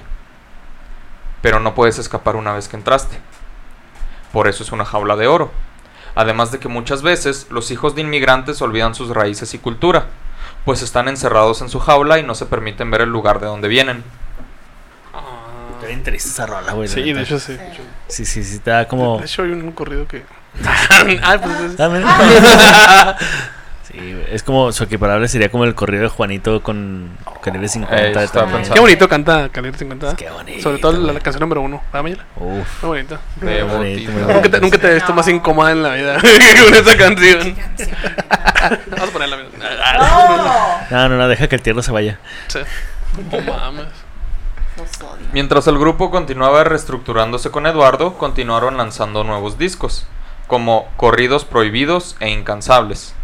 pero 1.41 1.61
no 1.61 1.75
puedes 1.75 1.99
escapar 1.99 2.37
una 2.37 2.53
vez 2.53 2.69
que 2.69 2.77
entraste. 2.77 3.19
Por 4.35 4.49
eso 4.49 4.63
es 4.63 4.71
una 4.71 4.85
jaula 4.85 5.17
de 5.17 5.29
oro. 5.29 5.51
Además 6.15 6.53
de 6.53 6.59
que 6.59 6.69
muchas 6.69 7.01
veces 7.01 7.47
los 7.49 7.71
hijos 7.71 7.95
de 7.95 8.03
inmigrantes 8.03 8.61
olvidan 8.61 8.95
sus 8.95 9.09
raíces 9.09 9.55
y 9.55 9.59
cultura, 9.59 10.09
pues 10.67 10.83
están 10.83 11.09
encerrados 11.09 11.63
en 11.63 11.71
su 11.71 11.81
jaula 11.81 12.19
y 12.19 12.23
no 12.23 12.35
se 12.35 12.45
permiten 12.45 12.91
ver 12.91 13.01
el 13.01 13.09
lugar 13.09 13.41
de 13.41 13.47
donde 13.47 13.69
vienen. 13.69 14.05
Bien 15.87 16.03
triste 16.03 16.29
esa 16.29 16.45
rola, 16.45 16.75
güey. 16.75 16.87
Sí, 16.87 17.15
de 17.15 17.23
hecho 17.23 17.41
sí. 17.41 17.57
Sí, 18.09 18.27
sí, 18.27 18.45
sí, 18.45 18.59
te 18.59 18.73
da 18.73 18.87
como. 18.87 19.17
De 19.17 19.25
hecho 19.25 19.45
hay 19.45 19.53
un 19.53 19.73
corrido 19.73 20.07
que... 20.07 20.23
Ay, 20.91 21.19
pues 21.43 21.61
es-. 21.63 21.77
Sí, 23.93 24.23
es 24.31 24.43
como 24.43 24.71
su 24.73 24.85
equiparable 24.85 25.27
sería 25.29 25.51
como 25.51 25.65
el 25.65 25.75
corrido 25.75 26.05
de 26.05 26.09
Juanito 26.09 26.63
con 26.63 27.11
Calibre 27.43 27.69
50. 27.69 28.23
Eh. 28.23 28.29
Qué 28.73 28.81
bonito 28.81 29.09
canta 29.09 29.49
Calibre 29.49 29.79
50. 29.79 30.17
Qué 30.17 30.31
bonito. 30.31 30.63
Sobre 30.63 30.79
todo 30.79 30.93
la, 30.93 31.13
la 31.13 31.21
canción 31.21 31.41
número 31.41 31.61
uno. 31.63 31.83
¿Verdad, 31.93 32.03
Mayela? 32.03 32.25
Uf, 32.37 32.83
Muy 32.85 32.99
bonito. 32.99 33.19
Nunca 33.41 34.51
te, 34.51 34.61
nunca 34.61 34.79
te 34.79 34.91
he 34.91 34.95
visto 34.95 35.13
más 35.13 35.29
incómoda 35.29 35.73
en 35.73 35.83
la 35.83 35.95
vida 35.95 36.21
con 36.21 36.75
esa 36.75 36.97
canción. 36.97 37.57
Vamos 38.91 39.09
a 39.09 39.13
ponerla. 39.13 39.37
mira. 39.37 40.89
no, 40.91 41.09
no, 41.09 41.17
no, 41.17 41.29
deja 41.29 41.49
que 41.49 41.57
el 41.57 41.63
tierno 41.63 41.83
se 41.83 41.93
vaya. 41.93 42.19
Sí. 42.49 42.61
No 43.33 43.41
mames. 43.53 43.87
Mientras 45.33 45.67
el 45.67 45.79
grupo 45.79 46.11
continuaba 46.11 46.65
reestructurándose 46.65 47.51
con 47.51 47.67
Eduardo, 47.67 48.17
continuaron 48.17 48.77
lanzando 48.77 49.25
nuevos 49.25 49.59
discos, 49.59 50.07
como 50.47 50.89
Corridos 50.97 51.45
Prohibidos 51.45 52.17
e 52.21 52.31
Incansables. 52.31 53.15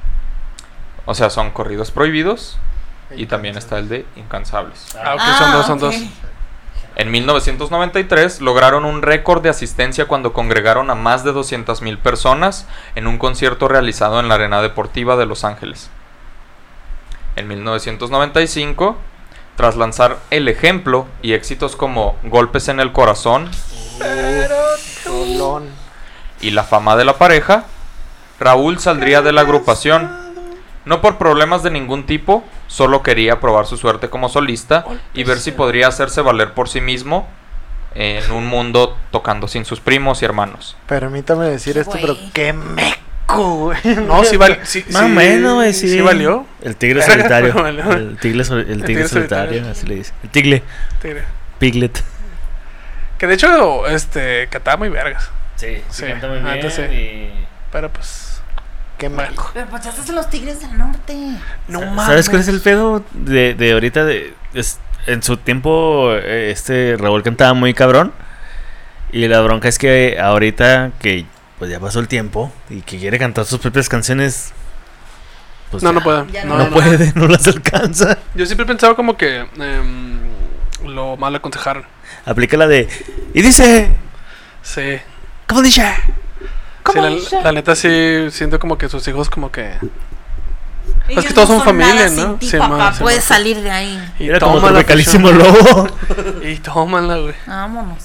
O 1.06 1.14
sea, 1.14 1.30
son 1.30 1.50
Corridos 1.50 1.90
Prohibidos 1.90 2.58
y 3.16 3.26
también 3.26 3.56
está 3.56 3.78
el 3.78 3.88
de 3.88 4.04
Incansables. 4.16 4.96
Ah, 5.02 5.14
ok, 5.14 5.38
son 5.38 5.52
dos, 5.52 5.66
son 5.66 5.78
dos. 5.78 5.94
En 6.96 7.10
1993 7.10 8.40
lograron 8.40 8.86
un 8.86 9.02
récord 9.02 9.42
de 9.42 9.50
asistencia 9.50 10.06
cuando 10.06 10.32
congregaron 10.32 10.90
a 10.90 10.94
más 10.94 11.24
de 11.24 11.32
200.000 11.32 11.98
personas 11.98 12.66
en 12.94 13.06
un 13.06 13.18
concierto 13.18 13.68
realizado 13.68 14.18
en 14.18 14.28
la 14.28 14.36
Arena 14.36 14.62
Deportiva 14.62 15.16
de 15.16 15.26
Los 15.26 15.44
Ángeles. 15.44 15.90
En 17.36 17.48
1995, 17.48 18.96
tras 19.56 19.76
lanzar 19.76 20.18
El 20.30 20.48
Ejemplo 20.48 21.06
y 21.20 21.34
éxitos 21.34 21.76
como 21.76 22.16
Golpes 22.22 22.68
en 22.68 22.80
el 22.80 22.92
Corazón 22.92 23.50
y 26.40 26.50
La 26.50 26.64
Fama 26.64 26.96
de 26.96 27.04
la 27.04 27.18
Pareja, 27.18 27.64
Raúl 28.40 28.78
saldría 28.78 29.20
de 29.20 29.32
la 29.32 29.42
agrupación. 29.42 30.25
No 30.86 31.02
por 31.02 31.18
problemas 31.18 31.62
de 31.62 31.70
ningún 31.70 32.06
tipo, 32.06 32.42
solo 32.68 33.02
quería 33.02 33.40
probar 33.40 33.66
su 33.66 33.76
suerte 33.76 34.08
como 34.08 34.28
solista 34.30 34.84
y 35.12 35.24
ver 35.24 35.38
si 35.38 35.50
podría 35.52 35.88
hacerse 35.88 36.20
valer 36.22 36.54
por 36.54 36.68
sí 36.68 36.80
mismo 36.80 37.28
en 37.94 38.30
un 38.30 38.46
mundo 38.46 38.96
tocando 39.10 39.48
sin 39.48 39.64
sus 39.64 39.80
primos 39.80 40.22
y 40.22 40.24
hermanos. 40.24 40.76
Permítame 40.86 41.46
decir 41.46 41.76
esto, 41.76 41.98
pero 42.00 42.16
qué 42.32 42.52
meco, 42.52 43.54
güey. 43.56 43.78
No, 44.06 44.22
sí, 44.24 44.36
val, 44.36 44.60
sí, 44.64 44.84
Más 44.90 45.02
o 45.02 45.06
sí- 45.06 45.12
menos, 45.12 45.54
güey, 45.54 45.72
sí. 45.72 45.88
Sí 45.88 46.00
valió. 46.00 46.46
El 46.62 46.76
tigre 46.76 47.02
solitario. 47.02 47.52
Valió. 47.62 47.90
el 47.92 48.16
tigre, 48.18 48.44
sol- 48.44 48.60
el 48.60 48.66
tigre 48.66 48.86
tigre 48.86 49.08
solitario, 49.08 49.46
solitario. 49.64 49.72
así 49.72 49.86
le 49.86 49.94
dice. 49.96 50.12
El 50.22 50.30
tigre. 50.30 50.62
Tigre. 51.02 51.24
Piglet. 51.58 52.02
Que 53.18 53.26
de 53.26 53.34
hecho, 53.34 53.86
este, 53.88 54.46
cantaba 54.50 54.76
muy 54.76 54.88
vergas. 54.90 55.30
Sí, 55.56 55.82
sí 55.88 56.04
canta 56.04 56.28
muy 56.28 56.38
bien 56.40 56.92
y... 56.92 57.30
Pero 57.72 57.90
pues. 57.90 58.25
Qué 58.98 59.08
meco. 59.08 59.50
Pero 59.52 59.66
pues 59.66 59.82
ya 59.84 59.90
estás 59.90 60.08
en 60.08 60.14
los 60.14 60.30
Tigres 60.30 60.60
del 60.60 60.76
Norte. 60.78 61.14
No 61.68 61.80
¿Sabes 62.04 62.28
cuál 62.30 62.40
es 62.40 62.48
el 62.48 62.60
pedo 62.60 63.04
de, 63.12 63.54
de 63.54 63.72
ahorita? 63.72 64.04
De, 64.04 64.34
es- 64.54 64.78
en 65.06 65.22
su 65.22 65.36
tiempo, 65.36 66.10
eh, 66.14 66.50
este 66.50 66.96
Raúl 66.98 67.22
cantaba 67.22 67.52
muy 67.54 67.74
cabrón. 67.74 68.12
Y 69.12 69.28
la 69.28 69.40
bronca 69.40 69.68
es 69.68 69.78
que 69.78 70.18
ahorita 70.20 70.90
que 70.98 71.26
pues 71.58 71.70
ya 71.70 71.78
pasó 71.80 72.00
el 72.00 72.08
tiempo 72.08 72.52
y 72.68 72.80
que 72.82 72.98
quiere 72.98 73.18
cantar 73.18 73.44
sus 73.46 73.58
propias 73.60 73.88
canciones, 73.88 74.52
pues 75.70 75.82
No, 75.82 75.92
ya 75.92 76.00
no 76.00 76.26
ya 76.28 76.44
No, 76.44 76.58
No, 76.58 76.64
no. 76.64 76.70
puede, 76.70 77.12
no 77.14 77.28
las 77.28 77.46
alcanza. 77.46 78.18
Yo 78.34 78.44
siempre 78.46 78.64
he 78.64 78.66
pensado 78.66 78.96
como 78.96 79.16
que 79.16 79.46
em, 79.58 80.18
lo 80.86 81.16
mal 81.16 81.34
aconsejaron. 81.34 81.84
Aplica 82.24 82.56
la 82.56 82.66
de. 82.66 82.88
Y 83.32 83.42
dice. 83.42 83.90
Sí. 84.62 84.98
¿Cómo 85.46 85.62
dice? 85.62 85.84
Sí, 86.92 86.98
la, 87.34 87.42
la 87.42 87.52
neta 87.52 87.74
sí 87.74 88.28
siento 88.30 88.58
como 88.58 88.78
que 88.78 88.88
sus 88.88 89.06
hijos 89.08 89.30
como 89.30 89.50
que... 89.50 89.74
Ellos 91.08 91.24
que 91.26 91.34
todos 91.34 91.48
no 91.50 91.56
son 91.56 91.64
familia, 91.64 91.94
nada 91.94 92.08
¿no? 92.10 92.14
sin 92.14 92.38
ti, 92.38 92.48
Sí, 92.50 92.58
papá, 92.58 92.92
puedes 92.98 93.22
salir 93.24 93.60
de 93.60 93.70
ahí. 93.70 94.12
Y 94.18 94.28
Era 94.28 94.40
como 94.40 94.60
pichón. 94.60 95.38
lobo. 95.38 95.88
Y 96.42 96.56
tómala, 96.56 97.16
güey. 97.18 97.34
Vámonos. 97.46 98.02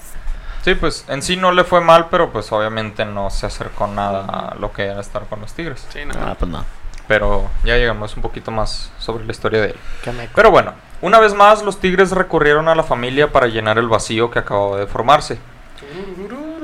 Sí, 0.64 0.76
pues 0.76 1.06
en 1.08 1.24
sí 1.24 1.38
no 1.38 1.52
le 1.52 1.64
fue 1.64 1.82
mal, 1.82 2.08
pero 2.12 2.32
pues 2.32 2.52
obviamente 2.52 3.04
no 3.06 3.32
se 3.32 3.48
acercó 3.48 3.88
nada 3.88 4.26
a 4.52 4.56
lo 4.56 4.72
que 4.72 4.84
era 4.84 5.02
estar 5.02 5.24
con 5.26 5.42
los 5.42 5.54
Tigres. 5.54 5.86
Sí, 5.92 6.06
no. 6.06 6.14
Ah, 6.20 6.36
pues 6.38 6.52
no. 6.52 6.64
Pero 7.08 7.50
ya 7.64 7.78
llegamos 7.78 8.16
un 8.16 8.22
poquito 8.22 8.52
más 8.52 8.92
sobre 9.00 9.26
la 9.26 9.32
historia 9.32 9.60
de 9.62 9.68
él. 9.70 9.76
Qué 10.04 10.12
meco. 10.12 10.32
Pero 10.36 10.52
bueno, 10.52 10.74
una 11.02 11.20
vez 11.20 11.34
más 11.34 11.64
los 11.64 11.80
Tigres 11.80 12.12
recurrieron 12.12 12.68
a 12.68 12.76
la 12.76 12.84
familia 12.84 13.32
para 13.32 13.48
llenar 13.48 13.80
el 13.80 13.88
vacío 13.88 14.30
que 14.30 14.38
acababa 14.40 14.78
de 14.78 14.86
formarse. 14.86 15.40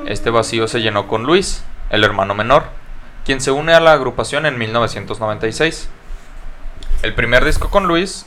Este 0.05 0.29
vacío 0.29 0.67
se 0.67 0.81
llenó 0.81 1.07
con 1.07 1.23
Luis, 1.23 1.63
el 1.89 2.03
hermano 2.03 2.33
menor, 2.33 2.65
quien 3.25 3.41
se 3.41 3.51
une 3.51 3.73
a 3.73 3.79
la 3.79 3.93
agrupación 3.93 4.45
en 4.45 4.57
1996. 4.57 5.89
El 7.03 7.13
primer 7.13 7.45
disco 7.45 7.69
con 7.69 7.87
Luis, 7.87 8.25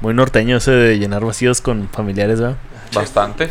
Muy 0.00 0.14
norteño 0.14 0.56
ese 0.56 0.70
de 0.72 0.98
llenar 0.98 1.24
vacíos 1.24 1.60
con 1.60 1.88
familiares, 1.88 2.40
¿verdad? 2.40 2.56
bastante. 2.94 3.50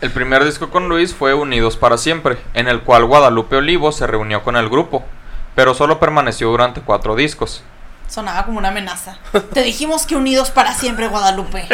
El 0.00 0.10
primer 0.10 0.44
disco 0.44 0.70
con 0.70 0.88
Luis 0.88 1.14
fue 1.14 1.32
Unidos 1.32 1.76
para 1.76 1.96
Siempre, 1.96 2.36
en 2.54 2.66
el 2.66 2.80
cual 2.80 3.04
Guadalupe 3.04 3.56
Olivo 3.56 3.92
se 3.92 4.06
reunió 4.06 4.42
con 4.42 4.56
el 4.56 4.68
grupo, 4.68 5.04
pero 5.54 5.74
solo 5.74 6.00
permaneció 6.00 6.48
durante 6.48 6.80
cuatro 6.80 7.14
discos. 7.14 7.62
Sonaba 8.08 8.44
como 8.44 8.58
una 8.58 8.68
amenaza. 8.68 9.18
Te 9.52 9.62
dijimos 9.62 10.04
que 10.06 10.16
unidos 10.16 10.50
para 10.50 10.74
siempre, 10.74 11.06
Guadalupe. 11.06 11.68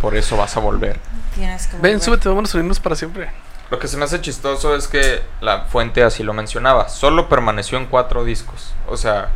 Por 0.00 0.14
eso 0.14 0.36
vas 0.36 0.56
a 0.56 0.60
volver. 0.60 0.98
Tienes 1.34 1.66
que 1.66 1.76
Ven, 1.78 2.00
súbete, 2.00 2.28
vamos 2.28 2.54
a 2.54 2.58
unirnos 2.58 2.80
para 2.80 2.96
siempre. 2.96 3.30
Lo 3.70 3.78
que 3.78 3.88
se 3.88 3.96
me 3.96 4.04
hace 4.04 4.20
chistoso 4.20 4.76
es 4.76 4.86
que 4.86 5.22
la 5.40 5.62
fuente 5.62 6.02
así 6.02 6.22
lo 6.22 6.34
mencionaba. 6.34 6.88
Solo 6.90 7.28
permaneció 7.28 7.78
en 7.78 7.86
cuatro 7.86 8.22
discos. 8.22 8.74
O 8.86 8.98
sea, 8.98 9.30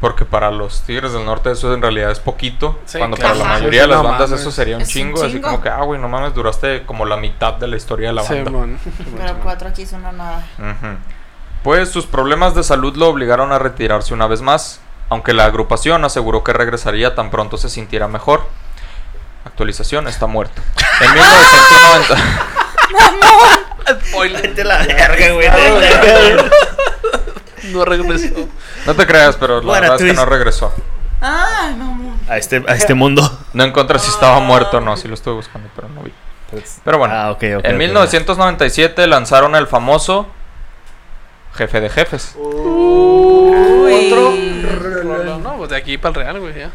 porque 0.00 0.24
para 0.24 0.52
los 0.52 0.82
Tigres 0.82 1.12
del 1.12 1.24
Norte 1.24 1.50
eso 1.50 1.74
en 1.74 1.82
realidad 1.82 2.12
es 2.12 2.20
poquito. 2.20 2.78
Sí, 2.84 2.98
cuando 2.98 3.16
claro. 3.16 3.36
para 3.36 3.48
la 3.48 3.54
mayoría 3.54 3.82
de 3.82 3.88
las 3.88 3.98
no 3.98 4.04
bandas 4.04 4.30
mames. 4.30 4.42
eso 4.42 4.52
sería 4.52 4.76
un 4.76 4.82
Es 4.82 4.88
un 4.88 4.92
chingo. 4.92 5.24
Así 5.24 5.40
como 5.40 5.60
que, 5.60 5.68
ah, 5.68 5.82
güey, 5.82 6.00
no 6.00 6.08
mames, 6.08 6.34
duraste 6.34 6.86
como 6.86 7.04
la 7.04 7.16
mitad 7.16 7.54
de 7.54 7.66
la 7.66 7.76
historia 7.76 8.08
de 8.10 8.14
la 8.14 8.22
banda. 8.22 8.78
Pero 9.16 9.40
cuatro 9.42 9.68
aquí 9.68 9.84
son 9.84 10.02
nada. 10.02 10.46
Pues 11.64 11.88
sus 11.88 12.06
problemas 12.06 12.54
de 12.54 12.62
salud 12.62 12.96
lo 12.96 13.08
obligaron 13.08 13.50
a 13.50 13.58
retirarse 13.58 14.14
una 14.14 14.28
vez 14.28 14.40
más, 14.40 14.80
aunque 15.08 15.32
la 15.32 15.46
agrupación 15.46 16.04
aseguró 16.04 16.44
que 16.44 16.52
regresaría 16.52 17.16
tan 17.16 17.30
pronto 17.30 17.56
se 17.56 17.68
sintiera 17.68 18.06
mejor. 18.06 18.42
Actualización, 19.48 20.06
está 20.08 20.26
muerto. 20.26 20.60
En 21.00 21.12
1990... 21.12 22.16
Vete 24.42 24.64
la 24.64 24.78
verga, 24.78 25.30
güey. 25.32 25.48
No 27.72 27.84
regresó. 27.84 28.48
No 28.86 28.94
te 28.94 29.06
creas, 29.06 29.36
pero 29.36 29.60
la 29.62 29.80
verdad 29.80 29.96
es 30.00 30.02
que 30.06 30.12
no 30.12 30.24
regresó. 30.26 30.72
Ah, 31.20 31.72
no. 31.76 32.16
A 32.28 32.36
este, 32.38 32.62
a 32.68 32.74
este 32.74 32.94
mundo. 32.94 33.38
No 33.52 33.64
encontré 33.64 33.98
si 33.98 34.08
estaba 34.10 34.38
muerto 34.40 34.76
o 34.78 34.80
no, 34.80 34.96
sí 34.96 35.08
lo 35.08 35.14
estuve 35.14 35.34
buscando, 35.34 35.68
pero 35.74 35.88
no 35.88 36.02
vi. 36.02 36.12
Pero 36.84 36.98
bueno, 36.98 37.14
Ah, 37.14 37.30
ok, 37.30 37.36
ok. 37.58 37.64
en 37.64 37.74
ok. 37.74 37.78
1997 37.78 39.06
lanzaron 39.06 39.54
el 39.56 39.66
famoso 39.66 40.26
Jefe 41.54 41.80
de 41.80 41.90
Jefes. 41.90 42.34
Otro. 42.36 44.34
No, 45.42 45.56
pues 45.58 45.70
de 45.70 45.76
aquí 45.76 45.98
para 45.98 46.10
el 46.10 46.14
Real, 46.14 46.40
güey, 46.40 46.54
ya. 46.58 46.70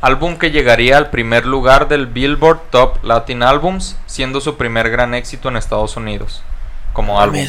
Álbum 0.00 0.36
que 0.36 0.50
llegaría 0.52 0.96
al 0.96 1.10
primer 1.10 1.44
lugar 1.44 1.88
del 1.88 2.06
Billboard 2.06 2.60
Top 2.70 3.02
Latin 3.02 3.42
Albums, 3.42 3.96
siendo 4.06 4.40
su 4.40 4.56
primer 4.56 4.90
gran 4.90 5.12
éxito 5.14 5.48
en 5.48 5.56
Estados 5.56 5.96
Unidos. 5.96 6.42
Como 6.92 7.20
álbum. 7.20 7.44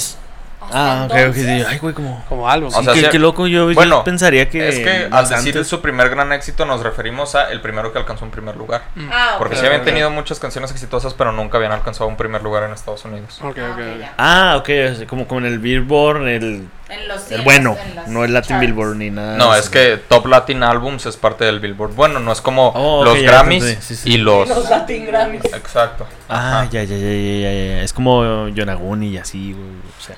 Ah, 0.71 1.03
ok, 1.05 1.11
ok. 1.11 1.17
Entonces, 1.17 1.45
sí, 1.61 1.65
Ay, 1.67 1.77
güey, 1.79 1.93
como. 1.93 2.23
Como 2.29 2.49
álbum. 2.49 2.71
O 2.73 2.83
sea, 2.83 2.93
qué, 2.93 3.01
sí- 3.01 3.07
qué 3.11 3.19
loco, 3.19 3.47
yo, 3.47 3.69
yo 3.71 3.75
Bueno, 3.75 4.03
pensaría 4.03 4.49
que. 4.49 4.67
Es 4.69 4.79
que 4.79 5.03
al 5.05 5.09
más 5.09 5.29
decir 5.29 5.55
antes- 5.55 5.67
su 5.67 5.81
primer 5.81 6.09
gran 6.09 6.31
éxito 6.33 6.65
nos 6.65 6.81
referimos 6.81 7.35
a 7.35 7.51
el 7.51 7.61
primero 7.61 7.91
que 7.91 7.99
alcanzó 7.99 8.25
un 8.25 8.31
primer 8.31 8.55
lugar. 8.55 8.83
Ah, 9.11 9.35
Porque 9.37 9.55
ok. 9.55 9.61
sí 9.61 9.65
habían 9.67 9.83
tenido 9.83 10.09
muchas 10.09 10.39
canciones 10.39 10.71
exitosas, 10.71 11.13
pero 11.13 11.31
nunca 11.31 11.57
habían 11.57 11.71
alcanzado 11.71 12.07
un 12.07 12.17
primer 12.17 12.41
lugar 12.43 12.63
en 12.63 12.71
Estados 12.73 13.03
Unidos. 13.05 13.39
Ok, 13.43 13.57
Ah, 13.59 13.71
ok. 13.73 14.09
Ah, 14.17 14.55
ok, 14.59 14.69
es 14.69 15.03
como, 15.07 15.27
como 15.27 15.39
en 15.41 15.47
el 15.47 15.59
Billboard, 15.59 16.27
el, 16.27 16.67
En 16.89 17.07
los 17.07 17.17
el 17.21 17.27
cielos, 17.27 17.45
bueno, 17.45 17.77
en 17.85 17.95
los 17.95 18.07
no 18.07 18.25
el 18.25 18.33
Latin 18.33 18.49
charts. 18.49 18.61
Billboard 18.65 18.95
ni 18.95 19.09
nada. 19.11 19.37
No, 19.37 19.55
es 19.55 19.69
que 19.69 19.97
Top 19.97 20.25
Latin 20.25 20.63
Albums 20.63 21.05
es 21.05 21.17
parte 21.17 21.45
del 21.45 21.59
Billboard. 21.59 21.93
Bueno, 21.93 22.19
no 22.19 22.31
es 22.31 22.41
como 22.41 22.69
Oh, 22.75 23.03
los 23.03 23.21
Grammys 23.21 23.63
entendí, 23.63 23.81
sí, 23.85 23.95
sí. 23.95 24.11
y 24.13 24.17
los... 24.17 24.47
Los 24.49 24.69
Latin 24.69 25.05
Grammys. 25.05 25.45
Exacto. 25.45 26.07
Ah, 26.29 26.65
ya, 26.71 26.83
ya, 26.83 26.95
ya, 26.97 27.07
ya, 27.07 27.39
ya, 27.39 27.51
ya. 27.51 27.81
Es 27.83 27.93
como 27.93 28.47
Yonaguni 28.49 29.09
y 29.09 29.17
así, 29.17 29.53
güey. 29.53 29.65
O 29.67 30.01
sea, 30.01 30.15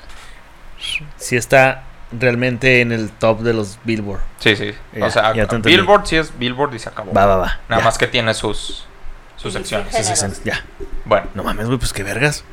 sí 1.18 1.36
está 1.38 1.84
realmente 2.12 2.82
en 2.82 2.92
el 2.92 3.10
top 3.12 3.40
de 3.42 3.54
los 3.54 3.80
Billboard. 3.84 4.20
Sí, 4.40 4.56
sí. 4.56 4.74
Ya, 4.94 5.06
o 5.06 5.10
sea, 5.12 5.34
ya 5.34 5.48
te 5.48 5.56
entendí. 5.56 5.70
Billboard 5.78 6.06
sí 6.08 6.18
es 6.18 6.38
Billboard 6.38 6.74
y 6.76 6.80
se 6.80 6.90
acabó. 6.90 7.14
Va, 7.14 7.26
va, 7.26 7.38
va. 7.38 7.60
Nada 7.70 7.82
ya. 7.82 7.86
más 7.86 7.98
que 7.98 8.08
tiene 8.08 8.34
sus, 8.34 8.86
sus 9.38 9.54
secciones. 9.54 9.88
sí, 9.96 10.04
Sí, 10.04 10.04
sí, 10.10 10.16
géneros. 10.16 10.38
sí, 10.38 10.44
ya. 10.46 10.64
Bueno, 11.06 11.28
No 11.36 11.44
mames, 11.44 11.68
güey, 11.68 11.78
pues 11.80 11.94
qué 11.94 12.04
vergas. 12.04 12.44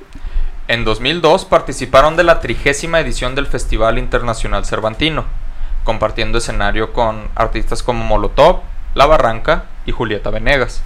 en 0.69 0.85
2002 0.85 1.45
participaron 1.47 2.17
de 2.17 2.25
la 2.25 2.41
trigésima 2.41 3.01
edición 3.01 3.35
del 3.35 3.47
Festival 3.47 3.99
Internacional 3.99 4.65
Cervantino, 4.67 5.25
compartiendo 5.85 6.39
escenario 6.39 6.93
con 6.93 7.29
artistas 7.35 7.83
como 7.83 8.05
Molotov, 8.05 8.61
La 8.95 9.07
Barranca 9.07 9.65
y 9.87 9.93
Julieta 9.93 10.31
Venegas. 10.31 10.83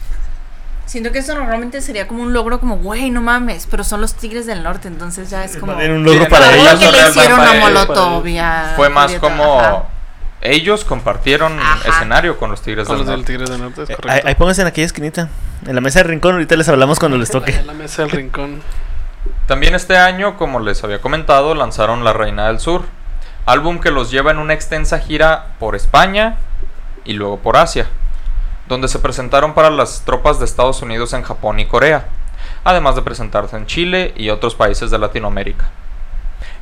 Siento 0.87 1.13
que 1.13 1.21
eso 1.21 1.35
normalmente 1.35 1.81
sería 1.81 2.07
como 2.09 2.23
un 2.23 2.33
logro 2.33 2.59
como, 2.61 2.77
güey, 2.77 3.11
no 3.11 3.23
mames, 3.23 3.67
pero 3.71 3.85
son 3.85 4.01
los 4.01 4.15
Tigres 4.15 4.47
del 4.47 4.63
Norte, 4.63 4.89
entonces 4.89 5.31
ya 5.31 5.45
es 5.45 5.57
como... 5.57 5.73
Era 5.81 5.95
un 5.95 6.05
logro 6.05 6.25
Sí, 6.25 6.31
para 6.31 6.47
no, 6.51 6.53
ellos. 6.53 6.73
no, 6.75 6.79
que 6.81 6.93
le 6.93 7.09
hicieron 7.09 7.41
a 7.41 7.53
Molotov 7.55 8.27
y 8.27 8.39
a 8.39 8.73
Fue 8.77 8.89
más 8.91 9.05
Julieta, 9.13 9.21
como 9.21 9.61
ajá. 9.61 9.85
ellos 10.43 10.85
compartieron 10.85 11.59
Ajá. 11.59 11.89
escenario 11.89 12.37
con 12.39 12.51
los 12.51 12.61
Tigres 12.63 12.87
Con 12.87 12.97
del 12.99 13.07
los 13.07 13.09
del 13.09 13.21
Norte. 13.21 13.33
Tigres 13.33 13.51
del 13.51 13.61
Norte, 13.61 13.83
es 13.85 13.91
Eh, 13.91 13.95
correcto. 13.95 14.13
Ahí, 14.27 14.31
ahí 14.31 14.35
pónganse 14.35 14.63
en 14.63 14.69
aquella 14.69 14.87
esquinita. 14.87 15.29
En 15.67 15.75
la 15.75 15.81
mesa 15.81 16.01
de 16.01 16.05
rincón, 16.05 16.33
ahorita 16.33 16.57
les 16.57 16.69
hablamos 16.69 16.99
cuando 16.99 17.17
les 17.17 17.31
toque. 17.31 17.53
En 17.57 17.67
la 17.69 17.75
mesa 17.75 18.03
del 18.03 18.11
rincón. 18.11 18.61
También 19.47 19.75
este 19.75 19.97
año, 19.97 20.37
como 20.37 20.61
les 20.61 20.83
había 20.85 21.01
comentado, 21.01 21.55
lanzaron 21.55 22.03
La 22.05 22.13
Reina 22.13 22.49
del 22.49 22.59
Sur, 22.59 22.83
álbum 23.47 23.79
que 23.81 23.91
los 23.93 24.11
lleva 24.11 24.31
en 24.33 24.39
una 24.39 24.53
extensa 24.55 24.99
gira 24.99 25.55
por 25.59 25.77
España 25.77 26.37
y 27.05 27.13
luego 27.15 27.39
por 27.39 27.57
Asia, 27.57 27.87
donde 28.73 28.89
se 28.89 28.99
presentaron 28.99 29.53
para 29.53 29.69
las 29.69 30.03
tropas 30.07 30.39
de 30.39 30.47
Estados 30.47 30.81
Unidos 30.81 31.13
en 31.13 31.23
Japón 31.23 31.61
y 31.61 31.67
Corea, 31.67 32.07
además 32.65 32.97
de 32.97 33.03
presentarse 33.03 33.55
en 33.55 33.67
Chile 33.67 34.15
y 34.17 34.31
otros 34.31 34.55
países 34.55 34.91
de 34.91 34.99
Latinoamérica. 34.99 35.69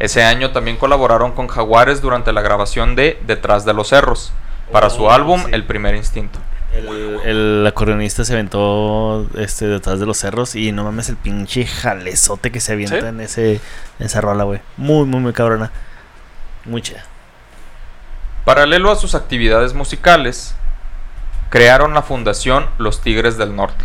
Ese 0.00 0.24
año 0.24 0.50
también 0.50 0.76
colaboraron 0.76 1.30
con 1.32 1.46
Jaguares 1.46 2.02
durante 2.02 2.32
la 2.32 2.42
grabación 2.42 2.96
de 2.96 3.20
Detrás 3.26 3.64
de 3.64 3.74
los 3.74 3.88
Cerros, 3.90 4.32
para 4.72 4.90
su 4.90 5.04
Oh, 5.04 5.11
álbum 5.12 5.40
sí. 5.44 5.50
El 5.52 5.64
Primer 5.64 5.94
Instinto. 5.94 6.40
El, 6.72 7.20
el 7.24 7.66
acordeonista 7.66 8.24
se 8.24 8.32
aventó 8.32 9.28
este, 9.36 9.66
detrás 9.66 10.00
de 10.00 10.06
los 10.06 10.18
cerros 10.18 10.54
y 10.54 10.70
no 10.72 10.84
mames 10.84 11.08
el 11.08 11.16
pinche 11.16 11.66
jalezote 11.66 12.52
que 12.52 12.61
se 12.61 12.72
avienta 12.72 13.00
¿Sí? 13.00 13.06
en 13.06 13.20
ese 13.20 13.54
en 13.98 14.06
esa 14.06 14.20
rola, 14.20 14.44
güey. 14.44 14.61
Muy, 14.76 15.04
muy, 15.04 15.20
muy 15.20 15.32
cabrona. 15.32 15.70
Muy 16.64 16.80
chida. 16.82 17.04
Paralelo 18.44 18.90
a 18.90 18.96
sus 18.96 19.14
actividades 19.14 19.74
musicales, 19.74 20.54
crearon 21.51 21.92
la 21.92 22.03
fundación 22.03 22.66
Los 22.78 23.03
Tigres 23.03 23.36
del 23.36 23.55
Norte, 23.55 23.84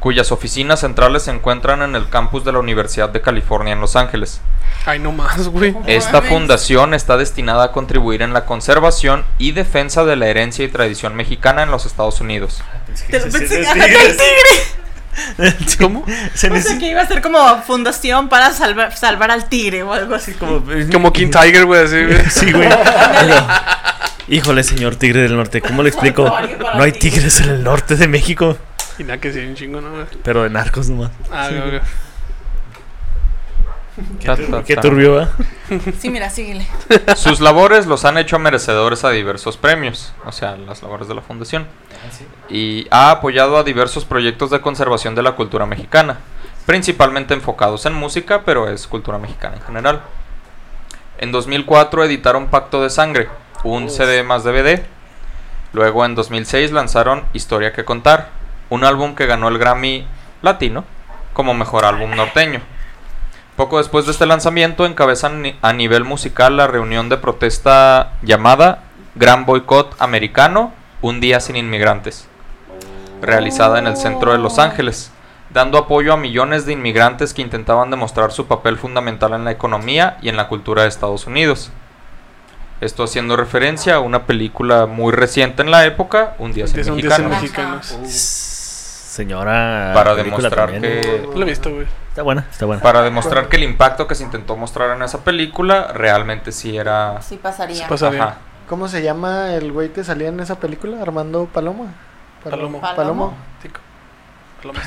cuyas 0.00 0.32
oficinas 0.32 0.80
centrales 0.80 1.22
se 1.22 1.30
encuentran 1.30 1.82
en 1.82 1.94
el 1.94 2.08
campus 2.08 2.44
de 2.44 2.52
la 2.52 2.58
Universidad 2.58 3.10
de 3.10 3.20
California 3.20 3.74
en 3.74 3.80
Los 3.80 3.94
Ángeles. 3.94 4.40
Ay, 4.86 4.98
no 4.98 5.12
más, 5.12 5.48
güey. 5.48 5.76
Esta 5.86 6.22
fundación 6.22 6.94
está 6.94 7.16
destinada 7.16 7.64
a 7.64 7.72
contribuir 7.72 8.22
en 8.22 8.32
la 8.32 8.44
conservación 8.44 9.24
y 9.38 9.52
defensa 9.52 10.04
de 10.04 10.16
la 10.16 10.26
herencia 10.26 10.64
y 10.64 10.68
tradición 10.68 11.14
mexicana 11.14 11.62
en 11.62 11.70
los 11.70 11.86
Estados 11.86 12.20
Unidos. 12.20 12.62
Te 13.08 13.18
lo 13.20 13.30
pensé, 13.30 13.58
tigre. 13.58 14.83
¿Cómo? 15.78 16.04
Se 16.34 16.50
Pensé 16.50 16.78
que 16.78 16.88
iba 16.90 17.00
a 17.02 17.06
ser 17.06 17.20
como 17.22 17.62
fundación 17.62 18.28
para 18.28 18.52
salvar, 18.52 18.96
salvar 18.96 19.30
al 19.30 19.48
tigre 19.48 19.82
o 19.82 19.92
algo 19.92 20.14
así. 20.14 20.32
como, 20.32 20.62
Como 20.92 21.12
King 21.12 21.30
Tiger, 21.30 21.64
güey, 21.66 21.84
así, 21.84 22.02
güey. 22.04 22.30
Sí, 22.30 22.52
güey. 22.52 22.68
Híjole, 24.28 24.62
señor 24.62 24.96
tigre 24.96 25.20
del 25.22 25.36
norte, 25.36 25.60
¿cómo 25.60 25.82
le 25.82 25.90
explico? 25.90 26.24
No 26.74 26.82
hay 26.82 26.92
tigres 26.92 27.40
en 27.40 27.50
el 27.50 27.62
norte 27.62 27.94
de 27.96 28.08
México, 28.08 28.56
Y 28.98 29.04
nada 29.04 29.18
que 29.18 29.32
sí, 29.32 29.40
hay 29.40 29.46
un 29.46 29.54
chingo, 29.54 29.80
¿no? 29.80 29.90
güey? 29.90 30.06
pero 30.22 30.44
de 30.44 30.50
narcos 30.50 30.88
nomás. 30.88 31.10
Ah, 31.30 31.48
Sí, 31.50 31.56
güey, 31.56 31.80
ok. 33.98 34.24
Ta, 34.24 34.36
ta, 34.36 34.64
Qué 34.64 34.76
turbio, 34.76 35.14
¿va? 35.14 35.30
Sí, 35.98 36.10
mira, 36.10 36.30
síguele. 36.30 36.66
Sus 37.16 37.40
labores 37.40 37.86
los 37.86 38.04
han 38.04 38.18
hecho 38.18 38.38
merecedores 38.38 39.04
a 39.04 39.10
diversos 39.10 39.56
premios, 39.56 40.12
o 40.24 40.32
sea, 40.32 40.56
las 40.56 40.82
labores 40.82 41.08
de 41.08 41.14
la 41.14 41.22
fundación. 41.22 41.66
Y 42.48 42.86
ha 42.90 43.10
apoyado 43.10 43.56
a 43.56 43.62
diversos 43.64 44.04
proyectos 44.04 44.50
de 44.50 44.60
conservación 44.60 45.14
de 45.14 45.22
la 45.22 45.32
cultura 45.32 45.66
mexicana, 45.66 46.18
principalmente 46.66 47.34
enfocados 47.34 47.86
en 47.86 47.94
música, 47.94 48.42
pero 48.44 48.68
es 48.68 48.86
cultura 48.86 49.18
mexicana 49.18 49.56
en 49.56 49.62
general. 49.62 50.02
En 51.18 51.32
2004 51.32 52.04
editaron 52.04 52.48
Pacto 52.48 52.82
de 52.82 52.90
Sangre, 52.90 53.28
un 53.62 53.88
CD 53.88 54.22
más 54.22 54.44
DVD. 54.44 54.82
Luego 55.72 56.04
en 56.04 56.14
2006 56.14 56.72
lanzaron 56.72 57.24
Historia 57.32 57.72
que 57.72 57.84
contar, 57.84 58.28
un 58.68 58.84
álbum 58.84 59.14
que 59.14 59.26
ganó 59.26 59.48
el 59.48 59.58
Grammy 59.58 60.06
Latino 60.42 60.84
como 61.32 61.54
mejor 61.54 61.84
álbum 61.84 62.14
norteño. 62.14 62.60
Poco 63.56 63.78
después 63.78 64.04
de 64.06 64.12
este 64.12 64.26
lanzamiento 64.26 64.84
encabezan 64.84 65.54
a 65.62 65.72
nivel 65.72 66.02
musical 66.04 66.56
la 66.56 66.66
reunión 66.66 67.08
de 67.08 67.18
protesta 67.18 68.10
llamada 68.22 68.82
Gran 69.14 69.46
Boicot 69.46 69.94
Americano, 70.00 70.72
Un 71.02 71.20
Día 71.20 71.38
Sin 71.38 71.54
Inmigrantes, 71.54 72.26
realizada 73.22 73.78
en 73.78 73.86
el 73.86 73.96
centro 73.96 74.32
de 74.32 74.38
Los 74.38 74.58
Ángeles, 74.58 75.12
dando 75.50 75.78
apoyo 75.78 76.12
a 76.12 76.16
millones 76.16 76.66
de 76.66 76.72
inmigrantes 76.72 77.32
que 77.32 77.42
intentaban 77.42 77.90
demostrar 77.90 78.32
su 78.32 78.46
papel 78.46 78.76
fundamental 78.76 79.34
en 79.34 79.44
la 79.44 79.52
economía 79.52 80.18
y 80.20 80.30
en 80.30 80.36
la 80.36 80.48
cultura 80.48 80.82
de 80.82 80.88
Estados 80.88 81.28
Unidos. 81.28 81.70
Esto 82.80 83.04
haciendo 83.04 83.36
referencia 83.36 83.94
a 83.94 84.00
una 84.00 84.26
película 84.26 84.86
muy 84.86 85.12
reciente 85.12 85.62
en 85.62 85.70
la 85.70 85.86
época, 85.86 86.34
Un 86.40 86.52
Día 86.52 86.66
Sin 86.66 86.84
Son 86.84 86.96
10 86.96 87.20
Mexicanos, 87.20 87.40
mexicanos. 87.40 87.98
Señora. 89.14 89.92
para 89.94 90.16
demostrar 90.16 90.72
también. 90.72 90.82
que 90.82 91.28
Lo 91.32 91.42
he 91.42 91.44
visto, 91.44 91.70
güey. 91.70 91.86
Está 92.08 92.22
buena, 92.22 92.46
está 92.50 92.66
buena. 92.66 92.82
para 92.82 93.02
demostrar 93.02 93.48
que 93.48 93.56
el 93.56 93.62
impacto 93.62 94.08
que 94.08 94.16
se 94.16 94.24
intentó 94.24 94.56
mostrar 94.56 94.96
en 94.96 95.02
esa 95.04 95.22
película 95.22 95.92
realmente 95.94 96.50
sí 96.50 96.76
era 96.76 97.22
Sí 97.22 97.36
pasaría. 97.36 97.76
Sí 97.76 97.84
pasaría. 97.88 98.24
Ajá. 98.24 98.38
¿Cómo 98.68 98.88
se 98.88 99.02
llama 99.04 99.54
el 99.54 99.70
güey 99.70 99.90
que 99.90 100.02
salía 100.02 100.30
en 100.30 100.40
esa 100.40 100.58
película? 100.58 101.00
Armando 101.00 101.44
Paloma. 101.46 101.94
Palomo. 102.42 102.80
Palomo. 102.80 103.36
Tico. 103.62 103.80
Palomas. 104.60 104.82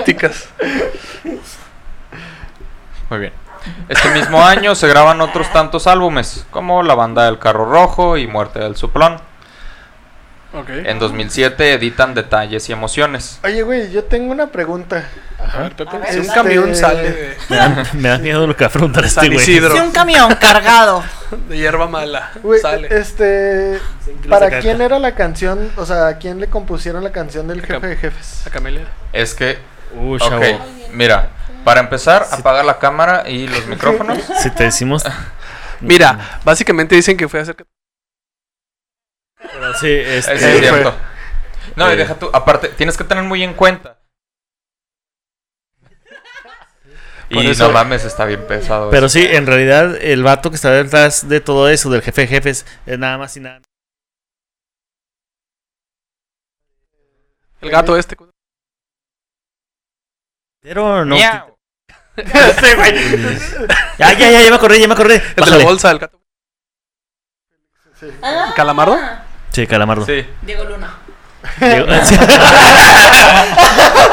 Ticas. 0.06 0.48
Muy 3.10 3.18
bien. 3.18 3.32
Este 3.90 4.08
mismo 4.12 4.42
año 4.42 4.74
se 4.74 4.88
graban 4.88 5.20
otros 5.20 5.52
tantos 5.52 5.86
álbumes, 5.86 6.46
como 6.50 6.82
La 6.82 6.94
Banda 6.94 7.26
del 7.26 7.38
Carro 7.38 7.66
Rojo 7.66 8.16
y 8.16 8.26
Muerte 8.26 8.58
del 8.58 8.76
Suplón. 8.76 9.20
Ok. 10.52 10.68
En 10.70 10.98
2007 10.98 11.74
editan 11.74 12.12
Detalles 12.14 12.68
y 12.68 12.72
Emociones. 12.72 13.38
Oye, 13.44 13.62
güey, 13.62 13.92
yo 13.92 14.04
tengo 14.04 14.32
una 14.32 14.48
pregunta. 14.48 15.04
A 15.38 15.58
ver, 15.62 15.76
Pepe. 15.76 15.96
A 15.96 15.98
ver, 16.00 16.08
si 16.10 16.16
un 16.16 16.22
este- 16.22 16.34
camión 16.34 16.74
sale 16.76 17.02
de, 17.10 17.36
Me 17.48 17.56
da, 17.56 17.84
me 17.94 18.08
da 18.08 18.18
miedo 18.18 18.46
lo 18.46 18.56
que 18.56 18.64
va 18.64 18.68
a 18.68 18.72
preguntar 18.72 19.04
este 19.04 19.28
güey. 19.28 19.38
Sí, 19.44 19.58
un 19.60 19.92
camión 19.92 20.34
cargado. 20.34 21.04
de 21.48 21.56
hierba 21.56 21.86
mala, 21.86 22.32
Güey, 22.42 22.60
sale. 22.60 22.88
este. 22.90 23.78
¿Para 24.28 24.58
quién 24.60 24.80
era 24.80 24.98
la 24.98 25.14
canción? 25.14 25.70
O 25.76 25.86
sea, 25.86 26.08
¿a 26.08 26.18
quién 26.18 26.40
le 26.40 26.48
compusieron 26.48 27.04
la 27.04 27.12
canción 27.12 27.46
del 27.46 27.64
jefe 27.64 27.86
de 27.86 27.96
jefes? 27.96 28.46
A 28.46 28.50
Camelia. 28.50 28.86
Es 29.12 29.34
que, 29.34 29.58
Uh, 29.94 30.18
chavo. 30.18 30.36
ok, 30.36 30.44
mira, 30.92 31.30
para 31.64 31.80
empezar, 31.80 32.26
apaga 32.30 32.62
la 32.62 32.78
cámara 32.78 33.28
y 33.28 33.46
los 33.48 33.66
micrófonos. 33.66 34.18
Si 34.42 34.50
te 34.50 34.64
decimos. 34.64 35.04
Mira, 35.80 36.40
básicamente 36.44 36.94
dicen 36.94 37.16
que 37.16 37.26
fue 37.28 37.40
a 37.40 37.42
hacer. 37.44 37.56
Pero 39.40 39.74
sí, 39.74 39.88
este, 39.90 40.34
es 40.34 40.60
cierto. 40.60 40.94
No, 41.76 41.88
y 41.90 41.92
Eh. 41.94 41.96
deja 41.96 42.18
tú, 42.18 42.30
aparte, 42.32 42.68
tienes 42.70 42.96
que 42.96 43.04
tener 43.04 43.24
muy 43.24 43.42
en 43.42 43.54
cuenta. 43.54 43.98
Por 47.30 47.44
Y 47.44 47.50
eso- 47.50 47.66
no 47.68 47.72
mames, 47.72 48.04
está 48.04 48.24
bien 48.24 48.46
pesado. 48.46 48.90
Pero 48.90 49.06
eso. 49.06 49.18
sí, 49.18 49.24
en 49.26 49.46
realidad 49.46 49.96
el 50.00 50.22
vato 50.22 50.50
que 50.50 50.56
está 50.56 50.70
detrás 50.72 51.28
de 51.28 51.40
todo 51.40 51.68
eso, 51.68 51.88
del 51.90 52.02
jefe 52.02 52.22
de 52.22 52.26
jefes, 52.28 52.66
es 52.86 52.98
nada 52.98 53.18
más 53.18 53.36
y 53.36 53.40
nada. 53.40 53.60
El 57.60 57.70
gato 57.70 57.96
este. 57.96 58.16
Pero 60.62 61.04
no. 61.04 61.16
Ya, 61.16 61.46
ya, 63.98 64.12
ya, 64.30 64.42
ya 64.42 64.50
me 64.50 64.56
acordé, 64.56 64.80
ya 64.80 64.86
me 64.88 64.94
acordé. 64.94 65.22
El 65.36 65.44
de 65.44 65.50
la 65.50 65.64
bolsa, 65.64 65.90
el 65.90 65.98
gato. 65.98 66.20
Ah, 68.22 68.52
Sí, 69.50 69.66
calamardo. 69.66 70.06
Sí. 70.06 70.24
Diego 70.42 70.64
Luna. 70.64 70.90
Digo- 71.58 71.86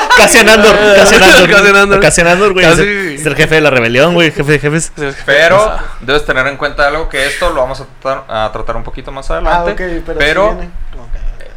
Cassian 0.17 0.49
Andor, 0.49 0.75
Cassian 0.95 1.23
Andor. 1.23 1.49
Cassian 1.49 1.75
Andor. 1.75 1.99
Cassian 1.99 2.27
Andor, 2.27 2.53
güey. 2.53 2.65
Casi. 2.65 2.81
Es, 2.81 3.25
el 3.25 3.35
jefe 3.35 3.55
de 3.55 3.61
la 3.61 3.69
rebelión, 3.69 4.13
güey. 4.13 4.31
Jefe 4.31 4.53
de 4.53 4.59
jefes. 4.59 4.91
Pero 5.25 5.77
debes 6.01 6.25
tener 6.25 6.47
en 6.47 6.57
cuenta 6.57 6.87
algo 6.87 7.09
que 7.09 7.25
esto 7.27 7.49
lo 7.49 7.61
vamos 7.61 7.81
a 7.81 7.85
tratar, 8.01 8.25
a 8.27 8.51
tratar 8.51 8.75
un 8.77 8.83
poquito 8.83 9.11
más 9.11 9.29
Ah, 9.29 9.35
adelante. 9.35 9.71
ok, 9.71 9.77
pero, 10.05 10.19
pero 10.19 10.49
sí 10.49 10.55
viene. 10.55 10.71
Ok. 10.95 11.15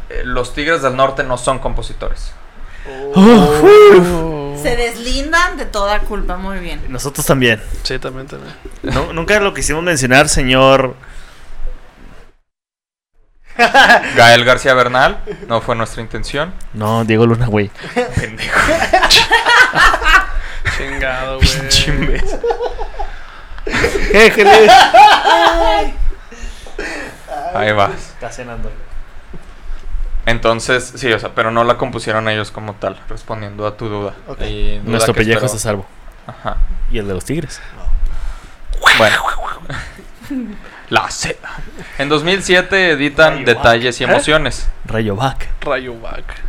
eh, 0.09 0.21
los 0.25 0.53
Tigres 0.53 0.81
del 0.81 0.95
Norte 0.95 1.23
no 1.23 1.37
son 1.37 1.59
compositores. 1.59 2.33
Se 4.61 4.75
deslindan 4.75 5.57
de 5.57 5.65
toda 5.65 5.99
culpa, 5.99 6.37
muy 6.37 6.59
bien. 6.59 6.81
Nosotros 6.89 7.25
también. 7.25 7.61
Sí, 7.83 7.99
también, 7.99 8.27
también. 8.27 8.53
No, 8.83 9.13
nunca 9.13 9.39
lo 9.39 9.53
quisimos 9.53 9.83
mencionar, 9.83 10.29
señor. 10.29 10.95
Gael 14.15 14.45
García 14.45 14.73
Bernal, 14.73 15.19
no 15.47 15.61
fue 15.61 15.75
nuestra 15.75 16.01
intención. 16.01 16.53
No, 16.73 17.03
Diego 17.05 17.25
Luna, 17.25 17.47
güey. 17.47 17.69
Chingado, 20.77 21.37
güey. 21.37 22.21
Éjele. 24.13 24.69
Ahí 27.53 27.71
vas. 27.73 28.15
Cassian 28.19 28.49
Andor. 28.49 28.71
Entonces, 30.25 30.93
sí, 30.95 31.11
o 31.11 31.19
sea, 31.19 31.29
pero 31.35 31.51
no 31.51 31.63
la 31.63 31.77
compusieron 31.77 32.29
ellos 32.29 32.51
como 32.51 32.73
tal, 32.75 32.99
respondiendo 33.09 33.65
a 33.65 33.75
tu 33.75 33.89
duda. 33.89 34.13
Ok. 34.27 34.41
Y 34.41 34.77
duda 34.79 34.91
Nuestro 34.91 35.13
pellejo 35.13 35.45
espero- 35.45 35.47
está 35.47 35.57
a 35.57 35.71
salvo. 35.71 35.85
Ajá. 36.27 36.57
Y 36.91 36.99
el 36.99 37.07
de 37.07 37.13
los 37.13 37.25
tigres. 37.25 37.59
Bueno. 38.97 39.15
La 40.89 41.09
seda. 41.09 41.61
En 41.97 42.09
2007 42.09 42.91
editan 42.91 43.45
Detalles 43.45 43.99
y 44.01 44.03
Emociones. 44.03 44.69
Rayo 44.85 45.15
Back. 45.15 45.47
Rayo 45.61 45.99
back. 45.99 46.41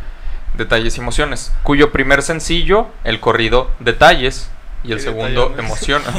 Detalles 0.54 0.96
y 0.98 1.00
Emociones, 1.00 1.52
cuyo 1.62 1.92
primer 1.92 2.22
sencillo, 2.22 2.88
el 3.04 3.20
corrido 3.20 3.70
Detalles, 3.80 4.50
y 4.84 4.92
el 4.92 5.00
segundo. 5.00 5.50
Detallones. 5.50 6.08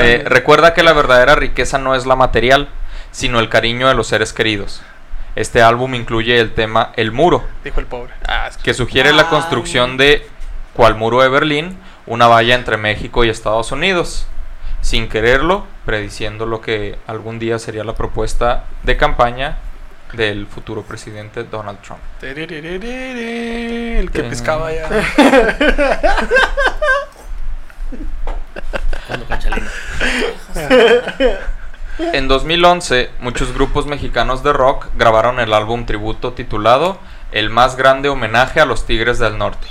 Eh, 0.00 0.22
recuerda 0.26 0.74
que 0.74 0.82
la 0.82 0.92
verdadera 0.92 1.34
riqueza 1.34 1.78
no 1.78 1.94
es 1.94 2.06
la 2.06 2.16
material, 2.16 2.68
sino 3.10 3.40
el 3.40 3.48
cariño 3.48 3.88
de 3.88 3.94
los 3.94 4.06
seres 4.06 4.32
queridos. 4.32 4.82
Este 5.34 5.62
álbum 5.62 5.94
incluye 5.94 6.38
el 6.38 6.52
tema 6.52 6.92
El 6.96 7.12
Muro, 7.12 7.44
Dijo 7.64 7.80
el 7.80 7.86
pobre. 7.86 8.12
Ah, 8.26 8.46
es 8.48 8.56
que 8.56 8.64
que 8.64 8.74
sugiere 8.74 9.12
la 9.12 9.28
construcción 9.28 9.96
de, 9.96 10.26
cual 10.74 10.94
muro 10.94 11.22
de 11.22 11.28
Berlín, 11.28 11.78
una 12.06 12.26
valla 12.26 12.54
entre 12.54 12.76
México 12.76 13.24
y 13.24 13.28
Estados 13.28 13.72
Unidos. 13.72 14.26
Sin 14.80 15.08
quererlo, 15.08 15.66
prediciendo 15.84 16.46
lo 16.46 16.60
que 16.60 16.98
algún 17.06 17.38
día 17.38 17.58
sería 17.58 17.84
la 17.84 17.94
propuesta 17.94 18.64
de 18.84 18.96
campaña 18.96 19.58
del 20.12 20.46
futuro 20.46 20.82
presidente 20.82 21.44
Donald 21.44 21.80
Trump. 21.82 22.00
El 22.22 24.08
que 24.10 24.20
Ten- 24.20 24.30
pescaba 24.30 24.72
ya. 24.72 24.88
En 31.98 32.28
2011, 32.28 33.10
muchos 33.20 33.52
grupos 33.52 33.86
mexicanos 33.86 34.42
de 34.42 34.52
rock 34.52 34.86
grabaron 34.96 35.40
el 35.40 35.52
álbum 35.52 35.84
tributo 35.86 36.32
titulado 36.32 36.98
El 37.32 37.50
más 37.50 37.76
grande 37.76 38.08
homenaje 38.08 38.60
a 38.60 38.66
los 38.66 38.86
Tigres 38.86 39.18
del 39.18 39.36
Norte. 39.38 39.66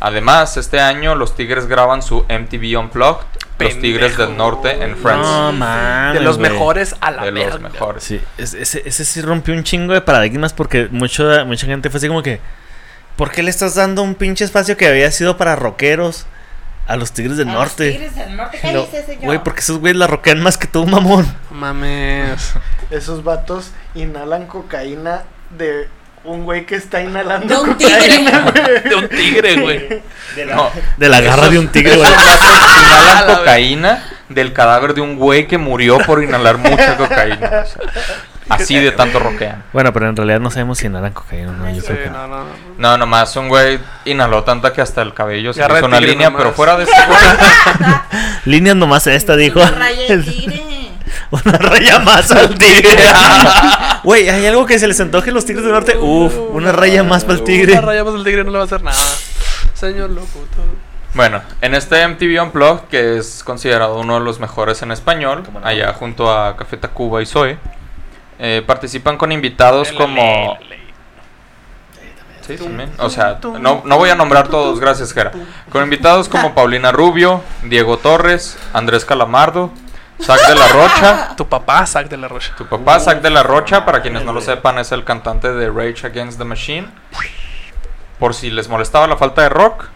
Además, 0.00 0.56
este 0.58 0.80
año 0.80 1.14
los 1.14 1.34
Tigres 1.34 1.66
graban 1.66 2.02
su 2.02 2.24
MTV 2.28 2.78
Unplugged, 2.78 3.24
Los. 3.58 3.80
Tigres 3.80 4.16
del 4.16 4.36
Norte 4.36 4.70
en 4.82 4.96
Friends. 4.96 5.22
No 5.26 5.52
mames. 5.52 6.14
De 6.14 6.20
los 6.24 6.38
mejores 6.38 6.94
a 7.00 7.10
la 7.10 7.24
de 7.24 7.30
los 7.30 7.44
verga. 7.44 7.68
mejores. 7.68 8.02
Sí, 8.04 8.20
es- 8.38 8.54
ese, 8.54 8.82
ese 8.84 9.04
sí 9.04 9.20
rompió 9.20 9.54
un 9.54 9.62
chingo 9.64 9.92
de 9.94 10.00
paradigmas 10.00 10.52
porque 10.52 10.88
mucho, 10.90 11.24
mucha 11.46 11.66
gente 11.66 11.88
fue 11.90 11.98
así 11.98 12.08
como 12.08 12.22
que, 12.22 12.40
¿por 13.16 13.30
qué 13.30 13.42
le 13.42 13.50
estás 13.50 13.74
dando 13.76 14.02
un 14.02 14.14
pinche 14.16 14.44
espacio 14.44 14.76
que 14.76 14.86
había 14.88 15.10
sido 15.12 15.36
para 15.36 15.54
rockeros 15.56 16.26
a 16.86 16.96
los 16.96 17.12
Tigres 17.12 17.36
del 17.36 17.48
A 17.48 17.52
los 17.52 17.60
Norte? 17.60 17.92
Tigres 17.92 18.16
del 18.16 18.36
Norte, 18.36 18.58
¿qué 18.60 18.72
No, 18.72 18.82
dice, 18.82 19.04
señor? 19.04 19.24
Güey, 19.24 19.42
porque 19.44 19.60
esos 19.60 19.78
güeyes 19.78 19.96
la 19.98 20.06
rockean 20.08 20.42
más 20.42 20.58
que 20.58 20.66
tú, 20.66 20.86
mamón. 20.86 21.26
Mames. 21.50 22.52
Esos 22.90 23.24
vatos 23.24 23.70
inhalan 23.94 24.46
cocaína 24.46 25.22
de 25.56 25.88
un 26.24 26.44
güey 26.44 26.64
que 26.66 26.76
está 26.76 27.02
inhalando 27.02 27.46
De 27.46 27.60
un 27.70 27.74
cocaína, 27.74 28.40
güey. 28.50 28.82
De 28.82 28.94
un 28.94 29.08
tigre, 29.08 29.56
güey. 29.60 30.02
No, 30.48 30.70
De 30.96 31.08
la 31.08 31.20
garra 31.20 31.48
de 31.48 31.58
un 31.58 31.68
tigre, 31.68 31.96
güey. 31.96 32.10
inhalan 32.10 33.36
cocaína 33.36 34.04
del 34.28 34.52
cadáver 34.52 34.94
de 34.94 35.00
un 35.02 35.16
güey 35.16 35.46
que 35.46 35.58
murió 35.58 35.98
por 35.98 36.22
inhalar 36.22 36.56
mucha 36.58 36.96
cocaína. 36.96 37.36
o 37.62 37.66
sea, 37.66 37.82
así 38.48 38.78
de 38.78 38.90
tanto 38.92 39.18
roquean. 39.18 39.62
Bueno, 39.72 39.92
pero 39.92 40.08
en 40.08 40.16
realidad 40.16 40.40
no 40.40 40.50
sabemos 40.50 40.78
si 40.78 40.86
inhalan 40.86 41.12
cocaína 41.12 41.50
o 41.50 41.52
no. 41.52 41.68
Yo 41.70 41.80
Sí, 41.82 41.86
creo 41.88 42.04
que 42.04 42.10
no. 42.10 42.26
no, 42.26 42.28
no, 42.28 42.44
no. 42.44 42.50
No, 42.78 42.98
nomás 42.98 43.36
un 43.36 43.48
güey 43.48 43.78
inhaló 44.06 44.42
tanta 44.44 44.72
que 44.72 44.80
hasta 44.80 45.02
el 45.02 45.12
cabello 45.14 45.52
se 45.52 45.60
Garra 45.60 45.74
hizo 45.78 45.82
de 45.82 45.88
una 45.88 45.98
tigre 45.98 46.12
línea, 46.12 46.28
nomás. 46.30 46.42
pero 46.42 46.54
fuera 46.54 46.76
de 46.78 46.84
ese 46.84 46.92
güey. 47.06 47.20
Líneas 48.46 48.76
nomás 48.76 49.06
esta, 49.06 49.36
dijo. 49.36 49.60
Una 49.60 49.70
raya 49.70 50.16
de 50.16 50.22
tigre. 50.22 50.62
Una 51.30 51.58
raya 51.58 51.98
más 52.00 52.30
al 52.32 52.54
tigre. 52.58 52.96
Güey, 54.04 54.28
hay 54.28 54.44
algo 54.46 54.66
que 54.66 54.78
se 54.78 54.86
les 54.86 55.00
antoje 55.00 55.30
a 55.30 55.32
los 55.32 55.46
tigres 55.46 55.64
del 55.64 55.72
norte. 55.72 55.96
Uf, 55.96 56.34
una 56.52 56.72
raya 56.72 57.02
más 57.02 57.24
para 57.24 57.38
el 57.38 57.44
tigre. 57.44 57.72
Una 57.72 57.80
raya 57.80 58.04
más 58.04 58.14
al 58.14 58.22
tigre 58.22 58.44
no 58.44 58.50
le 58.50 58.58
va 58.58 58.64
a 58.64 58.66
hacer 58.66 58.82
nada. 58.82 58.96
Señor 59.72 60.10
locutor. 60.10 60.64
Bueno, 61.14 61.42
en 61.60 61.74
este 61.74 62.06
MTV 62.06 62.42
Unplugged, 62.42 62.88
que 62.90 63.18
es 63.18 63.42
considerado 63.44 63.98
uno 63.98 64.18
de 64.18 64.24
los 64.24 64.40
mejores 64.40 64.82
en 64.82 64.90
español, 64.90 65.44
allá 65.62 65.92
junto 65.94 66.30
a 66.30 66.56
Café 66.56 66.76
Tacuba 66.76 67.22
y 67.22 67.26
Zoe, 67.26 67.56
eh, 68.38 68.62
participan 68.66 69.16
con 69.16 69.32
invitados 69.32 69.92
como... 69.92 70.58
Sí, 72.46 72.56
también. 72.56 72.90
O 72.98 73.08
sea, 73.08 73.38
no, 73.58 73.82
no 73.86 73.96
voy 73.96 74.10
a 74.10 74.16
nombrar 74.16 74.48
todos, 74.48 74.80
gracias, 74.80 75.14
Jera. 75.14 75.32
Con 75.70 75.82
invitados 75.82 76.28
como 76.28 76.54
Paulina 76.54 76.92
Rubio, 76.92 77.42
Diego 77.62 77.96
Torres, 77.96 78.58
Andrés 78.74 79.06
Calamardo, 79.06 79.70
Zac 80.22 80.46
de 80.48 80.54
la 80.54 80.68
Rocha, 80.68 81.34
Tu 81.36 81.48
papá, 81.48 81.86
Zack 81.86 82.08
de 82.08 82.16
la 82.16 82.28
Rocha. 82.28 82.54
tu 82.56 82.66
papá, 82.66 83.00
Zac 83.00 83.20
de 83.20 83.30
la 83.30 83.42
Rocha, 83.42 83.84
para 83.84 84.00
quienes 84.02 84.24
no 84.24 84.32
lo 84.32 84.40
sepan, 84.40 84.78
es 84.78 84.92
el 84.92 85.04
cantante 85.04 85.52
de 85.52 85.68
Rage 85.70 86.06
Against 86.06 86.38
the 86.38 86.44
Machine. 86.44 86.88
Por 88.18 88.34
si 88.34 88.50
les 88.50 88.68
molestaba 88.68 89.06
la 89.06 89.16
falta 89.16 89.42
de 89.42 89.48
rock, 89.48 89.86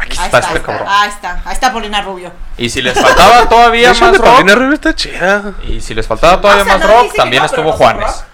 aquí 0.00 0.16
Ahí 0.18 0.26
está 0.26 0.38
está, 0.38 0.52
este 0.52 0.62
cabrón. 0.62 0.88
Ahí 0.90 1.08
está, 1.08 1.42
ahí 1.44 1.52
está 1.52 1.72
Polina 1.72 2.02
Rubio. 2.02 2.32
Y 2.56 2.68
si 2.68 2.82
les 2.82 3.00
faltaba 3.00 3.48
todavía 3.48 3.94
más 3.94 4.12
de 4.12 4.18
Paulina 4.18 4.52
rock, 4.54 4.62
Rubio 4.62 4.74
está 4.74 4.94
chida. 4.94 5.52
y 5.62 5.80
si 5.80 5.94
les 5.94 6.06
faltaba 6.06 6.40
todavía 6.40 6.62
O 6.62 6.66
sea, 6.66 6.78
más 6.78 6.86
no 6.86 6.94
rock, 7.02 7.14
también 7.14 7.42
no, 7.42 7.46
estuvo 7.46 7.64
no 7.64 7.70
son 7.70 7.78
Juanes. 7.78 8.24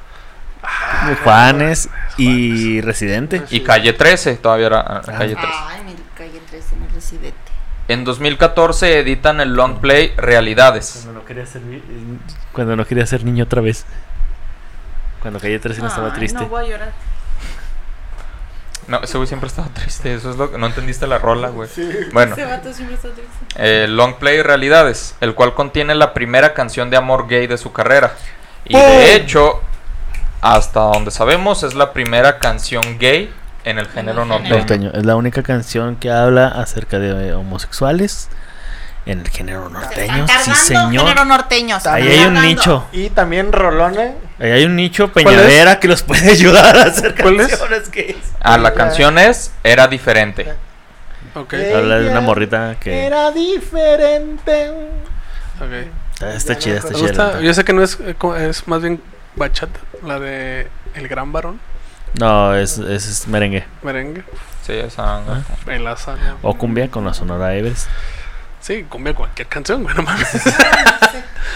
Juanes 1.22 1.88
y 2.16 2.80
Residente. 2.80 3.42
Y 3.50 3.60
Calle 3.60 3.92
13, 3.92 4.36
todavía 4.36 4.66
era 4.66 4.80
ah, 4.80 5.02
Calle 5.04 5.36
13. 5.36 5.52
Ay, 5.68 5.84
mi 5.84 5.94
calle 6.16 6.40
13, 6.48 6.76
mi 6.76 6.88
residente. 6.88 7.43
En 7.88 8.04
2014 8.04 8.98
editan 9.00 9.40
el 9.40 9.54
long 9.54 9.80
play 9.80 10.14
Realidades. 10.16 11.00
Cuando 11.02 11.20
no 11.20 11.26
quería 11.26 11.46
ser, 11.46 11.62
cuando 12.52 12.76
no 12.76 12.86
quería 12.86 13.06
ser 13.06 13.24
niño 13.24 13.44
otra 13.44 13.60
vez. 13.60 13.84
Cuando 15.20 15.40
calle 15.40 15.58
13 15.58 15.80
no 15.80 15.88
estaba 15.88 16.12
triste. 16.12 16.38
No 16.40 16.48
voy 16.48 16.64
a 16.64 16.68
llorar. 16.68 16.92
No, 18.86 19.00
ese 19.00 19.16
güey 19.16 19.26
siempre 19.26 19.46
estaba 19.46 19.68
triste, 19.68 20.14
eso 20.14 20.30
es 20.30 20.36
lo 20.36 20.50
que 20.50 20.58
no 20.58 20.66
entendiste 20.66 21.06
la 21.06 21.16
rola, 21.18 21.48
güey. 21.48 21.70
Bueno, 22.12 22.34
Ese 22.34 22.44
vato 22.44 22.70
siempre 22.72 22.96
está 22.96 23.08
triste. 23.08 23.84
el 23.84 23.96
long 23.96 24.16
play 24.16 24.42
Realidades, 24.42 25.14
el 25.20 25.34
cual 25.34 25.54
contiene 25.54 25.94
la 25.94 26.12
primera 26.12 26.52
canción 26.52 26.90
de 26.90 26.98
amor 26.98 27.26
gay 27.26 27.46
de 27.46 27.56
su 27.56 27.72
carrera. 27.72 28.14
Y 28.66 28.76
de 28.76 29.14
hecho, 29.14 29.62
hasta 30.42 30.80
donde 30.80 31.10
sabemos, 31.10 31.62
es 31.62 31.74
la 31.74 31.94
primera 31.94 32.38
canción 32.38 32.98
gay 32.98 33.32
en 33.64 33.78
el 33.78 33.86
género 33.88 34.24
norteño. 34.24 34.56
Norteño. 34.56 34.90
Es 34.94 35.04
la 35.04 35.16
única 35.16 35.42
canción 35.42 35.96
que 35.96 36.10
habla 36.10 36.48
acerca 36.48 36.98
de 36.98 37.28
eh, 37.28 37.32
homosexuales 37.32 38.28
en 39.06 39.20
el 39.20 39.28
género 39.28 39.68
norteño. 39.68 40.26
Sí, 40.42 40.54
señor. 40.54 41.06
género 41.06 41.24
norteño. 41.24 41.80
se 41.80 41.88
Ahí 41.88 42.08
hay 42.08 42.18
un 42.20 42.34
cargando. 42.34 42.40
nicho. 42.42 42.86
Y 42.92 43.10
también 43.10 43.52
Rolona. 43.52 44.12
Ahí 44.38 44.50
hay 44.50 44.64
un 44.64 44.76
nicho 44.76 45.04
es? 45.04 45.10
Peñavera 45.10 45.80
que 45.80 45.88
los 45.88 46.02
puede 46.02 46.30
ayudar 46.32 46.76
a 46.76 46.82
hacer 46.84 47.14
canciones 47.14 47.90
gays. 47.90 48.16
Ah, 48.40 48.58
la 48.58 48.74
canción 48.74 49.18
es 49.18 49.52
Era 49.62 49.88
diferente. 49.88 50.54
Habla 51.34 51.98
de 51.98 52.10
una 52.10 52.20
morrita 52.20 52.76
que 52.78 53.06
Era 53.06 53.30
diferente. 53.32 54.70
está, 56.14 56.34
está 56.34 56.58
chida, 56.58 56.76
está 56.78 56.94
chida. 56.94 57.40
Yo 57.40 57.52
sé 57.54 57.64
que 57.64 57.72
no 57.72 57.82
es, 57.82 57.98
eh, 58.00 58.14
es 58.48 58.68
más 58.68 58.80
bien 58.80 59.00
bachata, 59.34 59.80
la 60.04 60.20
de 60.20 60.68
El 60.94 61.08
Gran 61.08 61.32
Varón. 61.32 61.60
No, 62.20 62.54
es, 62.54 62.78
es, 62.78 63.06
es 63.06 63.26
merengue. 63.28 63.64
merengue, 63.82 64.22
Sí, 64.66 64.72
esa. 64.72 65.16
Ah. 65.16 65.42
en 65.66 65.84
la 65.84 65.96
sala. 65.96 66.36
O 66.42 66.54
cumbia 66.56 66.90
con 66.90 67.04
la 67.04 67.12
Sonora 67.12 67.54
Everest. 67.54 67.88
Sí, 68.60 68.84
cumbia 68.88 69.14
cualquier 69.14 69.46
canción, 69.48 69.82
güey, 69.82 69.94
no 69.94 70.02
mames. 70.02 70.28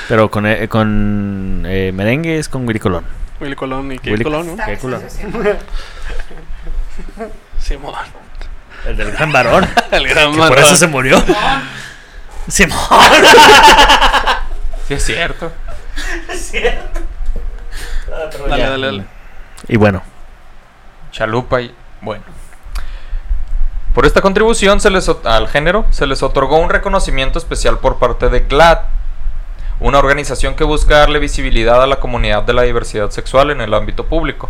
Pero 0.09 0.31
con, 0.31 0.47
eh, 0.47 0.69
con 0.69 1.65
eh, 1.67 1.91
merengue 1.95 2.39
es 2.39 2.49
con 2.49 2.67
Willy 2.67 2.81
Colón. 2.81 3.05
Willy 3.41 3.55
Colón 3.55 3.93
y 3.93 3.99
Willy- 3.99 4.25
Colón, 4.25 4.57
¿no? 4.57 4.63
Asociación. 4.63 5.33
Simón. 7.61 7.95
El 8.87 8.97
del 8.97 9.11
gran 9.13 9.33
varón. 9.33 9.67
El 9.91 10.07
Gran 10.09 10.33
que 10.33 10.39
por 10.39 10.49
Varón. 10.51 10.65
eso 10.65 10.77
se 10.77 10.87
murió. 10.87 11.23
Simón. 12.49 12.79
Sí, 14.87 14.95
es 14.95 15.03
cierto. 15.05 15.53
Dale, 18.49 18.63
dale, 18.65 18.87
dale. 18.87 19.05
Y 19.69 19.77
bueno, 19.77 20.03
Chalupa 21.19 21.61
y. 21.61 21.75
Bueno. 22.01 22.23
Por 23.93 24.07
esta 24.07 24.21
contribución 24.21 24.81
se 24.81 24.89
les, 24.89 25.11
al 25.25 25.49
género 25.49 25.85
se 25.91 26.07
les 26.07 26.23
otorgó 26.23 26.59
un 26.59 26.71
reconocimiento 26.71 27.41
especial 27.41 27.79
por 27.79 27.99
parte 27.99 28.29
de 28.29 28.41
GLAD, 28.41 28.79
una 29.81 29.99
organización 29.99 30.55
que 30.55 30.63
busca 30.63 30.99
darle 30.99 31.19
visibilidad 31.19 31.83
a 31.83 31.89
la 31.89 31.99
comunidad 31.99 32.45
de 32.45 32.53
la 32.53 32.63
diversidad 32.63 33.11
sexual 33.11 33.51
en 33.51 33.61
el 33.61 33.75
ámbito 33.75 34.07
público. 34.07 34.49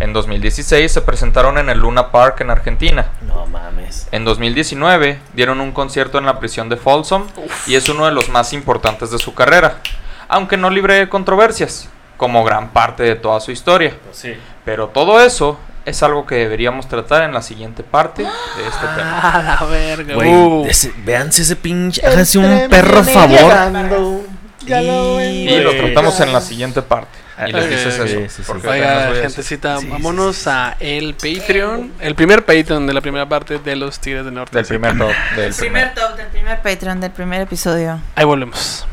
En 0.00 0.14
2016 0.14 0.90
se 0.90 1.02
presentaron 1.02 1.58
en 1.58 1.68
el 1.68 1.80
Luna 1.80 2.10
Park 2.10 2.40
en 2.40 2.48
Argentina. 2.48 3.08
No 3.20 3.46
mames. 3.46 4.08
En 4.12 4.24
2019 4.24 5.18
dieron 5.34 5.60
un 5.60 5.72
concierto 5.72 6.16
en 6.16 6.24
la 6.24 6.38
prisión 6.38 6.70
de 6.70 6.78
Folsom 6.78 7.26
y 7.66 7.74
es 7.74 7.86
uno 7.90 8.06
de 8.06 8.12
los 8.12 8.30
más 8.30 8.54
importantes 8.54 9.10
de 9.10 9.18
su 9.18 9.34
carrera, 9.34 9.80
aunque 10.28 10.56
no 10.56 10.70
libre 10.70 10.94
de 10.94 11.10
controversias, 11.10 11.90
como 12.16 12.44
gran 12.44 12.70
parte 12.70 13.02
de 13.02 13.14
toda 13.14 13.40
su 13.40 13.50
historia. 13.50 13.94
Sí. 14.12 14.34
Pero 14.64 14.88
todo 14.88 15.20
eso 15.20 15.58
es 15.84 16.02
algo 16.02 16.26
que 16.26 16.36
deberíamos 16.36 16.88
tratar 16.88 17.22
en 17.24 17.32
la 17.32 17.42
siguiente 17.42 17.82
parte 17.82 18.22
de 18.22 18.28
este 18.28 18.86
tema. 18.96 19.20
Ah, 19.22 19.56
la 19.60 19.66
verga. 19.66 20.14
Güey, 20.14 20.30
Uh. 20.32 20.66
ese- 20.66 20.92
véanse 21.04 21.42
ese 21.42 21.56
pinche. 21.56 22.04
Háganse 22.06 22.38
un 22.38 22.68
perro 22.68 23.02
favor. 23.04 23.28
llegando, 23.30 24.24
ya 24.66 24.80
lo 24.80 25.16
ven 25.16 25.30
Y 25.34 25.58
lo 25.60 25.74
tratamos 25.76 26.18
en 26.20 26.32
la 26.32 26.40
siguiente 26.40 26.82
parte. 26.82 27.18
Y 27.48 27.50
les 27.52 27.68
dices 27.68 27.94
eso. 27.98 28.06
Sí, 28.06 28.42
sí, 28.44 28.52
Oiga, 28.68 29.10
gentecita, 29.20 29.78
Sí, 29.78 29.86
sí, 29.86 29.90
vámonos 29.90 30.46
a 30.46 30.76
el 30.78 31.14
Patreon. 31.14 31.90
El 31.98 32.14
primer 32.14 32.44
Patreon 32.44 32.86
de 32.86 32.92
la 32.92 33.00
primera 33.00 33.28
parte 33.28 33.58
de 33.58 33.74
los 33.74 33.98
Tigres 33.98 34.24
del 34.24 34.34
Norte. 34.34 34.56
Del 34.56 34.66
primer 34.66 34.96
top. 34.96 35.08
Del 35.36 35.52
Primer 35.52 35.54
primer. 35.56 35.94
top 35.94 36.16
del 36.16 36.26
primer 36.28 36.62
Patreon 36.62 37.00
del 37.00 37.10
primer 37.10 37.40
episodio. 37.40 37.98
Ahí 38.14 38.24
volvemos. 38.24 38.86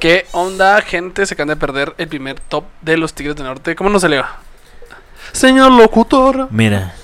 ¿Qué 0.00 0.26
onda, 0.32 0.80
gente? 0.82 1.24
Se 1.26 1.34
acaban 1.34 1.48
de 1.48 1.56
perder 1.56 1.94
el 1.98 2.08
primer 2.08 2.40
top 2.40 2.64
de 2.82 2.96
los 2.96 3.14
Tigres 3.14 3.36
del 3.36 3.46
Norte. 3.46 3.76
¿Cómo 3.76 3.90
no 3.90 4.00
se 4.00 4.08
le 4.08 4.18
va? 4.20 4.38
Señor 5.34 5.72
locutor. 5.72 6.48
Mira. 6.50 6.94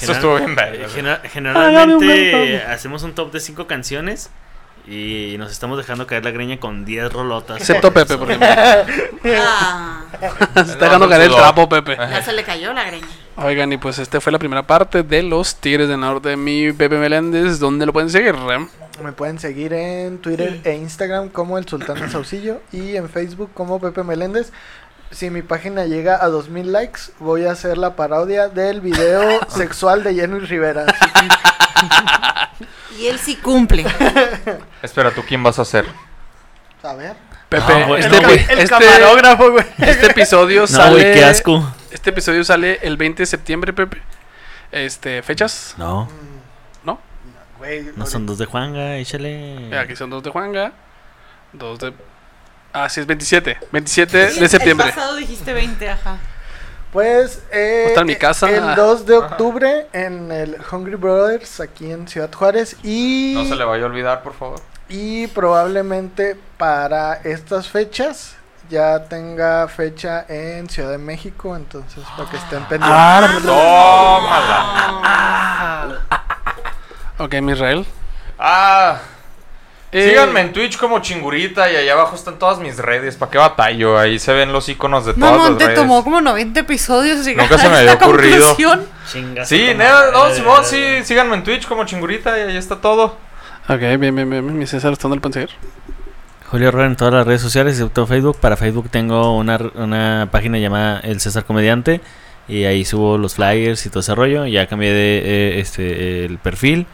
Eso 0.00 0.12
estuvo 0.12 0.36
bien 0.36 0.56
Gener- 0.56 1.20
generalmente 1.28 2.62
hacemos 2.66 3.02
un 3.02 3.14
top 3.14 3.32
de 3.32 3.40
cinco 3.40 3.66
canciones 3.66 4.30
y 4.86 5.36
nos 5.38 5.52
estamos 5.52 5.78
dejando 5.78 6.06
caer 6.06 6.24
la 6.24 6.32
greña 6.32 6.58
con 6.58 6.84
10 6.84 7.12
rolotas. 7.12 7.58
Excepto 7.60 7.92
Pepe, 7.92 8.16
porque 8.18 8.36
me- 8.36 8.46
Ah, 9.36 10.02
se 10.54 10.60
está 10.72 10.86
dejando 10.86 11.08
caer 11.08 11.22
el 11.22 11.34
trapo, 11.34 11.68
Pepe. 11.68 11.96
ya 11.96 12.22
se 12.22 12.32
le 12.32 12.42
cayó 12.42 12.72
la 12.72 12.84
greña. 12.84 13.06
Oigan, 13.36 13.72
y 13.72 13.76
pues 13.78 13.98
este 13.98 14.20
fue 14.20 14.32
la 14.32 14.38
primera 14.38 14.66
parte 14.66 15.02
de 15.02 15.22
los 15.22 15.56
Tigres 15.56 15.88
del 15.88 16.00
Norte. 16.00 16.36
Mi 16.36 16.72
Pepe 16.72 16.96
Meléndez, 16.98 17.58
¿dónde 17.58 17.86
lo 17.86 17.92
pueden 17.92 18.10
seguir? 18.10 18.34
Me 19.02 19.12
pueden 19.12 19.38
seguir 19.38 19.72
en 19.72 20.18
Twitter 20.18 20.60
e 20.64 20.74
Instagram 20.76 21.28
como 21.30 21.56
el 21.58 21.66
Sultán 21.66 21.98
de 22.00 22.10
Saucillo 22.10 22.60
y 22.72 22.96
en 22.96 23.08
Facebook 23.08 23.50
como 23.54 23.80
Pepe 23.80 24.02
Meléndez. 24.02 24.52
Si 25.12 25.30
mi 25.30 25.42
página 25.42 25.84
llega 25.84 26.22
a 26.24 26.28
2000 26.28 26.72
likes, 26.72 27.00
voy 27.20 27.44
a 27.44 27.52
hacer 27.52 27.76
la 27.78 27.94
parodia 27.96 28.48
del 28.48 28.80
video 28.80 29.40
sexual 29.48 30.02
de 30.02 30.14
Jenny 30.14 30.40
Rivera. 30.40 30.86
Y 32.98 33.06
él 33.06 33.18
sí 33.18 33.36
cumple. 33.36 33.84
Espera, 34.82 35.10
¿tú 35.10 35.22
quién 35.26 35.42
vas 35.42 35.58
a 35.58 35.62
hacer? 35.62 35.84
a 36.82 36.94
ver. 36.94 37.14
Pepe, 37.48 37.80
No, 37.80 37.86
güey, 37.88 38.00
este, 38.02 38.20
no, 38.20 38.28
El 38.28 38.38
este- 38.58 38.68
camarógrafo, 38.68 39.50
güey. 39.52 39.64
este 39.78 40.06
episodio 40.06 40.60
No, 40.62 40.66
sale. 40.66 40.90
güey, 41.02 41.14
qué 41.14 41.24
asco. 41.24 41.72
Este 41.90 42.10
episodio 42.10 42.42
sale 42.44 42.78
el 42.82 42.96
20 42.96 43.22
de 43.22 43.26
septiembre, 43.26 43.72
Pepe. 43.72 44.00
Este, 44.72 45.22
fechas, 45.22 45.74
No, 45.76 46.08
¿no? 46.82 46.98
Güey, 47.58 47.90
no 47.94 48.06
son 48.06 48.24
dos 48.26 48.38
de 48.38 48.46
Juanga, 48.46 48.96
échale. 48.96 49.78
Aquí 49.78 49.94
son 49.94 50.08
dos 50.10 50.22
de 50.22 50.30
Juanga, 50.30 50.72
dos 51.52 51.78
de. 51.78 51.92
Ah, 52.72 52.88
sí, 52.88 53.00
es 53.00 53.06
27. 53.06 53.58
27 53.70 54.18
de 54.40 54.48
septiembre. 54.48 54.88
El 54.88 54.94
pasado 54.94 55.16
dijiste 55.16 55.52
20, 55.52 55.90
ajá. 55.90 56.16
Pues 56.92 57.42
eh, 57.52 57.86
Está 57.88 58.00
en 58.02 58.06
mi 58.06 58.16
casa. 58.16 58.50
el 58.50 58.74
2 58.74 59.06
de 59.06 59.16
octubre 59.16 59.86
en 59.92 60.30
el 60.30 60.58
Hungry 60.70 60.96
Brothers 60.96 61.60
aquí 61.60 61.90
en 61.90 62.06
Ciudad 62.06 62.30
Juárez 62.32 62.76
y 62.82 63.32
No 63.34 63.44
se 63.46 63.56
le 63.56 63.64
vaya 63.64 63.84
a 63.84 63.86
olvidar, 63.86 64.22
por 64.22 64.34
favor. 64.34 64.60
y 64.88 65.26
probablemente 65.28 66.36
para 66.58 67.14
estas 67.24 67.68
fechas 67.68 68.34
ya 68.68 69.04
tenga 69.04 69.66
fecha 69.68 70.24
en 70.28 70.68
Ciudad 70.68 70.90
de 70.90 70.98
México, 70.98 71.56
entonces 71.56 72.04
para 72.16 72.30
que 72.30 72.36
estén 72.36 72.62
pendientes. 72.64 73.42
¡Tómala! 73.42 76.00
Ok, 77.18 77.34
mi 77.40 77.52
Israel. 77.52 77.86
¡Ah! 78.38 78.98
Eh, 79.94 80.08
Síganme 80.08 80.40
en 80.40 80.52
Twitch 80.54 80.78
como 80.78 81.00
chingurita 81.00 81.70
y 81.70 81.76
allá 81.76 81.92
abajo 81.92 82.16
están 82.16 82.38
todas 82.38 82.58
mis 82.58 82.78
redes. 82.78 83.16
¿Para 83.16 83.30
qué 83.30 83.36
batallo? 83.36 83.98
Ahí 83.98 84.18
se 84.18 84.32
ven 84.32 84.50
los 84.50 84.66
iconos 84.70 85.04
de 85.04 85.12
todas 85.12 85.30
Mamón, 85.32 85.50
las 85.50 85.58
te 85.58 85.64
redes. 85.66 85.78
tomó 85.78 86.02
como 86.02 86.22
90 86.22 86.60
episodios 86.60 87.24
llegar 87.26 87.44
Nunca 87.50 87.62
se 87.62 87.68
me 87.68 87.76
había 87.76 87.94
ocurrido. 87.94 88.56
Chingas 89.06 89.46
Sí, 89.48 89.68
no, 89.76 89.84
madre. 89.84 90.34
Simón, 90.34 90.64
sí, 90.64 90.82
síganme 91.04 91.36
en 91.36 91.44
Twitch 91.44 91.66
como 91.66 91.84
chingurita 91.84 92.38
y 92.38 92.42
ahí 92.52 92.56
está 92.56 92.76
todo. 92.80 93.16
Ok, 93.68 93.80
bien, 93.80 94.00
bien, 94.00 94.30
bien. 94.30 94.58
Mi 94.58 94.66
César, 94.66 94.96
¿dónde 94.96 95.16
lo 95.16 95.20
pueden 95.20 95.34
seguir? 95.34 95.50
Julio 96.50 96.68
Herrera 96.68 96.86
en 96.86 96.96
todas 96.96 97.12
las 97.12 97.26
redes 97.26 97.42
sociales, 97.42 97.74
excepto 97.74 98.06
Facebook. 98.06 98.38
Para 98.40 98.56
Facebook 98.56 98.88
tengo 98.90 99.36
una, 99.36 99.58
una 99.74 100.28
página 100.32 100.58
llamada 100.58 101.00
El 101.00 101.20
César 101.20 101.44
Comediante. 101.44 102.00
Y 102.48 102.64
ahí 102.64 102.84
subo 102.86 103.18
los 103.18 103.34
flyers 103.34 103.84
y 103.84 103.90
todo 103.90 104.00
ese 104.00 104.14
rollo. 104.14 104.46
Ya 104.46 104.66
cambié 104.68 104.90
de 104.92 105.18
eh, 105.24 105.60
este 105.60 106.24
el 106.24 106.38
perfil, 106.38 106.86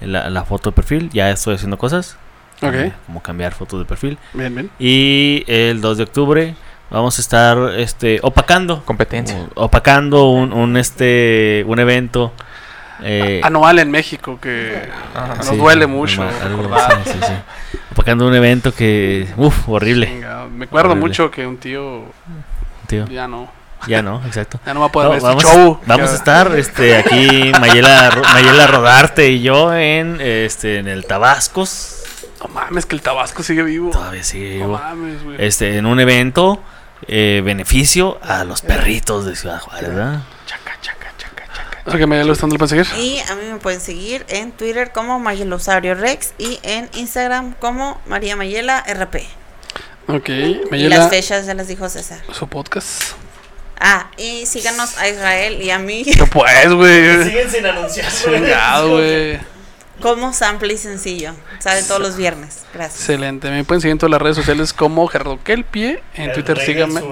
la, 0.00 0.30
la 0.30 0.44
foto 0.44 0.70
de 0.70 0.74
perfil. 0.74 1.10
Ya 1.12 1.30
estoy 1.30 1.54
haciendo 1.56 1.76
cosas. 1.78 2.16
Ok, 2.62 2.72
Como, 2.72 2.92
como 3.06 3.22
cambiar 3.22 3.52
fotos 3.52 3.78
de 3.80 3.84
perfil. 3.84 4.18
bien, 4.32 4.54
bien. 4.54 4.70
Y 4.78 5.44
el 5.46 5.80
2 5.80 5.98
de 5.98 6.02
octubre 6.04 6.54
vamos 6.90 7.18
a 7.18 7.20
estar 7.20 7.58
este 7.76 8.18
opacando. 8.22 8.82
Competencia. 8.84 9.46
Opacando 9.54 10.30
un, 10.30 10.52
un, 10.52 10.76
este 10.76 11.64
un 11.66 11.78
evento. 11.78 12.32
eh, 13.02 13.40
Anual 13.44 13.78
en 13.78 13.90
México, 13.90 14.38
que 14.40 14.88
Ajá. 15.14 15.34
nos 15.36 15.46
sí, 15.48 15.56
duele 15.56 15.86
mucho. 15.86 16.22
algo- 16.22 16.70
sí, 17.04 17.10
sí, 17.12 17.18
sí. 17.26 17.78
Opacando 17.92 18.26
un 18.26 18.34
evento 18.34 18.72
que. 18.74 19.28
Uf, 19.36 19.68
horrible. 19.68 20.06
Chinga, 20.06 20.46
Me 20.46 20.64
acuerdo 20.64 20.90
Horrible. 20.92 21.08
mucho 21.08 21.30
que 21.30 21.46
un 21.46 21.58
tío 21.58 22.04
Tío. 22.86 23.06
ya 23.08 23.26
no, 23.28 23.50
Ya 23.86 24.00
no, 24.00 24.22
exacto. 24.24 24.60
ya 24.64 24.72
no 24.74 24.80
va 24.80 24.86
a 24.86 24.92
poder 24.92 25.06
No, 25.08 25.10
ver 25.10 25.18
este 25.18 25.28
vamos, 25.28 25.44
show. 25.44 25.80
vamos 25.86 26.10
a 26.10 26.14
estar 26.14 26.52
este 26.56 26.96
aquí 26.96 27.52
Mayela, 27.60 28.10
Mayela 28.32 28.66
Rodarte 28.66 29.28
y 29.30 29.42
yo 29.42 29.74
en 29.74 30.18
este 30.20 30.78
en 30.78 30.88
el 30.88 31.04
Tabascos. 31.06 31.95
No 32.42 32.48
mames, 32.48 32.86
que 32.86 32.94
el 32.96 33.02
Tabasco 33.02 33.42
sigue 33.42 33.62
vivo. 33.62 33.90
Todavía 33.90 34.22
sigue 34.24 34.58
No 34.58 34.66
vivo. 34.66 34.78
mames, 34.78 35.22
güey. 35.24 35.36
Este 35.44 35.76
en 35.78 35.86
un 35.86 35.98
evento 36.00 36.62
eh, 37.08 37.42
beneficio 37.44 38.18
a 38.22 38.44
los 38.44 38.62
perritos 38.62 39.24
de 39.26 39.36
Ciudad 39.36 39.60
Juárez, 39.60 39.88
¿verdad? 39.94 40.22
Chaca, 40.46 40.76
chaca, 40.80 41.12
chaca, 41.18 41.44
chaca. 41.54 41.96
Ok, 41.96 42.06
me 42.06 42.22
lo 42.24 42.32
están 42.32 42.50
lo 42.50 42.58
pueden 42.58 42.84
seguir. 42.84 43.02
Y 43.02 43.18
a 43.20 43.34
mí 43.36 43.44
me 43.52 43.58
pueden 43.58 43.80
seguir 43.80 44.24
en 44.28 44.52
Twitter 44.52 44.92
como 44.92 45.18
Mayelosaurio 45.18 45.94
Rex 45.94 46.34
y 46.38 46.58
en 46.62 46.88
Instagram 46.94 47.54
como 47.54 48.00
María 48.06 48.36
Mayela 48.36 48.82
RP. 48.86 49.26
Ok, 50.08 50.28
Y 50.28 50.88
las 50.88 51.10
fechas 51.10 51.46
ya 51.46 51.54
las 51.54 51.68
dijo 51.68 51.88
César. 51.88 52.20
su 52.32 52.46
podcast. 52.48 53.02
Ah, 53.78 54.08
y 54.16 54.46
síganos 54.46 54.96
a 54.96 55.08
Israel 55.08 55.60
y 55.60 55.70
a 55.70 55.78
mí 55.78 56.02
No 56.18 56.26
puedes, 56.28 56.72
güey. 56.72 57.24
Siguen 57.24 57.50
sin 57.50 57.66
anunciar. 57.66 58.10
Chingado, 58.10 58.92
güey. 58.92 59.38
Como 60.00 60.32
Sample 60.32 60.74
y 60.74 60.78
Sencillo. 60.78 61.32
Sale 61.58 61.82
todos 61.82 62.00
los 62.00 62.16
viernes. 62.16 62.64
Gracias. 62.74 63.00
Excelente. 63.00 63.50
Me 63.50 63.64
pueden 63.64 63.80
seguir 63.80 63.92
en 63.92 63.98
todas 63.98 64.10
las 64.10 64.22
redes 64.22 64.36
sociales 64.36 64.72
como 64.72 65.06
Gerardo 65.08 65.38
Kelpie. 65.42 66.02
En 66.14 66.32
Twitter 66.32 66.58
síganme. 66.60 67.02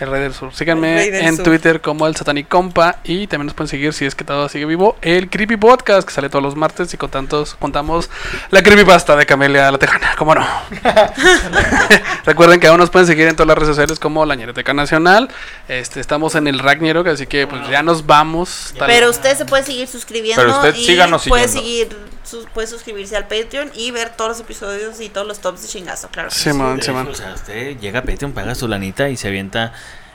El 0.00 0.10
Rey 0.10 0.20
del 0.22 0.34
Sur. 0.34 0.48
El 0.48 0.54
Síganme 0.56 0.94
Rey 0.96 1.10
del 1.10 1.24
en 1.26 1.36
Sur. 1.36 1.44
Twitter 1.44 1.80
como 1.80 2.06
el 2.08 2.16
Satanic 2.16 2.48
Compa. 2.48 2.96
Y 3.04 3.26
también 3.28 3.46
nos 3.46 3.54
pueden 3.54 3.68
seguir, 3.68 3.92
si 3.92 4.04
es 4.04 4.14
que 4.16 4.24
todo 4.24 4.48
sigue 4.48 4.64
vivo, 4.64 4.96
el 5.02 5.30
Creepy 5.30 5.56
Podcast, 5.56 6.08
que 6.08 6.12
sale 6.14 6.28
todos 6.28 6.42
los 6.42 6.56
martes. 6.56 6.92
Y 6.92 6.96
con 6.96 7.10
tantos 7.10 7.54
contamos 7.54 8.10
la 8.50 8.62
creepypasta 8.62 9.14
de 9.14 9.26
Camelia 9.26 9.70
la 9.70 9.78
Tejana. 9.78 10.14
¿Cómo 10.18 10.34
no? 10.34 10.44
Recuerden 12.24 12.60
que 12.60 12.66
aún 12.66 12.78
nos 12.78 12.90
pueden 12.90 13.06
seguir 13.06 13.28
en 13.28 13.36
todas 13.36 13.48
las 13.48 13.56
redes 13.58 13.68
sociales 13.68 13.98
como 13.98 14.24
la 14.24 14.34
Ñeroteca 14.34 14.74
Nacional. 14.74 15.28
Este, 15.68 16.00
estamos 16.00 16.34
en 16.34 16.46
el 16.46 16.58
Ragnarok, 16.58 17.06
así 17.08 17.26
que 17.26 17.46
pues 17.46 17.60
ya 17.68 17.82
nos 17.82 18.06
vamos. 18.06 18.74
Tal- 18.78 18.88
Pero 18.88 19.10
usted 19.10 19.36
se 19.36 19.44
puede 19.44 19.62
seguir 19.64 19.88
suscribiendo 19.88 20.42
Pero 20.42 20.56
usted 20.56 20.74
y 20.74 20.84
síganos 20.84 21.26
puede 21.28 21.48
siguiendo. 21.48 21.94
seguir 21.96 22.12
sus- 22.24 22.46
puede 22.46 22.66
suscribirse 22.66 23.16
al 23.16 23.26
Patreon 23.28 23.70
y 23.74 23.90
ver 23.90 24.10
todos 24.10 24.30
los 24.30 24.40
episodios 24.40 25.00
y 25.00 25.08
todos 25.08 25.26
los 25.26 25.40
tops 25.40 25.62
de 25.62 25.68
chingazo, 25.68 26.08
claro. 26.08 26.30
sí. 26.30 26.50
Simón, 26.50 26.78
hecho, 26.78 26.94
O 26.94 27.14
sea, 27.14 27.34
usted 27.34 27.78
llega 27.78 28.00
a 28.00 28.02
Patreon, 28.02 28.32
paga 28.32 28.54
su 28.54 28.68
lanita 28.68 29.08
y 29.08 29.16
se 29.16 29.28
avienta. 29.28 29.72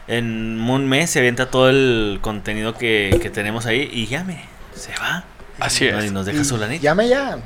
En 0.07 0.61
un 0.69 0.87
mes 0.87 1.09
se 1.11 1.19
avienta 1.19 1.47
todo 1.51 1.69
el 1.69 2.19
contenido 2.21 2.73
que, 2.77 3.19
que 3.21 3.29
tenemos 3.29 3.65
ahí 3.65 3.89
y 3.91 4.07
ya, 4.07 4.23
mire, 4.23 4.45
se 4.73 4.93
va. 4.97 5.25
Así 5.59 5.83
Y 5.85 5.87
es. 5.89 6.11
nos 6.11 6.25
deja 6.25 6.43
su 6.45 6.55
lanita. 6.57 6.81
Llame 6.83 7.09
ya. 7.09 7.37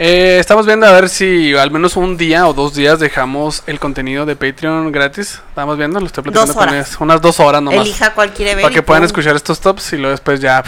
Eh, 0.00 0.36
estamos 0.38 0.64
viendo 0.64 0.86
a 0.86 0.92
ver 0.92 1.08
si 1.08 1.56
al 1.56 1.72
menos 1.72 1.96
un 1.96 2.16
día 2.16 2.46
o 2.46 2.52
dos 2.52 2.74
días 2.76 3.00
dejamos 3.00 3.64
el 3.66 3.80
contenido 3.80 4.24
de 4.26 4.36
Patreon 4.36 4.92
gratis. 4.92 5.40
Estamos 5.48 5.76
viendo, 5.76 5.98
lo 5.98 6.06
estoy 6.06 6.22
platicando 6.22 6.54
con. 6.54 6.68
Unas 7.00 7.20
dos 7.20 7.40
horas 7.40 7.60
nomás. 7.60 7.80
Elija 7.84 8.14
cuál 8.14 8.32
quiere 8.32 8.54
ver. 8.54 8.62
Para 8.62 8.72
que 8.74 8.78
y 8.78 8.82
puedan 8.82 9.02
escuchar 9.02 9.34
estos 9.34 9.58
tops 9.60 9.92
y 9.94 9.96
luego 9.96 10.12
después 10.12 10.38
ya. 10.40 10.62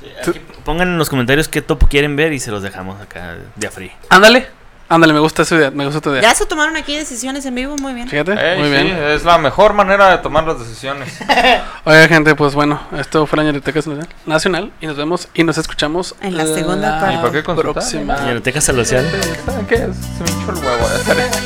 Sí, 0.00 0.30
aquí 0.32 0.40
pongan 0.64 0.88
en 0.88 0.98
los 0.98 1.08
comentarios 1.10 1.48
qué 1.48 1.62
top 1.62 1.88
quieren 1.88 2.16
ver 2.16 2.32
y 2.32 2.40
se 2.40 2.50
los 2.50 2.62
dejamos 2.62 3.00
acá 3.00 3.36
de 3.54 3.66
a 3.66 3.70
free. 3.70 3.92
Ándale. 4.10 4.46
Ándale, 4.86 5.14
me 5.14 5.18
gusta 5.20 5.42
esa 5.42 5.54
idea, 5.56 5.70
me 5.70 5.86
gusta 5.86 6.02
tu 6.02 6.10
idea. 6.10 6.20
Ya 6.20 6.34
se 6.34 6.44
tomaron 6.44 6.76
aquí 6.76 6.94
decisiones 6.94 7.46
en 7.46 7.54
vivo, 7.54 7.74
muy 7.78 7.94
bien. 7.94 8.06
Fíjate, 8.06 8.32
Ey, 8.32 8.58
muy 8.58 8.68
sí, 8.68 8.84
bien. 8.84 8.88
es 8.98 9.24
la 9.24 9.38
mejor 9.38 9.72
manera 9.72 10.10
de 10.10 10.18
tomar 10.18 10.44
las 10.44 10.58
decisiones. 10.58 11.20
Oiga, 11.84 12.06
gente, 12.06 12.34
pues 12.34 12.54
bueno, 12.54 12.78
esto 12.98 13.26
fue 13.26 13.38
la 13.38 13.44
Ñeroteca 13.44 13.80
Nacional 14.26 14.72
y 14.82 14.86
nos 14.86 14.96
vemos 14.98 15.28
y 15.32 15.42
nos 15.42 15.56
escuchamos 15.56 16.14
En 16.20 16.36
la 16.36 16.44
segunda 16.44 16.90
la 16.90 17.00
parte. 17.00 17.14
¿Y 17.14 17.18
para 17.18 17.32
qué 17.32 17.42
consultar? 17.42 17.72
próxima. 17.72 18.16
Social. 18.60 19.10
¿Saben 19.46 19.66
qué? 19.66 19.76
Se 19.78 20.22
me 20.22 20.30
hinchó 20.30 20.50
el 20.52 20.56
huevo 20.58 20.88
de 20.88 20.94
hacer 20.96 21.18
esto. 21.18 21.38